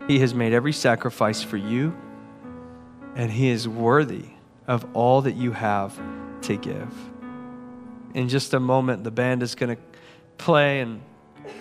He 0.08 0.20
has 0.20 0.36
made 0.36 0.54
every 0.54 0.74
sacrifice 0.74 1.42
for 1.42 1.58
you, 1.58 1.98
and 3.18 3.32
he 3.32 3.50
is 3.50 3.68
worthy 3.68 4.26
of 4.68 4.86
all 4.94 5.24
that 5.24 5.36
you 5.36 5.52
have 5.52 6.00
to 6.44 6.56
give. 6.56 6.94
In 8.14 8.30
just 8.30 8.54
a 8.54 8.60
moment, 8.60 9.04
the 9.04 9.12
band 9.12 9.42
is 9.42 9.56
going 9.56 9.76
to 9.76 9.82
play 10.38 10.82
and 10.82 11.02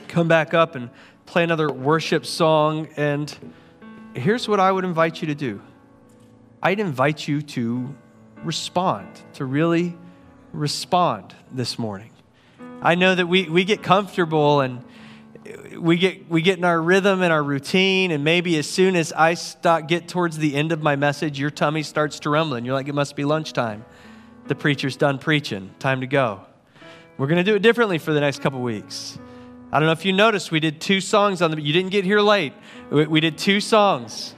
come 0.06 0.28
back 0.28 0.52
up 0.52 0.74
and 0.74 0.90
play 1.24 1.42
another 1.42 1.72
worship 1.72 2.26
song. 2.26 2.88
And 2.96 3.34
here's 4.12 4.46
what 4.46 4.60
I 4.60 4.70
would 4.70 4.84
invite 4.84 5.22
you 5.22 5.28
to 5.28 5.34
do 5.34 5.62
I'd 6.62 6.78
invite 6.78 7.26
you 7.26 7.40
to 7.40 7.94
respond, 8.44 9.08
to 9.34 9.46
really 9.46 9.96
respond 10.52 11.34
this 11.50 11.78
morning. 11.78 12.10
I 12.82 12.96
know 12.96 13.14
that 13.14 13.26
we, 13.26 13.48
we 13.48 13.64
get 13.64 13.82
comfortable 13.82 14.60
and 14.60 14.84
we 15.78 15.96
get, 15.96 16.28
we 16.28 16.42
get 16.42 16.58
in 16.58 16.64
our 16.64 16.80
rhythm 16.80 17.22
and 17.22 17.32
our 17.32 17.42
routine, 17.42 18.10
and 18.10 18.24
maybe 18.24 18.58
as 18.58 18.68
soon 18.68 18.96
as 18.96 19.12
I 19.12 19.34
start, 19.34 19.88
get 19.88 20.08
towards 20.08 20.38
the 20.38 20.54
end 20.54 20.72
of 20.72 20.82
my 20.82 20.96
message, 20.96 21.38
your 21.38 21.50
tummy 21.50 21.82
starts 21.82 22.20
to 22.20 22.30
rumble, 22.30 22.56
and 22.56 22.64
you're 22.64 22.74
like, 22.74 22.88
it 22.88 22.94
must 22.94 23.16
be 23.16 23.24
lunchtime. 23.24 23.84
The 24.46 24.54
preacher's 24.54 24.96
done 24.96 25.18
preaching. 25.18 25.74
Time 25.78 26.00
to 26.00 26.06
go. 26.06 26.42
We're 27.18 27.26
going 27.26 27.38
to 27.38 27.44
do 27.44 27.54
it 27.54 27.62
differently 27.62 27.98
for 27.98 28.12
the 28.12 28.20
next 28.20 28.40
couple 28.40 28.60
weeks. 28.60 29.18
I 29.72 29.80
don't 29.80 29.86
know 29.86 29.92
if 29.92 30.04
you 30.04 30.12
noticed, 30.12 30.52
we 30.52 30.60
did 30.60 30.80
two 30.80 31.00
songs 31.00 31.42
on 31.42 31.50
the, 31.50 31.60
you 31.60 31.72
didn't 31.72 31.90
get 31.90 32.04
here 32.04 32.20
late. 32.20 32.52
We, 32.90 33.06
we 33.06 33.20
did 33.20 33.36
two 33.36 33.60
songs 33.60 34.34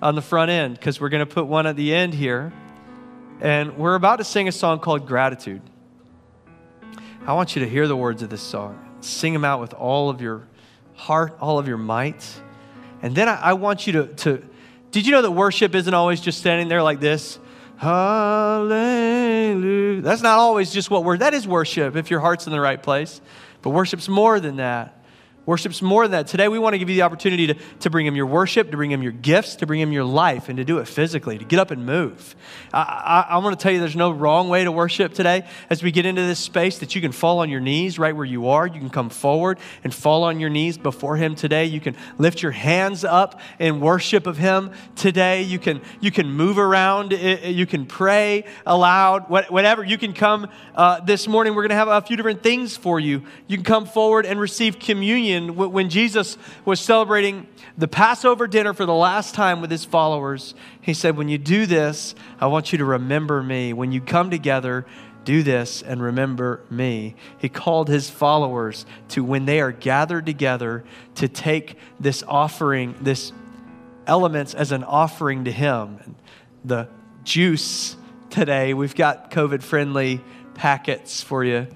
on 0.00 0.14
the 0.14 0.22
front 0.22 0.50
end 0.50 0.74
because 0.74 1.00
we're 1.00 1.08
going 1.08 1.26
to 1.26 1.32
put 1.34 1.46
one 1.46 1.66
at 1.66 1.76
the 1.76 1.94
end 1.94 2.14
here. 2.14 2.52
And 3.40 3.76
we're 3.78 3.94
about 3.94 4.16
to 4.16 4.24
sing 4.24 4.48
a 4.48 4.52
song 4.52 4.80
called 4.80 5.06
Gratitude. 5.06 5.62
I 7.26 7.32
want 7.32 7.56
you 7.56 7.62
to 7.64 7.68
hear 7.68 7.86
the 7.88 7.96
words 7.96 8.22
of 8.22 8.30
this 8.30 8.42
song, 8.42 8.78
sing 9.00 9.32
them 9.32 9.44
out 9.44 9.60
with 9.60 9.74
all 9.74 10.10
of 10.10 10.20
your 10.20 10.46
heart, 10.94 11.36
all 11.40 11.58
of 11.58 11.66
your 11.66 11.78
might. 11.78 12.24
And 13.02 13.14
then 13.14 13.28
I, 13.28 13.36
I 13.36 13.52
want 13.54 13.86
you 13.86 13.92
to, 13.94 14.06
to, 14.06 14.44
did 14.90 15.06
you 15.06 15.12
know 15.12 15.22
that 15.22 15.30
worship 15.30 15.74
isn't 15.74 15.94
always 15.94 16.20
just 16.20 16.38
standing 16.38 16.68
there 16.68 16.82
like 16.82 17.00
this? 17.00 17.38
Hallelujah. 17.76 18.72
That's 20.02 20.20
not 20.22 20.38
always 20.38 20.70
just 20.70 20.90
what 20.90 21.04
we're, 21.04 21.16
that 21.18 21.32
is 21.32 21.48
worship 21.48 21.96
if 21.96 22.10
your 22.10 22.20
heart's 22.20 22.46
in 22.46 22.52
the 22.52 22.60
right 22.60 22.82
place. 22.82 23.22
But 23.62 23.70
worship's 23.70 24.08
more 24.08 24.38
than 24.38 24.56
that. 24.56 24.99
Worship's 25.50 25.82
more 25.82 26.04
than 26.04 26.12
that. 26.12 26.28
Today, 26.28 26.46
we 26.46 26.60
want 26.60 26.74
to 26.74 26.78
give 26.78 26.88
you 26.88 26.94
the 26.94 27.02
opportunity 27.02 27.48
to, 27.48 27.54
to 27.80 27.90
bring 27.90 28.06
Him 28.06 28.14
your 28.14 28.26
worship, 28.26 28.70
to 28.70 28.76
bring 28.76 28.92
Him 28.92 29.02
your 29.02 29.10
gifts, 29.10 29.56
to 29.56 29.66
bring 29.66 29.80
Him 29.80 29.90
your 29.90 30.04
life, 30.04 30.48
and 30.48 30.56
to 30.58 30.64
do 30.64 30.78
it 30.78 30.86
physically, 30.86 31.38
to 31.38 31.44
get 31.44 31.58
up 31.58 31.72
and 31.72 31.84
move. 31.84 32.36
I, 32.72 33.24
I, 33.28 33.34
I 33.34 33.38
want 33.38 33.58
to 33.58 33.60
tell 33.60 33.72
you 33.72 33.80
there's 33.80 33.96
no 33.96 34.12
wrong 34.12 34.48
way 34.48 34.62
to 34.62 34.70
worship 34.70 35.12
today. 35.12 35.44
As 35.68 35.82
we 35.82 35.90
get 35.90 36.06
into 36.06 36.22
this 36.22 36.38
space, 36.38 36.78
that 36.78 36.94
you 36.94 37.00
can 37.00 37.10
fall 37.10 37.40
on 37.40 37.50
your 37.50 37.58
knees 37.58 37.98
right 37.98 38.14
where 38.14 38.24
you 38.24 38.46
are. 38.46 38.64
You 38.64 38.78
can 38.78 38.90
come 38.90 39.10
forward 39.10 39.58
and 39.82 39.92
fall 39.92 40.22
on 40.22 40.38
your 40.38 40.50
knees 40.50 40.78
before 40.78 41.16
Him 41.16 41.34
today. 41.34 41.64
You 41.64 41.80
can 41.80 41.96
lift 42.16 42.42
your 42.42 42.52
hands 42.52 43.02
up 43.04 43.40
in 43.58 43.80
worship 43.80 44.28
of 44.28 44.36
Him 44.36 44.70
today. 44.94 45.42
You 45.42 45.58
can, 45.58 45.80
you 46.00 46.12
can 46.12 46.30
move 46.30 46.58
around. 46.58 47.10
You 47.10 47.66
can 47.66 47.86
pray 47.86 48.44
aloud, 48.64 49.28
whatever. 49.28 49.82
You 49.82 49.98
can 49.98 50.12
come 50.12 50.48
uh, 50.76 51.00
this 51.00 51.26
morning. 51.26 51.56
We're 51.56 51.62
going 51.62 51.70
to 51.70 51.74
have 51.74 51.88
a 51.88 52.00
few 52.02 52.16
different 52.16 52.44
things 52.44 52.76
for 52.76 53.00
you. 53.00 53.24
You 53.48 53.56
can 53.56 53.64
come 53.64 53.86
forward 53.86 54.26
and 54.26 54.38
receive 54.38 54.78
communion 54.78 55.39
when 55.48 55.88
Jesus 55.88 56.36
was 56.64 56.80
celebrating 56.80 57.46
the 57.76 57.88
Passover 57.88 58.46
dinner 58.46 58.74
for 58.74 58.86
the 58.86 58.94
last 58.94 59.34
time 59.34 59.60
with 59.60 59.70
his 59.70 59.84
followers, 59.84 60.54
he 60.80 60.94
said, 60.94 61.16
When 61.16 61.28
you 61.28 61.38
do 61.38 61.66
this, 61.66 62.14
I 62.40 62.46
want 62.46 62.72
you 62.72 62.78
to 62.78 62.84
remember 62.84 63.42
me. 63.42 63.72
When 63.72 63.92
you 63.92 64.00
come 64.00 64.30
together, 64.30 64.86
do 65.24 65.42
this 65.42 65.82
and 65.82 66.02
remember 66.02 66.62
me. 66.70 67.14
He 67.38 67.48
called 67.48 67.88
his 67.88 68.10
followers 68.10 68.86
to, 69.08 69.22
when 69.22 69.44
they 69.44 69.60
are 69.60 69.72
gathered 69.72 70.26
together, 70.26 70.84
to 71.16 71.28
take 71.28 71.76
this 71.98 72.22
offering, 72.26 72.94
this 73.00 73.32
elements 74.06 74.54
as 74.54 74.72
an 74.72 74.84
offering 74.84 75.44
to 75.44 75.52
him. 75.52 76.16
The 76.64 76.88
juice 77.24 77.96
today, 78.30 78.74
we've 78.74 78.94
got 78.94 79.30
COVID 79.30 79.62
friendly 79.62 80.20
packets 80.54 81.22
for 81.22 81.44
you 81.44 81.68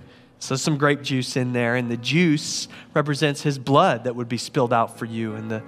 so, 0.44 0.56
some 0.56 0.76
grape 0.76 1.00
juice 1.00 1.38
in 1.38 1.54
there, 1.54 1.74
and 1.74 1.90
the 1.90 1.96
juice 1.96 2.68
represents 2.92 3.40
his 3.40 3.58
blood 3.58 4.04
that 4.04 4.14
would 4.14 4.28
be 4.28 4.36
spilled 4.36 4.74
out 4.74 4.98
for 4.98 5.06
you. 5.06 5.34
And 5.36 5.50
the, 5.50 5.62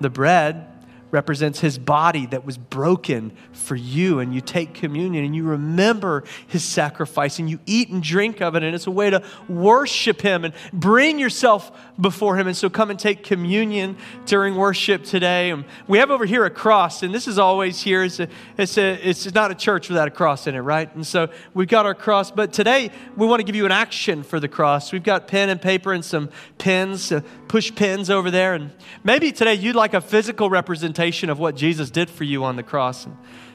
the 0.00 0.08
bread 0.08 0.68
represents 1.10 1.60
his 1.60 1.78
body 1.78 2.26
that 2.26 2.44
was 2.44 2.56
broken 2.56 3.32
for 3.52 3.74
you. 3.74 4.20
And 4.20 4.34
you 4.34 4.40
take 4.40 4.74
communion 4.74 5.24
and 5.24 5.34
you 5.34 5.44
remember 5.44 6.24
his 6.46 6.64
sacrifice 6.64 7.38
and 7.38 7.50
you 7.50 7.58
eat 7.66 7.88
and 7.88 8.02
drink 8.02 8.40
of 8.40 8.54
it. 8.54 8.62
And 8.62 8.74
it's 8.74 8.86
a 8.86 8.90
way 8.90 9.10
to 9.10 9.22
worship 9.48 10.20
him 10.20 10.44
and 10.44 10.54
bring 10.72 11.18
yourself 11.18 11.72
before 12.00 12.36
him. 12.36 12.46
And 12.46 12.56
so 12.56 12.70
come 12.70 12.90
and 12.90 12.98
take 12.98 13.24
communion 13.24 13.96
during 14.26 14.54
worship 14.54 15.04
today. 15.04 15.50
And 15.50 15.64
we 15.88 15.98
have 15.98 16.10
over 16.10 16.24
here 16.24 16.44
a 16.44 16.50
cross, 16.50 17.02
and 17.02 17.12
this 17.12 17.26
is 17.26 17.38
always 17.38 17.80
here. 17.80 18.04
It's, 18.04 18.20
a, 18.20 18.28
it's, 18.56 18.78
a, 18.78 19.08
it's 19.08 19.34
not 19.34 19.50
a 19.50 19.54
church 19.54 19.88
without 19.88 20.08
a 20.08 20.12
cross 20.12 20.46
in 20.46 20.54
it, 20.54 20.60
right? 20.60 20.94
And 20.94 21.06
so 21.06 21.28
we've 21.54 21.68
got 21.68 21.86
our 21.86 21.94
cross. 21.94 22.30
But 22.30 22.52
today 22.52 22.90
we 23.16 23.26
want 23.26 23.40
to 23.40 23.44
give 23.44 23.56
you 23.56 23.66
an 23.66 23.72
action 23.72 24.22
for 24.22 24.38
the 24.38 24.48
cross. 24.48 24.92
We've 24.92 25.02
got 25.02 25.26
pen 25.26 25.48
and 25.48 25.60
paper 25.60 25.92
and 25.92 26.04
some 26.04 26.30
pins, 26.58 27.10
uh, 27.10 27.22
push 27.48 27.74
pins 27.74 28.10
over 28.10 28.30
there. 28.30 28.54
And 28.54 28.72
maybe 29.02 29.32
today 29.32 29.54
you'd 29.54 29.76
like 29.76 29.94
a 29.94 30.00
physical 30.00 30.48
representation 30.50 30.99
of 31.00 31.38
what 31.38 31.56
Jesus 31.56 31.90
did 31.90 32.10
for 32.10 32.24
you 32.24 32.44
on 32.44 32.56
the 32.56 32.62
cross. 32.62 33.06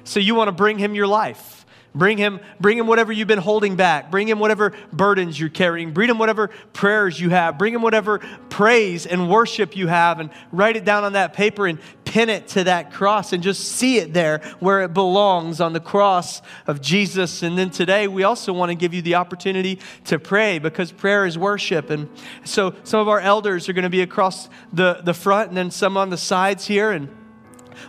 So 0.03 0.19
you 0.19 0.35
want 0.35 0.47
to 0.47 0.51
bring 0.51 0.77
him 0.77 0.95
your 0.95 1.07
life. 1.07 1.65
Bring 1.95 2.17
him, 2.17 2.41
bring 2.59 2.77
him 2.77 2.87
whatever 2.87 3.13
you've 3.13 3.29
been 3.29 3.39
holding 3.39 3.77
back. 3.77 4.11
Bring 4.11 4.27
him 4.27 4.37
whatever 4.37 4.73
burdens 4.91 5.39
you're 5.39 5.47
carrying. 5.47 5.93
Bring 5.93 6.09
him 6.09 6.17
whatever 6.17 6.49
prayers 6.73 7.17
you 7.17 7.29
have. 7.29 7.57
Bring 7.57 7.73
him 7.73 7.81
whatever 7.81 8.19
praise 8.49 9.05
and 9.05 9.29
worship 9.29 9.77
you 9.77 9.87
have 9.87 10.19
and 10.19 10.29
write 10.51 10.75
it 10.75 10.83
down 10.83 11.05
on 11.05 11.13
that 11.13 11.31
paper 11.31 11.65
and 11.65 11.79
pin 12.03 12.29
it 12.29 12.49
to 12.49 12.65
that 12.65 12.91
cross 12.91 13.31
and 13.31 13.41
just 13.41 13.63
see 13.63 13.97
it 13.97 14.13
there 14.13 14.39
where 14.59 14.83
it 14.83 14.93
belongs 14.93 15.61
on 15.61 15.71
the 15.71 15.79
cross 15.79 16.41
of 16.67 16.81
Jesus. 16.81 17.43
And 17.43 17.57
then 17.57 17.69
today 17.69 18.09
we 18.09 18.23
also 18.23 18.51
want 18.51 18.71
to 18.71 18.75
give 18.75 18.93
you 18.93 19.01
the 19.01 19.15
opportunity 19.15 19.79
to 20.05 20.19
pray 20.19 20.59
because 20.59 20.91
prayer 20.91 21.25
is 21.25 21.37
worship. 21.37 21.89
And 21.89 22.09
so 22.43 22.75
some 22.83 22.99
of 22.99 23.07
our 23.07 23.21
elders 23.21 23.69
are 23.69 23.73
going 23.73 23.83
to 23.83 23.89
be 23.89 24.01
across 24.01 24.49
the, 24.73 24.99
the 25.01 25.13
front 25.13 25.47
and 25.47 25.57
then 25.57 25.71
some 25.71 25.95
on 25.95 26.09
the 26.09 26.17
sides 26.17 26.67
here. 26.67 26.91
And 26.91 27.09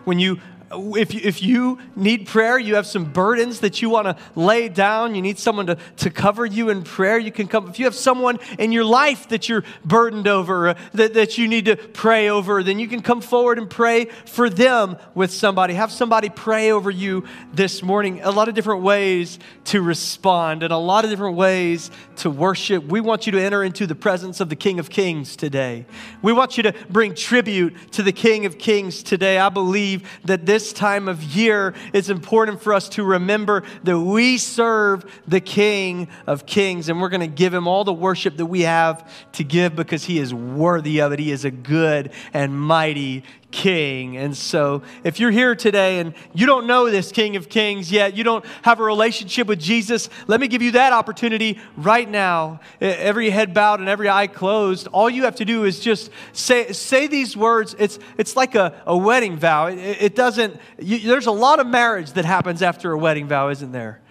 when 0.04 0.18
you 0.18 0.40
if 0.72 1.14
you, 1.14 1.20
if 1.22 1.42
you 1.42 1.78
need 1.94 2.26
prayer, 2.26 2.58
you 2.58 2.74
have 2.74 2.86
some 2.86 3.12
burdens 3.12 3.60
that 3.60 3.80
you 3.80 3.88
want 3.88 4.06
to 4.06 4.16
lay 4.34 4.68
down, 4.68 5.14
you 5.14 5.22
need 5.22 5.38
someone 5.38 5.66
to, 5.66 5.78
to 5.98 6.10
cover 6.10 6.44
you 6.44 6.70
in 6.70 6.82
prayer, 6.82 7.18
you 7.18 7.30
can 7.30 7.46
come. 7.46 7.68
If 7.68 7.78
you 7.78 7.84
have 7.84 7.94
someone 7.94 8.40
in 8.58 8.72
your 8.72 8.84
life 8.84 9.28
that 9.28 9.48
you're 9.48 9.62
burdened 9.84 10.26
over, 10.26 10.70
uh, 10.70 10.74
that, 10.94 11.14
that 11.14 11.38
you 11.38 11.46
need 11.46 11.66
to 11.66 11.76
pray 11.76 12.28
over, 12.28 12.64
then 12.64 12.80
you 12.80 12.88
can 12.88 13.00
come 13.00 13.20
forward 13.20 13.58
and 13.58 13.70
pray 13.70 14.06
for 14.24 14.50
them 14.50 14.96
with 15.14 15.30
somebody. 15.30 15.74
Have 15.74 15.92
somebody 15.92 16.30
pray 16.30 16.72
over 16.72 16.90
you 16.90 17.24
this 17.52 17.82
morning. 17.82 18.20
A 18.22 18.30
lot 18.30 18.48
of 18.48 18.54
different 18.56 18.82
ways 18.82 19.38
to 19.66 19.80
respond 19.80 20.64
and 20.64 20.72
a 20.72 20.78
lot 20.78 21.04
of 21.04 21.10
different 21.10 21.36
ways 21.36 21.92
to 22.16 22.30
worship. 22.30 22.84
We 22.84 23.00
want 23.00 23.26
you 23.26 23.32
to 23.32 23.40
enter 23.40 23.62
into 23.62 23.86
the 23.86 23.94
presence 23.94 24.40
of 24.40 24.48
the 24.48 24.56
King 24.56 24.80
of 24.80 24.90
Kings 24.90 25.36
today. 25.36 25.86
We 26.22 26.32
want 26.32 26.56
you 26.56 26.64
to 26.64 26.74
bring 26.90 27.14
tribute 27.14 27.92
to 27.92 28.02
the 28.02 28.12
King 28.12 28.46
of 28.46 28.58
Kings 28.58 29.02
today. 29.02 29.38
I 29.38 29.48
believe 29.48 30.08
that 30.24 30.44
this 30.44 30.55
this 30.56 30.72
time 30.72 31.06
of 31.06 31.22
year, 31.22 31.74
it's 31.92 32.08
important 32.08 32.62
for 32.62 32.72
us 32.72 32.88
to 32.88 33.02
remember 33.04 33.62
that 33.84 34.00
we 34.00 34.38
serve 34.38 35.04
the 35.28 35.38
King 35.38 36.08
of 36.26 36.46
Kings 36.46 36.88
and 36.88 36.98
we're 36.98 37.10
going 37.10 37.20
to 37.20 37.26
give 37.26 37.52
him 37.52 37.68
all 37.68 37.84
the 37.84 37.92
worship 37.92 38.38
that 38.38 38.46
we 38.46 38.62
have 38.62 39.06
to 39.32 39.44
give 39.44 39.76
because 39.76 40.04
he 40.04 40.18
is 40.18 40.32
worthy 40.32 41.02
of 41.02 41.12
it. 41.12 41.18
He 41.18 41.30
is 41.30 41.44
a 41.44 41.50
good 41.50 42.10
and 42.32 42.58
mighty 42.58 43.22
king. 43.56 44.18
And 44.18 44.36
so, 44.36 44.82
if 45.02 45.18
you're 45.18 45.30
here 45.30 45.54
today 45.54 45.98
and 45.98 46.12
you 46.34 46.44
don't 46.44 46.66
know 46.66 46.90
this 46.90 47.10
King 47.10 47.36
of 47.36 47.48
Kings 47.48 47.90
yet, 47.90 48.14
you 48.14 48.22
don't 48.22 48.44
have 48.60 48.80
a 48.80 48.82
relationship 48.82 49.46
with 49.46 49.58
Jesus, 49.58 50.10
let 50.26 50.40
me 50.40 50.46
give 50.46 50.60
you 50.60 50.72
that 50.72 50.92
opportunity 50.92 51.58
right 51.78 52.08
now. 52.08 52.60
Every 52.82 53.30
head 53.30 53.54
bowed 53.54 53.80
and 53.80 53.88
every 53.88 54.10
eye 54.10 54.26
closed. 54.26 54.88
All 54.88 55.08
you 55.08 55.24
have 55.24 55.36
to 55.36 55.46
do 55.46 55.64
is 55.64 55.80
just 55.80 56.10
say, 56.34 56.70
say 56.72 57.06
these 57.06 57.34
words. 57.34 57.74
It's, 57.78 57.98
it's 58.18 58.36
like 58.36 58.54
a, 58.54 58.74
a 58.84 58.94
wedding 58.94 59.38
vow. 59.38 59.68
It, 59.68 59.78
it 59.78 60.14
doesn't, 60.14 60.60
you, 60.78 60.98
there's 60.98 61.26
a 61.26 61.32
lot 61.32 61.58
of 61.58 61.66
marriage 61.66 62.12
that 62.12 62.26
happens 62.26 62.60
after 62.60 62.92
a 62.92 62.98
wedding 62.98 63.26
vow, 63.26 63.48
isn't 63.48 63.72
there? 63.72 64.02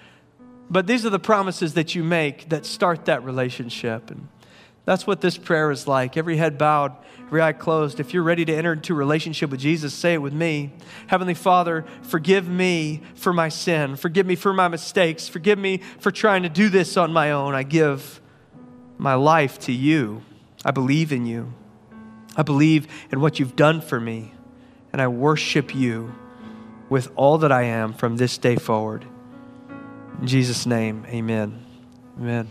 But 0.71 0.87
these 0.87 1.05
are 1.05 1.11
the 1.11 1.19
promises 1.19 1.75
that 1.75 1.93
you 1.93 2.03
make 2.03 2.49
that 2.49 2.65
start 2.65 3.05
that 3.05 3.23
relationship. 3.23 4.09
And 4.09 4.27
that's 4.85 5.05
what 5.05 5.21
this 5.21 5.37
prayer 5.37 5.69
is 5.69 5.87
like. 5.87 6.17
Every 6.17 6.37
head 6.37 6.57
bowed, 6.57 6.93
every 7.27 7.41
eye 7.41 7.53
closed. 7.53 7.99
If 7.99 8.13
you're 8.13 8.23
ready 8.23 8.45
to 8.45 8.53
enter 8.53 8.73
into 8.73 8.93
a 8.93 8.95
relationship 8.95 9.49
with 9.49 9.59
Jesus, 9.59 9.93
say 9.93 10.13
it 10.13 10.21
with 10.21 10.33
me. 10.33 10.71
Heavenly 11.07 11.33
Father, 11.33 11.85
forgive 12.01 12.47
me 12.47 13.01
for 13.15 13.33
my 13.33 13.49
sin. 13.49 13.95
Forgive 13.95 14.25
me 14.25 14.35
for 14.35 14.53
my 14.53 14.67
mistakes. 14.67 15.27
Forgive 15.27 15.57
me 15.57 15.79
for 15.99 16.11
trying 16.11 16.43
to 16.43 16.49
do 16.49 16.69
this 16.69 16.97
on 16.97 17.11
my 17.11 17.31
own. 17.31 17.55
I 17.55 17.63
give 17.63 18.21
my 18.97 19.15
life 19.15 19.59
to 19.59 19.71
you. 19.71 20.23
I 20.63 20.71
believe 20.71 21.11
in 21.11 21.25
you. 21.25 21.53
I 22.37 22.43
believe 22.43 22.87
in 23.11 23.21
what 23.21 23.39
you've 23.39 23.55
done 23.55 23.81
for 23.81 23.99
me. 23.99 24.33
And 24.93 25.01
I 25.01 25.07
worship 25.07 25.75
you 25.75 26.15
with 26.89 27.11
all 27.15 27.39
that 27.39 27.51
I 27.51 27.63
am 27.63 27.93
from 27.93 28.17
this 28.17 28.37
day 28.37 28.55
forward. 28.55 29.05
In 30.21 30.27
Jesus' 30.27 30.65
name, 30.65 31.05
amen. 31.09 31.65
Amen. 32.17 32.49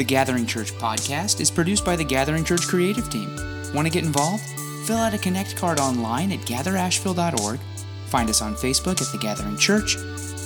The 0.00 0.04
Gathering 0.04 0.46
Church 0.46 0.72
podcast 0.72 1.42
is 1.42 1.50
produced 1.50 1.84
by 1.84 1.94
the 1.94 2.04
Gathering 2.04 2.42
Church 2.42 2.66
creative 2.66 3.10
team. 3.10 3.36
Want 3.74 3.86
to 3.86 3.92
get 3.92 4.02
involved? 4.02 4.42
Fill 4.86 4.96
out 4.96 5.12
a 5.12 5.18
Connect 5.18 5.54
card 5.56 5.78
online 5.78 6.32
at 6.32 6.38
gatherasheville.org. 6.38 7.60
find 8.06 8.30
us 8.30 8.40
on 8.40 8.54
Facebook 8.54 9.02
at 9.02 9.12
The 9.12 9.18
Gathering 9.20 9.58
Church, 9.58 9.96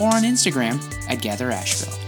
or 0.01 0.13
on 0.13 0.25
Instagram 0.25 0.83
at 1.09 1.23
Gather 1.23 1.53
Asheville. 1.53 2.04